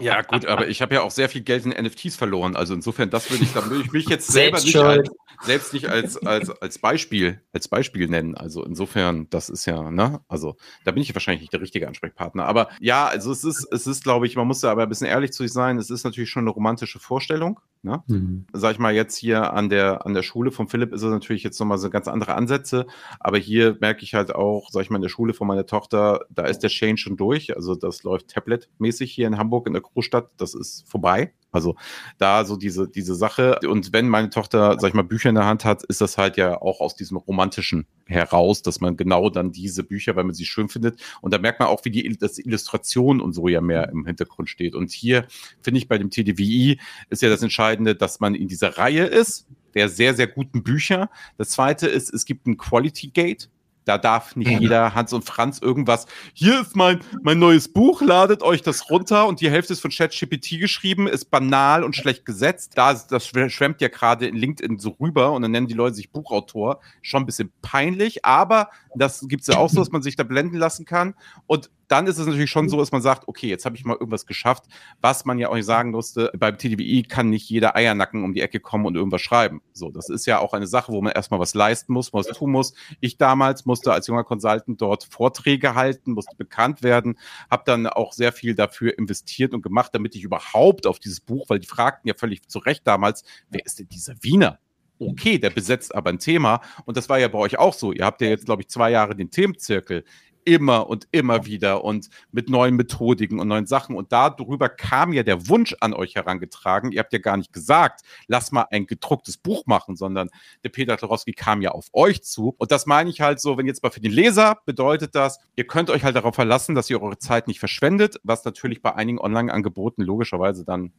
Ja, 0.00 0.22
gut, 0.22 0.46
aber 0.46 0.68
ich 0.68 0.82
habe 0.82 0.94
ja 0.94 1.02
auch 1.02 1.10
sehr 1.10 1.28
viel 1.28 1.42
Geld 1.42 1.66
in 1.66 1.70
NFTs 1.70 2.16
verloren. 2.16 2.56
Also 2.56 2.74
insofern, 2.74 3.10
das 3.10 3.30
würde 3.30 3.44
ich, 3.44 3.52
da 3.52 3.64
würde 3.68 3.84
ich 3.84 3.92
mich 3.92 4.08
jetzt 4.08 4.28
selber 4.28 4.60
nicht 4.60 4.76
als, 4.76 5.10
selbst 5.42 5.72
nicht 5.72 5.88
als, 5.88 6.16
als, 6.18 6.50
als 6.50 6.78
Beispiel, 6.78 7.40
als 7.52 7.68
Beispiel 7.68 8.08
nennen. 8.08 8.34
Also 8.34 8.64
insofern, 8.64 9.28
das 9.30 9.48
ist 9.48 9.66
ja, 9.66 9.90
ne, 9.90 10.20
also 10.28 10.56
da 10.84 10.92
bin 10.92 11.02
ich 11.02 11.14
wahrscheinlich 11.14 11.42
nicht 11.42 11.52
der 11.52 11.60
richtige 11.60 11.88
Ansprechpartner. 11.88 12.44
Aber 12.44 12.68
ja, 12.80 13.06
also 13.06 13.32
es 13.32 13.44
ist, 13.44 13.66
es 13.72 13.86
ist, 13.86 14.04
glaube 14.04 14.26
ich, 14.26 14.36
man 14.36 14.46
muss 14.46 14.60
da 14.60 14.70
aber 14.70 14.82
ein 14.82 14.88
bisschen 14.88 15.06
ehrlich 15.06 15.32
zu 15.32 15.42
sich 15.42 15.52
sein, 15.52 15.78
es 15.78 15.90
ist 15.90 16.04
natürlich 16.04 16.30
schon 16.30 16.44
eine 16.44 16.50
romantische 16.50 16.98
Vorstellung. 16.98 17.60
Ne? 17.82 18.02
Mhm. 18.08 18.46
Sag 18.52 18.72
ich 18.72 18.78
mal, 18.78 18.94
jetzt 18.94 19.16
hier 19.16 19.54
an 19.54 19.70
der, 19.70 20.04
an 20.04 20.12
der 20.12 20.22
Schule 20.22 20.50
von 20.50 20.68
Philipp 20.68 20.92
ist 20.92 21.02
es 21.02 21.10
natürlich 21.10 21.42
jetzt 21.42 21.58
nochmal 21.58 21.78
so 21.78 21.88
ganz 21.88 22.08
andere 22.08 22.34
Ansätze, 22.34 22.86
aber 23.18 23.38
hier 23.38 23.78
merke 23.80 24.02
ich 24.02 24.14
halt 24.14 24.34
auch, 24.34 24.68
sag 24.70 24.82
ich 24.82 24.90
mal, 24.90 24.96
in 24.96 25.02
der 25.02 25.08
Schule 25.08 25.32
von 25.32 25.46
meiner 25.46 25.64
Tochter, 25.66 26.26
da 26.28 26.44
ist 26.44 26.58
der 26.58 26.70
Change 26.70 26.98
schon 26.98 27.16
durch. 27.16 27.56
Also 27.56 27.74
das 27.74 28.02
läuft 28.02 28.28
tabletmäßig 28.28 29.12
hier 29.12 29.26
in 29.26 29.38
Hamburg 29.38 29.66
in 29.66 29.72
der 29.72 29.82
Großstadt, 29.82 30.30
das 30.36 30.54
ist 30.54 30.88
vorbei. 30.88 31.32
Also 31.52 31.76
da 32.18 32.44
so 32.44 32.56
diese, 32.56 32.88
diese 32.88 33.14
Sache. 33.14 33.58
Und 33.66 33.92
wenn 33.92 34.08
meine 34.08 34.30
Tochter, 34.30 34.76
sag 34.78 34.88
ich 34.88 34.94
mal, 34.94 35.02
Bücher 35.02 35.28
in 35.28 35.34
der 35.34 35.46
Hand 35.46 35.64
hat, 35.64 35.82
ist 35.84 36.00
das 36.00 36.18
halt 36.18 36.36
ja 36.36 36.60
auch 36.60 36.80
aus 36.80 36.94
diesem 36.94 37.16
romantischen 37.16 37.86
heraus, 38.06 38.62
dass 38.62 38.80
man 38.80 38.96
genau 38.96 39.30
dann 39.30 39.52
diese 39.52 39.82
Bücher, 39.82 40.16
weil 40.16 40.24
man 40.24 40.34
sie 40.34 40.44
schön 40.44 40.68
findet. 40.68 41.00
Und 41.20 41.32
da 41.32 41.38
merkt 41.38 41.60
man 41.60 41.68
auch, 41.68 41.84
wie 41.84 41.90
die 41.90 42.16
das 42.18 42.38
Illustration 42.38 43.20
und 43.20 43.32
so 43.32 43.48
ja 43.48 43.60
mehr 43.60 43.88
im 43.90 44.06
Hintergrund 44.06 44.48
steht. 44.48 44.74
Und 44.74 44.90
hier 44.90 45.26
finde 45.62 45.78
ich 45.78 45.88
bei 45.88 45.98
dem 45.98 46.10
TDWI 46.10 46.78
ist 47.08 47.22
ja 47.22 47.28
das 47.28 47.42
Entscheidende, 47.42 47.94
dass 47.94 48.20
man 48.20 48.34
in 48.34 48.48
dieser 48.48 48.78
Reihe 48.78 49.04
ist, 49.04 49.46
der 49.74 49.88
sehr, 49.88 50.14
sehr 50.14 50.26
guten 50.26 50.62
Bücher. 50.62 51.10
Das 51.36 51.50
zweite 51.50 51.86
ist, 51.88 52.12
es 52.12 52.24
gibt 52.24 52.46
ein 52.46 52.56
Quality 52.56 53.08
Gate. 53.08 53.50
Da 53.90 53.98
darf 53.98 54.36
nicht 54.36 54.52
ja. 54.52 54.60
jeder 54.60 54.94
Hans 54.94 55.12
und 55.12 55.24
Franz 55.24 55.58
irgendwas. 55.58 56.06
Hier 56.32 56.60
ist 56.60 56.76
mein, 56.76 57.00
mein 57.22 57.40
neues 57.40 57.72
Buch, 57.72 58.02
ladet 58.02 58.40
euch 58.44 58.62
das 58.62 58.88
runter 58.88 59.26
und 59.26 59.40
die 59.40 59.50
Hälfte 59.50 59.72
ist 59.72 59.80
von 59.80 59.90
ChatGPT 59.90 60.60
geschrieben, 60.60 61.08
ist 61.08 61.28
banal 61.32 61.82
und 61.82 61.96
schlecht 61.96 62.24
gesetzt. 62.24 62.74
Da, 62.76 62.94
das 62.94 63.26
schwemmt 63.26 63.80
ja 63.80 63.88
gerade 63.88 64.28
in 64.28 64.36
LinkedIn 64.36 64.78
so 64.78 64.90
rüber 65.00 65.32
und 65.32 65.42
dann 65.42 65.50
nennen 65.50 65.66
die 65.66 65.74
Leute 65.74 65.96
sich 65.96 66.12
Buchautor. 66.12 66.78
Schon 67.02 67.24
ein 67.24 67.26
bisschen 67.26 67.52
peinlich, 67.62 68.24
aber 68.24 68.70
das 68.94 69.26
gibt 69.26 69.40
es 69.40 69.48
ja 69.48 69.56
auch 69.56 69.68
so, 69.68 69.80
dass 69.80 69.90
man 69.90 70.02
sich 70.02 70.14
da 70.14 70.22
blenden 70.22 70.56
lassen 70.56 70.84
kann. 70.84 71.14
Und 71.48 71.68
dann 71.90 72.06
ist 72.06 72.18
es 72.18 72.26
natürlich 72.26 72.50
schon 72.50 72.68
so, 72.68 72.78
dass 72.78 72.92
man 72.92 73.02
sagt, 73.02 73.26
okay, 73.26 73.48
jetzt 73.48 73.64
habe 73.64 73.74
ich 73.74 73.84
mal 73.84 73.94
irgendwas 73.94 74.24
geschafft, 74.24 74.64
was 75.00 75.24
man 75.24 75.38
ja 75.38 75.48
auch 75.48 75.56
nicht 75.56 75.66
sagen 75.66 75.90
musste. 75.90 76.30
Beim 76.38 76.56
TDWI 76.56 77.02
kann 77.02 77.30
nicht 77.30 77.50
jeder 77.50 77.74
Eiernacken 77.74 78.22
um 78.22 78.32
die 78.32 78.42
Ecke 78.42 78.60
kommen 78.60 78.86
und 78.86 78.94
irgendwas 78.94 79.22
schreiben. 79.22 79.60
So, 79.72 79.90
das 79.90 80.08
ist 80.08 80.24
ja 80.24 80.38
auch 80.38 80.52
eine 80.52 80.68
Sache, 80.68 80.92
wo 80.92 81.02
man 81.02 81.12
erstmal 81.12 81.40
was 81.40 81.52
leisten 81.54 81.92
muss, 81.92 82.12
was 82.12 82.28
tun 82.28 82.52
muss. 82.52 82.74
Ich 83.00 83.18
damals 83.18 83.66
musste 83.66 83.92
als 83.92 84.06
junger 84.06 84.22
Consultant 84.22 84.80
dort 84.80 85.02
Vorträge 85.02 85.74
halten, 85.74 86.12
musste 86.12 86.36
bekannt 86.36 86.84
werden, 86.84 87.18
habe 87.50 87.64
dann 87.66 87.88
auch 87.88 88.12
sehr 88.12 88.32
viel 88.32 88.54
dafür 88.54 88.96
investiert 88.96 89.52
und 89.52 89.62
gemacht, 89.62 89.92
damit 89.92 90.14
ich 90.14 90.22
überhaupt 90.22 90.86
auf 90.86 91.00
dieses 91.00 91.18
Buch, 91.20 91.46
weil 91.48 91.58
die 91.58 91.66
fragten 91.66 92.06
ja 92.06 92.14
völlig 92.14 92.46
zu 92.48 92.60
Recht 92.60 92.86
damals, 92.86 93.24
wer 93.50 93.66
ist 93.66 93.80
denn 93.80 93.88
dieser 93.88 94.14
Wiener? 94.22 94.60
okay, 95.00 95.38
der 95.38 95.50
besetzt 95.50 95.94
aber 95.94 96.10
ein 96.10 96.18
Thema. 96.18 96.60
Und 96.84 96.96
das 96.96 97.08
war 97.08 97.18
ja 97.18 97.28
bei 97.28 97.38
euch 97.38 97.58
auch 97.58 97.74
so. 97.74 97.92
Ihr 97.92 98.04
habt 98.04 98.20
ja 98.20 98.28
jetzt, 98.28 98.44
glaube 98.44 98.62
ich, 98.62 98.68
zwei 98.68 98.90
Jahre 98.90 99.16
den 99.16 99.30
Themenzirkel 99.30 100.04
immer 100.44 100.88
und 100.88 101.08
immer 101.12 101.46
wieder 101.46 101.84
und 101.84 102.08
mit 102.32 102.48
neuen 102.48 102.76
Methodiken 102.76 103.38
und 103.40 103.48
neuen 103.48 103.66
Sachen. 103.66 103.96
Und 103.96 104.12
darüber 104.12 104.68
kam 104.68 105.12
ja 105.12 105.22
der 105.22 105.48
Wunsch 105.48 105.76
an 105.80 105.92
euch 105.94 106.14
herangetragen. 106.14 106.92
Ihr 106.92 107.00
habt 107.00 107.12
ja 107.12 107.18
gar 107.18 107.36
nicht 107.36 107.52
gesagt, 107.52 108.02
lass 108.26 108.52
mal 108.52 108.66
ein 108.70 108.86
gedrucktes 108.86 109.36
Buch 109.36 109.64
machen, 109.66 109.96
sondern 109.96 110.28
der 110.64 110.70
Peter 110.70 110.96
Tlarowski 110.96 111.32
kam 111.32 111.62
ja 111.62 111.70
auf 111.70 111.86
euch 111.92 112.22
zu. 112.22 112.54
Und 112.58 112.72
das 112.72 112.86
meine 112.86 113.10
ich 113.10 113.20
halt 113.20 113.40
so, 113.40 113.58
wenn 113.58 113.66
jetzt 113.66 113.82
mal 113.82 113.90
für 113.90 114.00
den 114.00 114.12
Leser 114.12 114.58
bedeutet 114.64 115.14
das, 115.14 115.38
ihr 115.56 115.66
könnt 115.66 115.90
euch 115.90 116.04
halt 116.04 116.16
darauf 116.16 116.34
verlassen, 116.34 116.74
dass 116.74 116.90
ihr 116.90 117.02
eure 117.02 117.18
Zeit 117.18 117.46
nicht 117.46 117.60
verschwendet, 117.60 118.20
was 118.22 118.44
natürlich 118.44 118.82
bei 118.82 118.94
einigen 118.94 119.18
Online-Angeboten 119.18 120.02
logischerweise 120.02 120.64
dann 120.64 120.92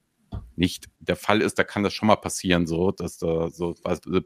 nicht 0.55 0.89
der 0.99 1.15
Fall 1.15 1.41
ist, 1.41 1.57
da 1.57 1.63
kann 1.63 1.83
das 1.83 1.93
schon 1.93 2.07
mal 2.07 2.15
passieren, 2.15 2.67
so, 2.67 2.91
dass 2.91 3.17
da 3.17 3.49
so 3.49 3.73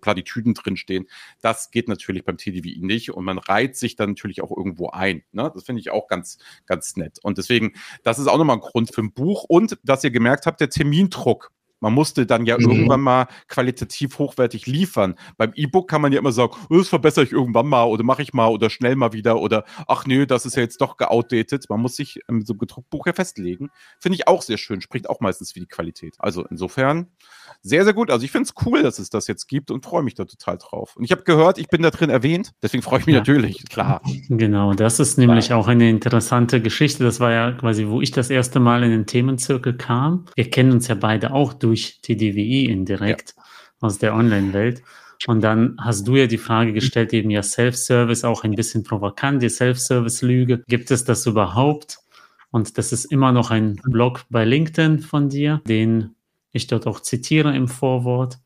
Plattitüden 0.02 0.54
drinstehen. 0.54 1.08
Das 1.42 1.72
geht 1.72 1.88
natürlich 1.88 2.26
beim 2.26 2.38
TDWI 2.38 2.80
nicht 2.82 3.12
und 3.12 3.24
man 3.24 3.38
reiht 3.38 3.76
sich 3.76 3.96
dann 3.96 4.10
natürlich 4.12 4.42
auch 4.42 4.56
irgendwo 4.56 4.90
ein. 4.90 5.24
Ne? 5.32 5.52
Das 5.54 5.64
finde 5.64 5.80
ich 5.80 5.92
auch 5.92 6.08
ganz, 6.08 6.38
ganz 6.66 6.96
nett. 6.98 7.20
Und 7.24 7.38
deswegen, 7.38 7.74
das 8.04 8.20
ist 8.20 8.28
auch 8.28 8.38
nochmal 8.38 8.58
ein 8.58 8.62
Grund 8.62 8.94
für 8.94 9.02
ein 9.02 9.14
Buch. 9.14 9.46
Und 9.48 9.78
dass 9.84 10.04
ihr 10.04 10.12
gemerkt 10.12 10.46
habt, 10.46 10.60
der 10.60 10.70
Termindruck 10.70 11.52
man 11.86 11.94
musste 11.94 12.26
dann 12.26 12.48
ja 12.48 12.58
mhm. 12.58 12.64
irgendwann 12.64 13.02
mal 13.02 13.28
qualitativ 13.48 14.18
hochwertig 14.18 14.66
liefern. 14.66 15.14
Beim 15.38 15.52
E-Book 15.54 15.88
kann 15.88 16.02
man 16.02 16.12
ja 16.12 16.18
immer 16.18 16.32
sagen, 16.32 16.54
oh, 16.72 16.78
das 16.78 16.90
verbessere 16.90 17.26
ich 17.26 17.32
irgendwann 17.32 17.68
mal 17.68 17.84
oder 17.84 18.04
mache 18.04 18.24
ich 18.24 18.34
mal 18.34 18.48
oder 18.48 18.72
schnell 18.72 18.96
mal 18.96 19.14
wieder 19.14 19.40
oder 19.40 19.66
ach 19.88 20.08
nö, 20.08 20.26
das 20.26 20.48
ist 20.48 20.56
ja 20.56 20.64
jetzt 20.64 20.82
doch 20.82 20.98
geoutdated. 20.98 21.70
Man 21.70 21.82
muss 21.82 21.96
sich 21.96 22.22
in 22.28 22.44
so 22.44 22.54
einem 22.54 22.58
gedruckten 22.58 22.90
Buch 22.90 23.06
ja 23.06 23.14
festlegen. 23.14 23.70
Finde 24.00 24.16
ich 24.16 24.28
auch 24.28 24.42
sehr 24.42 24.58
schön, 24.58 24.82
spricht 24.82 25.08
auch 25.08 25.20
meistens 25.20 25.52
für 25.52 25.60
die 25.60 25.68
Qualität. 25.68 26.16
Also 26.18 26.44
insofern 26.48 27.12
sehr, 27.62 27.84
sehr 27.84 27.94
gut. 27.94 28.12
Also 28.12 28.26
ich 28.26 28.32
finde 28.32 28.50
es 28.50 28.66
cool, 28.66 28.84
dass 28.84 29.00
es 29.00 29.10
das 29.10 29.28
jetzt 29.28 29.48
gibt 29.48 29.72
und 29.72 29.84
freue 29.84 30.04
mich 30.04 30.16
da 30.16 30.26
total 30.26 30.58
drauf. 30.58 30.96
Und 30.96 31.04
ich 31.04 31.12
habe 31.12 31.24
gehört, 31.24 31.58
ich 31.58 31.68
bin 31.68 31.82
da 31.82 31.90
drin 31.90 32.10
erwähnt, 32.10 32.52
deswegen 32.62 32.84
freue 32.84 33.00
ich 33.00 33.06
mich 33.06 33.14
ja. 33.14 33.20
natürlich, 33.20 33.66
klar. 33.70 34.02
Genau, 34.30 34.74
das 34.74 35.00
ist 35.00 35.18
nämlich 35.18 35.48
klar. 35.48 35.60
auch 35.60 35.68
eine 35.68 35.90
interessante 35.90 36.62
Geschichte. 36.62 37.04
Das 37.04 37.20
war 37.20 37.32
ja 37.32 37.52
quasi, 37.52 37.88
wo 37.88 38.02
ich 38.02 38.12
das 38.12 38.30
erste 38.30 38.60
Mal 38.60 38.84
in 38.84 38.92
den 38.92 39.06
Themenzirkel 39.06 39.76
kam. 39.78 40.26
Wir 40.36 40.50
kennen 40.50 40.72
uns 40.72 40.88
ja 40.88 40.96
beide 40.96 41.34
auch 41.34 41.54
durch 41.54 42.00
TDWI 42.02 42.66
indirekt 42.66 43.34
ja. 43.36 43.44
aus 43.82 43.98
der 43.98 44.14
Online-Welt. 44.16 44.82
Und 45.28 45.42
dann 45.42 45.78
hast 45.80 46.08
du 46.08 46.16
ja 46.16 46.28
die 46.28 46.38
Frage 46.38 46.74
gestellt, 46.74 47.14
eben 47.14 47.30
ja 47.30 47.42
Self-Service, 47.42 48.24
auch 48.24 48.44
ein 48.44 48.52
bisschen 48.52 48.84
provokant, 48.84 49.42
die 49.42 49.50
Self-Service-Lüge. 49.50 50.64
Gibt 50.68 50.92
es 50.92 51.06
das 51.06 51.26
überhaupt? 51.26 52.00
Und 52.52 52.78
das 52.78 52.94
ist 52.94 53.06
immer 53.06 53.32
noch 53.32 53.52
ein 53.52 53.76
Blog 53.84 54.24
bei 54.30 54.46
LinkedIn 54.46 55.00
von 55.00 55.30
dir, 55.30 55.62
den 55.68 56.15
ich 56.56 56.68
dort 56.68 56.88
auch 56.88 57.02
zitiere 57.02 57.56
im 57.56 57.68
Vorwort 57.68 58.40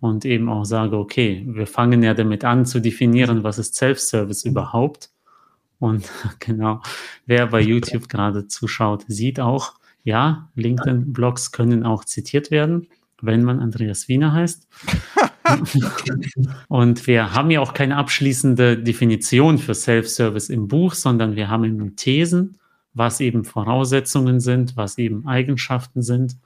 und 0.00 0.24
eben 0.24 0.48
auch 0.48 0.64
sage, 0.64 0.98
okay, 0.98 1.44
wir 1.46 1.68
fangen 1.68 2.02
ja 2.02 2.12
damit 2.12 2.44
an 2.44 2.66
zu 2.66 2.80
definieren, 2.80 3.44
was 3.44 3.58
ist 3.58 3.76
Self-Service 3.76 4.44
überhaupt. 4.44 5.10
Und 5.78 6.10
genau, 6.40 6.82
wer 7.24 7.46
bei 7.46 7.60
YouTube 7.60 8.08
gerade 8.08 8.48
zuschaut, 8.48 9.04
sieht 9.06 9.38
auch, 9.38 9.74
ja, 10.02 10.50
LinkedIn-Blogs 10.56 11.52
können 11.52 11.84
auch 11.84 12.04
zitiert 12.04 12.50
werden, 12.50 12.88
wenn 13.20 13.44
man 13.44 13.60
Andreas 13.60 14.08
Wiener 14.08 14.32
heißt. 14.32 14.66
und 16.68 17.06
wir 17.06 17.32
haben 17.32 17.52
ja 17.52 17.60
auch 17.60 17.72
keine 17.72 17.96
abschließende 17.96 18.78
Definition 18.78 19.58
für 19.58 19.74
Self-Service 19.74 20.48
im 20.48 20.66
Buch, 20.66 20.94
sondern 20.94 21.36
wir 21.36 21.48
haben 21.48 21.62
eben 21.62 21.94
Thesen, 21.94 22.58
was 22.92 23.20
eben 23.20 23.44
Voraussetzungen 23.44 24.40
sind, 24.40 24.76
was 24.76 24.98
eben 24.98 25.28
Eigenschaften 25.28 26.02
sind. 26.02 26.36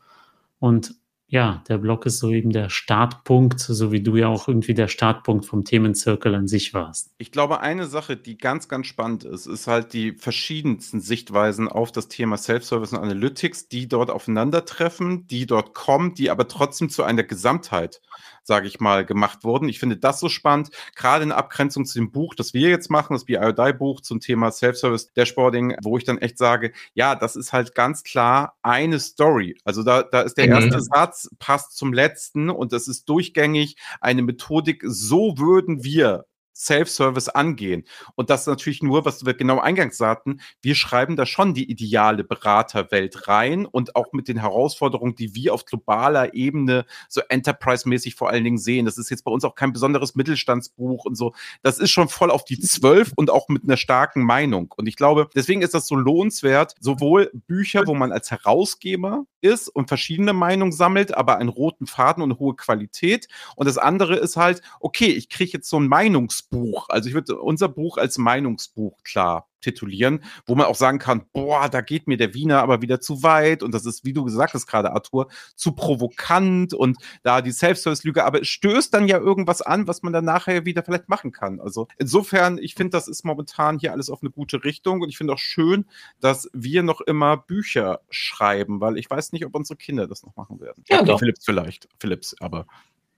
Und 0.59 0.95
ja, 1.29 1.65
der 1.69 1.79
Blog 1.79 2.07
ist 2.07 2.21
so 2.21 2.31
eben 2.31 2.51
der 2.51 2.69
Startpunkt, 2.69 3.59
so 3.59 3.91
wie 3.91 4.01
du 4.01 4.17
ja 4.17 4.29
auch 4.29 4.47
irgendwie 4.47 4.75
der 4.75 4.87
Startpunkt 4.87 5.45
vom 5.45 5.65
Themenzirkel 5.65 6.33
an 6.37 6.47
sich 6.47 6.73
warst. 6.73 7.11
Ich 7.19 7.33
glaube, 7.33 7.61
eine 7.61 7.87
Sache, 7.87 8.17
die 8.17 8.39
ganz, 8.39 8.69
ganz 8.69 8.87
spannend 8.87 9.25
ist, 9.25 9.47
ist 9.47 9.67
halt 9.67 9.93
die 9.93 10.13
verschiedensten 10.13 11.01
Sichtweisen 11.01 11.67
auf 11.67 11.91
das 11.91 12.07
Thema 12.07 12.37
Self-Service 12.37 12.93
und 12.93 13.01
Analytics, 13.01 13.69
die 13.69 13.89
dort 13.89 14.11
aufeinandertreffen, 14.11 15.27
die 15.27 15.47
dort 15.47 15.75
kommen, 15.75 16.15
die 16.15 16.31
aber 16.31 16.47
trotzdem 16.47 16.91
zu 16.91 17.03
einer 17.03 17.25
Gesamtheit 17.25 18.01
sage 18.47 18.69
ich 18.69 18.81
mal, 18.81 19.05
gemacht 19.05 19.45
wurden. 19.45 19.69
Ich 19.69 19.81
finde 19.81 19.97
das 19.97 20.21
so 20.21 20.29
spannend, 20.29 20.71
gerade 20.95 21.25
in 21.25 21.33
Abgrenzung 21.33 21.85
zu 21.85 21.99
dem 21.99 22.13
Buch, 22.13 22.35
das 22.35 22.55
wir 22.55 22.71
jetzt 22.71 22.91
machen, 22.91 23.15
das 23.15 23.25
BIODI-Buch 23.25 24.01
zum 24.01 24.21
Thema 24.21 24.53
Self-Service 24.53 25.13
Dashboarding, 25.15 25.77
wo 25.83 25.99
ich 25.99 26.05
dann 26.05 26.19
echt 26.19 26.39
sage, 26.39 26.73
ja, 26.95 27.15
das 27.15 27.37
ist 27.37 27.53
halt 27.53 27.75
ganz 27.75 28.05
klar 28.05 28.57
eine 28.63 29.01
Story. 29.01 29.59
Also 29.65 29.83
da, 29.83 30.03
da 30.03 30.23
ist 30.23 30.37
der 30.39 30.47
mhm. 30.47 30.53
erste 30.53 30.81
Satz, 30.81 31.29
passt 31.39 31.77
zum 31.77 31.93
letzten 31.93 32.51
und 32.51 32.73
das 32.73 32.89
ist 32.89 33.09
durchgängig 33.09 33.77
eine 34.01 34.23
Methodik, 34.23 34.83
so 34.87 35.39
würden 35.39 35.83
wir 35.83 36.25
Self-Service 36.57 37.29
angehen. 37.29 37.85
Und 38.15 38.31
das 38.31 38.47
natürlich 38.47 38.83
nur, 38.83 39.05
was 39.05 39.27
wir 39.27 39.35
genau 39.35 39.61
eingangs 39.61 39.99
sagten, 39.99 40.41
wir 40.63 40.75
schreiben 40.75 41.17
da 41.17 41.27
schon 41.27 41.55
die 41.55 41.71
ideale 41.71 42.25
Beraterwelt 42.25 43.29
rein 43.29 43.67
und 43.67 43.95
auch 43.95 44.13
mit 44.13 44.29
den 44.29 44.39
Herausforderungen, 44.39 45.15
die 45.15 45.35
wir 45.35 45.53
auf 45.53 45.65
globaler 45.67 46.35
Ebene 46.35 46.87
so 47.09 47.21
Enterprise-mäßig 47.29 48.15
vor 48.15 48.31
allen 48.31 48.45
Dingen 48.45 48.59
sehen. 48.59 48.87
Das 48.87 48.99
ist 48.99 49.11
jetzt 49.11 49.25
bei 49.25 49.31
uns 49.31 49.45
auch 49.45 49.55
kein 49.55 49.73
besonderes 49.73 50.15
Mittelstandsbuch 50.15 51.05
und 51.05 51.15
so. 51.15 51.35
Das 51.63 51.79
ist 51.79 51.91
schon 51.91 52.09
voll 52.09 52.31
auf 52.31 52.45
die 52.45 52.59
Zwölf 52.59 53.13
und 53.17 53.31
auch 53.31 53.49
mit 53.49 53.65
einer 53.65 53.77
starken 53.77 54.23
Meinung. 54.23 54.73
Und 54.77 54.87
ich 54.87 54.97
glaube, 54.97 55.29
deswegen 55.35 55.63
ist 55.63 55.75
das 55.75 55.87
so 55.87 55.95
lohnenswert, 55.95 56.75
sowohl 56.81 57.31
Bücher, 57.47 57.87
wo 57.87 57.95
man 57.95 58.13
als 58.13 58.31
Herausgeber 58.31 59.27
ist 59.41 59.69
und 59.69 59.89
verschiedene 59.89 60.33
Meinungen 60.33 60.73
sammelt, 60.73 61.15
aber 61.15 61.37
einen 61.37 61.49
roten 61.49 61.87
Faden 61.87 62.23
und 62.23 62.39
hohe 62.39 62.57
Qualität. 62.57 63.29
Und 63.57 63.67
das 63.67 63.79
andere 63.79 64.17
ist 64.17 64.37
halt, 64.37 64.63
okay, 64.81 65.09
ich 65.09 65.29
kriege 65.29 65.53
jetzt 65.53 65.69
so 65.69 65.79
ein 65.79 65.89
Meinungs 65.89 66.46
Meinungsbuch. 66.51 66.89
Also 66.89 67.09
ich 67.09 67.15
würde 67.15 67.41
unser 67.41 67.69
Buch 67.69 67.99
als 67.99 68.19
Meinungsbuch 68.19 69.03
klar 69.03 69.49
titulieren, 69.61 70.23
wo 70.47 70.55
man 70.55 70.67
auch 70.67 70.77
sagen 70.77 70.99
kann, 70.99 71.27
boah, 71.33 71.69
da 71.69 71.81
geht 71.81 72.07
mir 72.07 72.17
der 72.17 72.35
Wiener 72.35 72.61
aber 72.61 72.83
wieder 72.83 73.01
zu 73.01 73.25
weit 73.25 73.65
und 73.65 73.75
das 73.75 73.85
ist, 73.85 74.05
wie 74.05 74.13
du 74.13 74.23
gesagt 74.23 74.55
hast 74.55 74.67
gerade, 74.67 74.93
Arthur, 74.93 75.29
zu 75.57 75.73
provokant 75.73 76.73
und 76.73 76.99
da 77.25 77.41
die 77.43 77.51
Self-Service-Lüge, 77.51 78.25
aber 78.25 78.43
es 78.43 78.49
stößt 78.49 78.95
dann 78.95 79.09
ja 79.09 79.19
irgendwas 79.19 79.63
an, 79.63 79.89
was 79.89 80.03
man 80.03 80.13
dann 80.13 80.25
nachher 80.25 80.67
wieder 80.67 80.85
vielleicht 80.85 81.09
machen 81.09 81.33
kann. 81.33 81.61
Also 81.61 81.89
insofern, 81.99 82.59
ich 82.59 82.75
finde, 82.75 82.91
das 82.91 83.09
ist 83.09 83.25
momentan 83.25 83.79
hier 83.79 83.93
alles 83.93 84.09
auf 84.09 84.23
eine 84.23 84.31
gute 84.31 84.63
Richtung 84.63 85.01
und 85.01 85.09
ich 85.09 85.19
finde 85.19 85.33
auch 85.33 85.39
schön, 85.39 85.87
dass 86.21 86.49
wir 86.53 86.85
noch 86.85 87.01
immer 87.01 87.37
Bücher 87.37 88.01
schreiben, 88.09 88.81
weil 88.81 88.99
ich 88.99 89.11
weiß 89.11 89.33
nicht, 89.33 89.47
ob 89.47 89.55
unsere 89.55 89.77
Kinder 89.77 90.07
das 90.07 90.23
noch 90.23 90.37
machen 90.37 90.61
werden. 90.61 90.85
Ja, 90.89 91.03
doch. 91.03 91.19
Philips 91.19 91.45
vielleicht, 91.45 91.89
Philips, 91.99 92.37
aber 92.39 92.67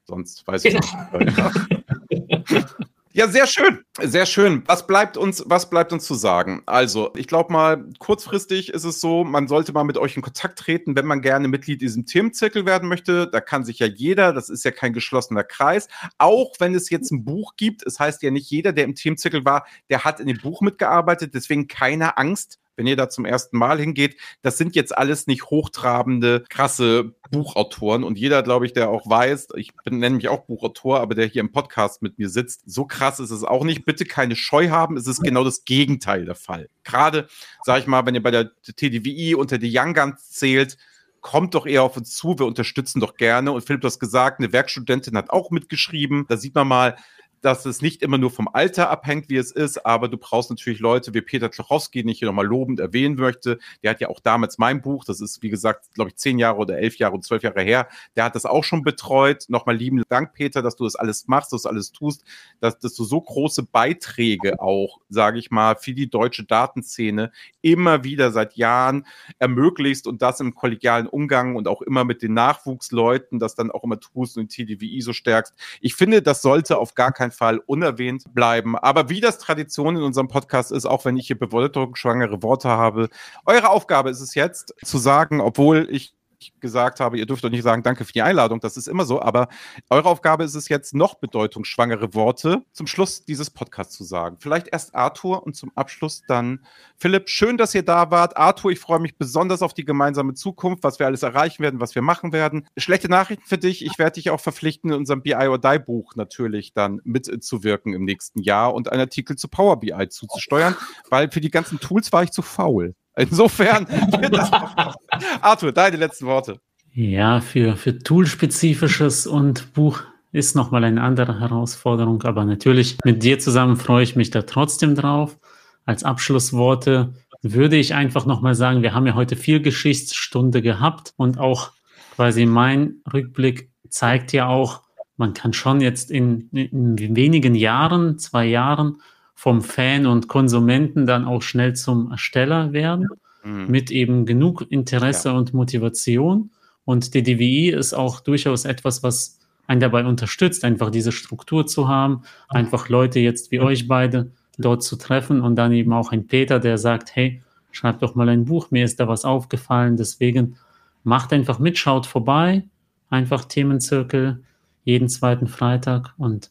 sonst 0.07 0.47
weiß 0.47 0.65
ich 0.65 0.77
genau. 0.81 1.19
nicht. 1.19 2.77
Ja, 3.19 3.27
sehr 3.27 3.49
schön, 3.49 3.81
sehr 4.01 4.27
schön. 4.27 4.63
Was 4.67 4.87
bleibt 4.87 5.17
uns, 5.17 5.43
was 5.45 5.69
bleibt 5.69 5.93
uns 5.93 6.05
zu 6.05 6.15
sagen? 6.15 6.63
Also, 6.67 7.11
ich 7.17 7.27
glaube 7.27 7.53
mal, 7.53 7.85
kurzfristig 7.99 8.69
ist 8.69 8.85
es 8.85 9.01
so, 9.01 9.25
man 9.25 9.49
sollte 9.49 9.73
mal 9.73 9.83
mit 9.83 9.99
euch 9.99 10.15
in 10.15 10.23
Kontakt 10.23 10.61
treten, 10.61 10.95
wenn 10.95 11.05
man 11.05 11.21
gerne 11.21 11.49
Mitglied 11.49 11.83
in 11.83 11.89
diesem 11.89 12.07
Themenzirkel 12.07 12.65
werden 12.65 12.89
möchte. 12.89 13.27
Da 13.27 13.41
kann 13.41 13.65
sich 13.65 13.81
ja 13.81 13.89
jeder, 13.89 14.33
das 14.33 14.49
ist 14.49 14.65
ja 14.65 14.71
kein 14.71 14.93
geschlossener 14.93 15.43
Kreis. 15.43 15.89
Auch 16.19 16.53
wenn 16.61 16.77
es 16.77 16.91
jetzt 16.91 17.11
ein 17.11 17.25
Buch 17.25 17.55
gibt, 17.57 17.85
es 17.85 17.99
heißt 17.99 18.23
ja 18.23 18.31
nicht 18.31 18.53
jeder, 18.53 18.71
der 18.73 18.85
im 18.85 18.95
Themenzirkel 18.95 19.45
war, 19.45 19.67
der 19.91 20.05
hat 20.05 20.21
in 20.21 20.29
dem 20.29 20.39
Buch 20.39 20.61
mitgearbeitet. 20.61 21.35
Deswegen 21.35 21.67
keine 21.67 22.19
Angst, 22.19 22.61
wenn 22.79 22.87
ihr 22.87 22.97
da 22.97 23.09
zum 23.11 23.25
ersten 23.25 23.59
Mal 23.59 23.79
hingeht, 23.81 24.17
das 24.43 24.57
sind 24.57 24.77
jetzt 24.77 24.97
alles 24.97 25.27
nicht 25.27 25.47
hochtrabende, 25.47 26.45
krasse 26.49 27.13
Buchautoren. 27.31 28.05
Und 28.05 28.19
jeder, 28.19 28.43
glaube 28.43 28.67
ich, 28.67 28.73
der 28.73 28.89
auch 28.89 29.09
weiß, 29.09 29.49
ich 29.57 29.73
nenne 29.85 30.17
mich 30.17 30.29
auch 30.29 30.47
Buchautor, 30.47 31.01
aber 31.01 31.17
der 31.17 31.27
hier 31.27 31.41
im 31.41 31.51
Podcast 31.53 32.03
mit 32.03 32.19
mir 32.19 32.29
sitzt, 32.29 32.63
so 32.67 32.85
krass 32.85 33.19
ist 33.19 33.33
es 33.33 33.43
auch 33.43 33.65
nicht. 33.65 33.85
Bitte 33.85 34.05
keine 34.05 34.37
Scheu 34.37 34.71
haben, 34.71 34.97
es 34.97 35.09
ist 35.09 35.23
genau 35.23 35.43
das 35.43 35.65
Gegenteil 35.65 36.25
der 36.25 36.37
Fall. 36.37 36.69
Gerade, 36.85 37.27
sage 37.65 37.81
ich 37.81 37.87
mal, 37.89 38.07
wenn 38.07 38.15
ihr 38.15 38.23
bei 38.23 38.31
der 38.31 38.53
TDWI 38.63 39.35
unter 39.35 39.59
die 39.59 39.77
Young 39.77 39.93
Guns 39.93 40.31
zählt, 40.31 40.79
kommt 41.21 41.55
doch 41.55 41.67
eher 41.67 41.83
auf 41.83 41.97
uns 41.97 42.15
zu, 42.15 42.39
wir 42.39 42.47
unterstützen 42.47 43.01
doch 43.01 43.17
gerne. 43.17 43.51
Und 43.51 43.63
Philipp, 43.63 43.81
du 43.81 43.87
hast 43.89 43.99
gesagt, 43.99 44.39
eine 44.39 44.53
Werkstudentin 44.53 45.17
hat 45.17 45.31
auch 45.31 45.51
mitgeschrieben. 45.51 46.27
Da 46.29 46.37
sieht 46.37 46.55
man 46.55 46.69
mal, 46.69 46.97
dass 47.41 47.67
es 47.67 47.83
nicht 47.83 48.03
immer 48.03 48.19
nur 48.19 48.31
vom 48.31 48.49
Alter 48.53 48.91
abhängt, 48.91 49.29
wie 49.29 49.37
es 49.37 49.51
ist, 49.51 49.85
aber 49.85 50.09
du 50.09 50.17
brauchst 50.17 50.51
natürlich 50.51 50.81
Leute 50.81 51.15
wie 51.15 51.21
Peter 51.21 51.51
Tlochowski, 51.51 52.03
den 52.03 52.09
ich 52.09 52.19
hier 52.19 52.27
nochmal 52.27 52.47
lobend 52.47 52.81
erwähnen 52.81 53.17
möchte. 53.17 53.59
Der 53.83 53.91
hat 53.91 54.01
ja 54.01 54.09
auch 54.09 54.21
damals 54.21 54.59
mein 54.59 54.81
Buch, 54.81 55.05
das 55.05 55.21
ist 55.21 55.43
wie 55.43 55.51
gesagt, 55.51 55.95
glaube 55.95 56.11
ich, 56.11 56.17
zehn 56.17 56.39
Jahre 56.39 56.59
oder 56.59 56.79
elf 56.79 56.97
Jahre 56.97 57.15
und 57.15 57.25
zwölf 57.25 57.43
Jahre 57.43 57.63
her, 57.63 57.89
der 58.17 58.25
hat 58.25 58.35
das 58.35 58.47
auch 58.47 58.65
schon 58.65 58.83
betreut. 58.83 59.45
Nochmal 59.49 59.77
lieben 59.77 60.03
Dank, 60.09 60.33
Peter, 60.33 60.63
dass 60.63 60.77
du 60.77 60.85
das 60.85 60.97
alles 60.97 61.29
machst, 61.29 61.53
dass 61.53 61.63
du 61.63 61.69
alles 61.69 61.93
tust, 61.93 62.25
dass, 62.61 62.79
dass 62.79 62.95
du 62.95 63.05
so 63.05 63.21
große 63.21 63.65
Beiträge 63.65 64.61
auch, 64.61 64.99
sage 65.09 65.39
ich 65.39 65.51
mal, 65.51 65.77
für 65.77 65.95
die 65.95 66.11
deutsche 66.11 66.45
Datenszene 66.45 67.33
immer 67.63 68.05
wieder 68.05 68.33
seit 68.33 68.57
Jahren 68.57 69.07
ermöglichst 69.39 70.07
und 70.07 70.23
das 70.23 70.41
im 70.41 70.55
kollegialen 70.55 71.07
Umgang 71.07 71.57
und 71.57 71.69
auch 71.69 71.83
immer 71.83 72.05
mit 72.05 72.23
den 72.23 72.35
Nachwuchsleuten, 72.35 73.39
das 73.39 73.55
dann 73.55 73.71
auch 73.71 73.85
immer 73.85 74.01
tust 74.01 74.39
und 74.39 74.49
TDWI 74.49 75.01
so 75.01 75.13
stärkst. 75.13 75.55
Ich 75.81 75.95
finde, 75.95 76.23
das 76.23 76.43
sollte 76.43 76.79
auf 76.79 76.95
gar 76.95 77.13
keinen 77.13 77.28
keinen 77.29 77.31
Fall 77.31 77.61
unerwähnt 77.67 78.25
bleiben. 78.35 78.77
Aber 78.77 79.09
wie 79.09 79.21
das 79.21 79.39
Tradition 79.39 79.97
in 79.97 80.03
unserem 80.03 80.29
Podcast 80.29 80.73
ist, 80.73 80.87
auch 80.87 81.05
wenn 81.05 81.17
ich 81.17 81.27
hier 81.27 81.39
bedeutungsschwangere 81.39 82.43
Worte 82.43 82.69
habe, 82.69 83.09
eure 83.47 83.71
Aufgabe 83.71 84.11
ist 84.11 84.21
es 84.21 84.35
jetzt 84.35 84.75
zu 84.85 84.99
sagen, 84.99 85.41
obwohl 85.41 85.89
ich 85.91 86.15
gesagt 86.61 87.01
habe, 87.01 87.19
ihr 87.19 87.27
dürft 87.27 87.45
doch 87.45 87.51
nicht 87.51 87.63
sagen, 87.63 87.83
danke 87.83 88.05
für 88.05 88.13
die 88.13 88.23
Einladung, 88.23 88.61
das 88.61 88.77
ist 88.77 88.89
immer 88.89 89.05
so, 89.05 89.21
aber 89.21 89.49
eure 89.91 90.09
Aufgabe 90.09 90.45
ist 90.45 90.55
es 90.55 90.69
jetzt 90.69 90.95
noch 90.95 91.15
bedeutungsschwangere 91.15 92.15
Worte 92.15 92.63
zum 92.73 92.87
Schluss 92.87 93.25
dieses 93.25 93.51
Podcasts 93.51 93.95
zu 93.95 94.05
sagen. 94.05 94.37
Vielleicht 94.41 94.69
erst 94.69 94.95
Arthur 94.95 95.45
und 95.45 95.55
zum 95.55 95.71
Abschluss 95.75 96.23
dann 96.29 96.65
Philipp. 96.97 97.29
Schön, 97.29 97.57
dass 97.57 97.75
ihr 97.75 97.85
da 97.85 98.11
wart. 98.11 98.37
Arthur, 98.37 98.71
ich 98.73 98.81
freue 98.81 99.01
mich 99.01 99.17
besonders 99.17 99.63
auf 99.63 99.75
die 99.75 99.85
gemeinsame 99.85 100.35
Zukunft, 100.35 100.83
was 100.83 100.99
wir 100.99 101.07
alles 101.07 101.23
erreichen 101.23 101.63
werden, 101.63 101.81
was 101.81 101.95
wir 101.95 102.03
machen 102.03 102.33
werden. 102.33 102.67
Schlechte 102.77 103.09
Nachrichten 103.09 103.45
für 103.47 103.59
dich. 103.59 103.85
Ich 103.85 103.99
werde 103.99 104.15
dich 104.15 104.31
auch 104.31 104.41
verpflichten, 104.41 104.91
in 104.91 104.97
unserem 104.97 105.23
BI 105.23 105.35
or 105.35 105.59
Die 105.59 105.79
Buch 105.79 106.15
natürlich 106.17 106.73
dann 106.73 107.01
mitzuwirken 107.05 107.93
im 107.95 108.05
nächsten 108.05 108.43
Jahr 108.43 108.75
und 108.75 108.91
einen 108.91 109.03
Artikel 109.03 109.37
zu 109.37 109.49
Power 109.49 109.81
BI 109.81 110.09
zuzusteuern, 110.09 110.77
weil 111.11 111.31
für 111.31 111.41
die 111.41 111.51
ganzen 111.51 111.81
Tools 111.81 112.13
war 112.13 112.23
ich 112.23 112.31
zu 112.31 112.43
faul. 112.43 112.95
Insofern, 113.19 113.87
Arthur, 115.41 115.73
deine 115.73 115.97
letzten 115.97 116.27
Worte. 116.27 116.61
Ja, 116.95 117.41
für, 117.41 117.77
für 117.77 117.99
Tool-spezifisches 117.99 119.27
und 119.27 119.73
Buch 119.73 120.01
ist 120.33 120.55
nochmal 120.55 120.85
eine 120.85 121.03
andere 121.03 121.41
Herausforderung, 121.41 122.23
aber 122.23 122.45
natürlich 122.45 122.97
mit 123.05 123.23
dir 123.23 123.39
zusammen 123.39 123.77
freue 123.77 124.05
ich 124.05 124.15
mich 124.15 124.31
da 124.31 124.43
trotzdem 124.43 124.95
drauf. 124.95 125.39
Als 125.85 126.05
Abschlussworte 126.05 127.15
würde 127.43 127.77
ich 127.77 127.95
einfach 127.95 128.27
nochmal 128.27 128.55
sagen, 128.55 128.83
wir 128.83 128.95
haben 128.95 129.07
ja 129.07 129.15
heute 129.15 129.37
viel 129.37 129.61
Geschichtsstunde 129.61 130.63
gehabt 130.63 131.15
und 131.17 131.39
auch 131.39 131.73
quasi 132.15 132.47
mein 132.47 132.97
Rückblick 133.13 133.71
zeigt 133.89 134.33
ja 134.33 134.47
auch, 134.49 134.83
man 135.17 135.35
kann 135.35 135.53
schon 135.53 135.81
jetzt 135.81 136.11
in, 136.11 136.49
in 136.51 137.17
wenigen 137.17 137.55
Jahren, 137.55 138.19
zwei 138.19 138.47
Jahren, 138.47 139.01
vom 139.39 139.63
Fan 139.63 140.05
und 140.07 140.27
Konsumenten 140.27 141.07
dann 141.07 141.25
auch 141.25 141.43
schnell 141.43 141.77
zum 141.77 142.11
Ersteller 142.11 142.73
werden, 142.73 143.07
mhm. 143.45 143.69
mit 143.69 143.93
eben 143.93 144.27
genug 144.27 144.67
Interesse 144.69 145.29
ja. 145.29 145.37
und 145.37 145.55
Motivation. 145.55 146.51
Und 146.85 147.15
die 147.15 147.23
DWI 147.23 147.69
ist 147.69 147.95
auch 147.95 148.19
durchaus 148.19 148.65
etwas, 148.65 149.05
was 149.05 149.39
einen 149.69 149.79
dabei 149.79 150.05
unterstützt, 150.05 150.65
einfach 150.65 150.91
diese 150.91 151.13
Struktur 151.13 151.69
zu 151.69 151.87
haben, 151.87 152.23
einfach 152.49 152.89
Leute 152.89 153.21
jetzt 153.21 153.53
wie 153.53 153.61
euch 153.61 153.87
beide 153.87 154.33
dort 154.59 154.83
zu 154.83 154.97
treffen 154.97 155.41
und 155.41 155.55
dann 155.55 155.71
eben 155.71 155.93
auch 155.93 156.11
ein 156.11 156.27
Peter, 156.27 156.59
der 156.59 156.77
sagt, 156.77 157.15
hey, 157.15 157.41
schreibt 157.71 158.03
doch 158.03 158.17
mal 158.17 158.29
ein 158.29 158.45
Buch, 158.45 158.73
mir 158.73 158.85
ist 158.85 158.99
da 158.99 159.07
was 159.07 159.25
aufgefallen, 159.25 159.97
deswegen 159.97 160.57
macht 161.05 161.33
einfach 161.33 161.61
mit, 161.61 161.79
schaut 161.79 162.07
vorbei, 162.07 162.65
einfach 163.09 163.45
Themenzirkel 163.45 164.43
jeden 164.83 165.09
zweiten 165.09 165.47
Freitag 165.47 166.13
und 166.19 166.51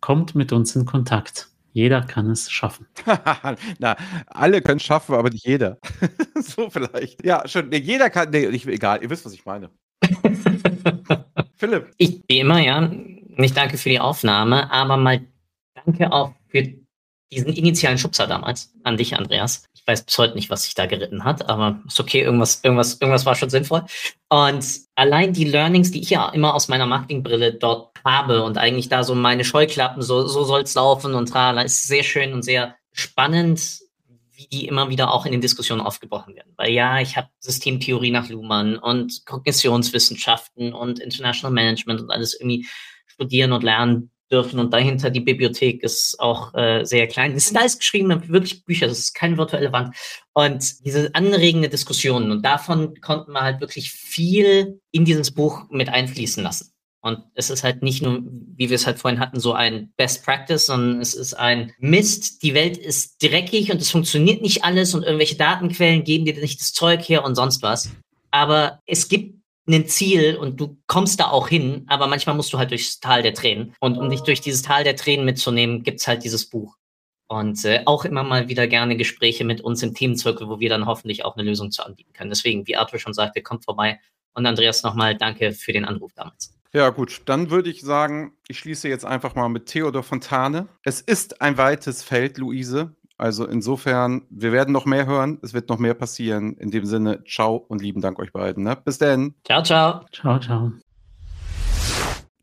kommt 0.00 0.34
mit 0.34 0.50
uns 0.50 0.74
in 0.74 0.86
Kontakt. 0.86 1.51
Jeder 1.72 2.02
kann 2.02 2.30
es 2.30 2.50
schaffen. 2.50 2.86
Na, 3.78 3.96
alle 4.26 4.60
können 4.60 4.76
es 4.76 4.84
schaffen, 4.84 5.14
aber 5.14 5.30
nicht 5.30 5.46
jeder. 5.46 5.78
so 6.36 6.68
vielleicht. 6.68 7.24
Ja, 7.24 7.46
schön. 7.48 7.70
Nee, 7.70 7.78
jeder 7.78 8.10
kann. 8.10 8.30
Nee, 8.30 8.46
ich, 8.46 8.66
egal, 8.66 9.02
ihr 9.02 9.08
wisst, 9.08 9.24
was 9.24 9.32
ich 9.32 9.44
meine. 9.46 9.70
Philipp. 11.56 11.90
Ich, 11.96 12.22
wie 12.28 12.40
immer, 12.40 12.60
ja, 12.60 12.80
nicht 13.36 13.56
danke 13.56 13.78
für 13.78 13.88
die 13.88 14.00
Aufnahme, 14.00 14.70
aber 14.70 14.96
mal 14.96 15.22
danke 15.74 16.12
auch 16.12 16.34
für 16.48 16.81
diesen 17.32 17.54
initialen 17.54 17.98
Schubser 17.98 18.26
damals 18.26 18.72
an 18.84 18.98
dich, 18.98 19.16
Andreas. 19.16 19.64
Ich 19.74 19.86
weiß 19.86 20.02
bis 20.02 20.18
heute 20.18 20.34
nicht, 20.34 20.50
was 20.50 20.64
sich 20.64 20.74
da 20.74 20.86
geritten 20.86 21.24
hat, 21.24 21.48
aber 21.48 21.80
ist 21.86 21.98
okay, 21.98 22.20
irgendwas, 22.20 22.60
irgendwas, 22.62 23.00
irgendwas 23.00 23.24
war 23.24 23.34
schon 23.34 23.48
sinnvoll. 23.48 23.84
Und 24.28 24.64
allein 24.94 25.32
die 25.32 25.44
Learnings, 25.44 25.90
die 25.90 26.02
ich 26.02 26.10
ja 26.10 26.28
immer 26.28 26.54
aus 26.54 26.68
meiner 26.68 26.86
Marketingbrille 26.86 27.54
dort 27.54 27.96
habe 28.04 28.44
und 28.44 28.58
eigentlich 28.58 28.90
da 28.90 29.02
so 29.02 29.14
meine 29.14 29.44
Scheuklappen, 29.44 30.02
so, 30.02 30.26
so 30.26 30.44
soll 30.44 30.62
es 30.62 30.74
laufen 30.74 31.14
und 31.14 31.30
trala, 31.30 31.62
ist 31.62 31.84
sehr 31.84 32.02
schön 32.02 32.34
und 32.34 32.42
sehr 32.42 32.76
spannend, 32.92 33.80
wie 34.32 34.46
die 34.48 34.66
immer 34.66 34.90
wieder 34.90 35.10
auch 35.12 35.24
in 35.24 35.32
den 35.32 35.40
Diskussionen 35.40 35.80
aufgebrochen 35.80 36.34
werden. 36.36 36.52
Weil 36.56 36.72
ja, 36.72 37.00
ich 37.00 37.16
habe 37.16 37.28
Systemtheorie 37.38 38.10
nach 38.10 38.28
Luhmann 38.28 38.76
und 38.76 39.24
Kognitionswissenschaften 39.24 40.74
und 40.74 40.98
International 40.98 41.52
Management 41.52 42.02
und 42.02 42.10
alles 42.10 42.38
irgendwie 42.38 42.66
studieren 43.06 43.52
und 43.52 43.62
lernen 43.62 44.11
dürfen. 44.32 44.58
Und 44.58 44.72
dahinter 44.72 45.10
die 45.10 45.20
Bibliothek 45.20 45.82
ist 45.82 46.18
auch 46.18 46.54
äh, 46.54 46.84
sehr 46.84 47.06
klein. 47.06 47.34
Das 47.34 47.46
sind 47.46 47.58
alles 47.58 47.78
geschriebene, 47.78 48.28
wirklich 48.28 48.64
Bücher, 48.64 48.88
das 48.88 48.98
ist 48.98 49.14
keine 49.14 49.36
virtuelle 49.36 49.72
Wand. 49.72 49.94
Und 50.32 50.84
diese 50.84 51.14
anregende 51.14 51.68
Diskussionen, 51.68 52.30
und 52.30 52.44
davon 52.44 53.00
konnten 53.00 53.32
wir 53.32 53.42
halt 53.42 53.60
wirklich 53.60 53.92
viel 53.92 54.80
in 54.90 55.04
dieses 55.04 55.30
Buch 55.30 55.64
mit 55.70 55.88
einfließen 55.90 56.42
lassen. 56.42 56.72
Und 57.04 57.18
es 57.34 57.50
ist 57.50 57.64
halt 57.64 57.82
nicht 57.82 58.00
nur, 58.00 58.22
wie 58.22 58.70
wir 58.70 58.76
es 58.76 58.86
halt 58.86 59.00
vorhin 59.00 59.18
hatten, 59.18 59.40
so 59.40 59.52
ein 59.52 59.92
Best 59.96 60.24
Practice, 60.24 60.66
sondern 60.66 61.00
es 61.00 61.14
ist 61.14 61.34
ein 61.34 61.72
Mist. 61.78 62.44
Die 62.44 62.54
Welt 62.54 62.76
ist 62.78 63.20
dreckig 63.20 63.72
und 63.72 63.80
es 63.82 63.90
funktioniert 63.90 64.40
nicht 64.40 64.64
alles 64.64 64.94
und 64.94 65.02
irgendwelche 65.02 65.36
Datenquellen 65.36 66.04
geben 66.04 66.24
dir 66.24 66.34
nicht 66.34 66.60
das 66.60 66.72
Zeug 66.72 67.02
her 67.08 67.24
und 67.24 67.34
sonst 67.34 67.60
was. 67.60 67.90
Aber 68.30 68.78
es 68.86 69.08
gibt 69.08 69.41
ein 69.68 69.86
Ziel 69.86 70.36
und 70.36 70.60
du 70.60 70.78
kommst 70.86 71.20
da 71.20 71.28
auch 71.28 71.48
hin, 71.48 71.84
aber 71.88 72.06
manchmal 72.06 72.34
musst 72.34 72.52
du 72.52 72.58
halt 72.58 72.70
durchs 72.70 73.00
Tal 73.00 73.22
der 73.22 73.34
Tränen. 73.34 73.74
Und 73.80 73.96
um 73.96 74.10
dich 74.10 74.20
durch 74.22 74.40
dieses 74.40 74.62
Tal 74.62 74.84
der 74.84 74.96
Tränen 74.96 75.24
mitzunehmen, 75.24 75.82
gibt's 75.82 76.08
halt 76.08 76.24
dieses 76.24 76.48
Buch. 76.48 76.76
Und 77.28 77.64
äh, 77.64 77.82
auch 77.86 78.04
immer 78.04 78.24
mal 78.24 78.48
wieder 78.48 78.66
gerne 78.66 78.96
Gespräche 78.96 79.44
mit 79.44 79.60
uns 79.60 79.82
im 79.82 79.94
Themenzirkel, 79.94 80.48
wo 80.48 80.60
wir 80.60 80.68
dann 80.68 80.86
hoffentlich 80.86 81.24
auch 81.24 81.36
eine 81.36 81.48
Lösung 81.48 81.70
zu 81.70 81.82
anbieten 81.82 82.12
können. 82.12 82.30
Deswegen, 82.30 82.66
wie 82.66 82.76
Arthur 82.76 82.98
schon 82.98 83.14
sagte, 83.14 83.40
kommt 83.40 83.64
vorbei. 83.64 84.00
Und 84.34 84.46
Andreas 84.46 84.82
nochmal 84.82 85.16
danke 85.16 85.52
für 85.52 85.72
den 85.72 85.84
Anruf 85.84 86.12
damals. 86.14 86.54
Ja, 86.74 86.88
gut, 86.88 87.22
dann 87.26 87.50
würde 87.50 87.70
ich 87.70 87.82
sagen, 87.82 88.32
ich 88.48 88.58
schließe 88.58 88.88
jetzt 88.88 89.04
einfach 89.04 89.34
mal 89.34 89.48
mit 89.48 89.66
Theodor 89.66 90.02
Fontane. 90.02 90.68
Es 90.82 91.00
ist 91.00 91.40
ein 91.42 91.58
weites 91.58 92.02
Feld, 92.02 92.38
Luise. 92.38 92.96
Also 93.22 93.46
insofern, 93.46 94.22
wir 94.30 94.50
werden 94.50 94.72
noch 94.72 94.84
mehr 94.84 95.06
hören, 95.06 95.38
es 95.42 95.54
wird 95.54 95.68
noch 95.68 95.78
mehr 95.78 95.94
passieren. 95.94 96.54
In 96.54 96.72
dem 96.72 96.84
Sinne, 96.84 97.22
ciao 97.24 97.54
und 97.54 97.80
lieben 97.80 98.00
Dank 98.00 98.18
euch 98.18 98.32
beiden. 98.32 98.64
Ne? 98.64 98.76
Bis 98.84 98.98
dann. 98.98 99.34
Ciao, 99.44 99.62
ciao. 99.62 100.00
Ciao, 100.10 100.40
ciao. 100.40 100.72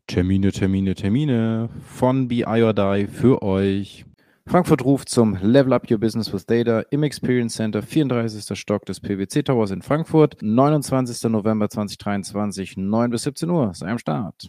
Termine, 0.06 0.50
Termine, 0.52 0.94
Termine 0.94 1.68
von 1.86 2.28
BI 2.28 2.62
or 2.62 2.72
Die 2.72 3.08
für 3.08 3.42
euch. 3.42 4.06
Frankfurt 4.46 4.82
ruft 4.82 5.10
zum 5.10 5.36
Level 5.42 5.74
Up 5.74 5.90
Your 5.90 5.98
Business 5.98 6.32
with 6.32 6.46
Data 6.46 6.80
im 6.88 7.02
Experience 7.02 7.56
Center, 7.56 7.82
34. 7.82 8.58
Stock 8.58 8.86
des 8.86 9.00
PwC 9.00 9.42
Towers 9.42 9.72
in 9.72 9.82
Frankfurt, 9.82 10.38
29. 10.40 11.30
November 11.30 11.68
2023, 11.68 12.78
9 12.78 13.10
bis 13.10 13.24
17 13.24 13.50
Uhr. 13.50 13.74
Sei 13.74 13.86
am 13.86 13.98
Start. 13.98 14.48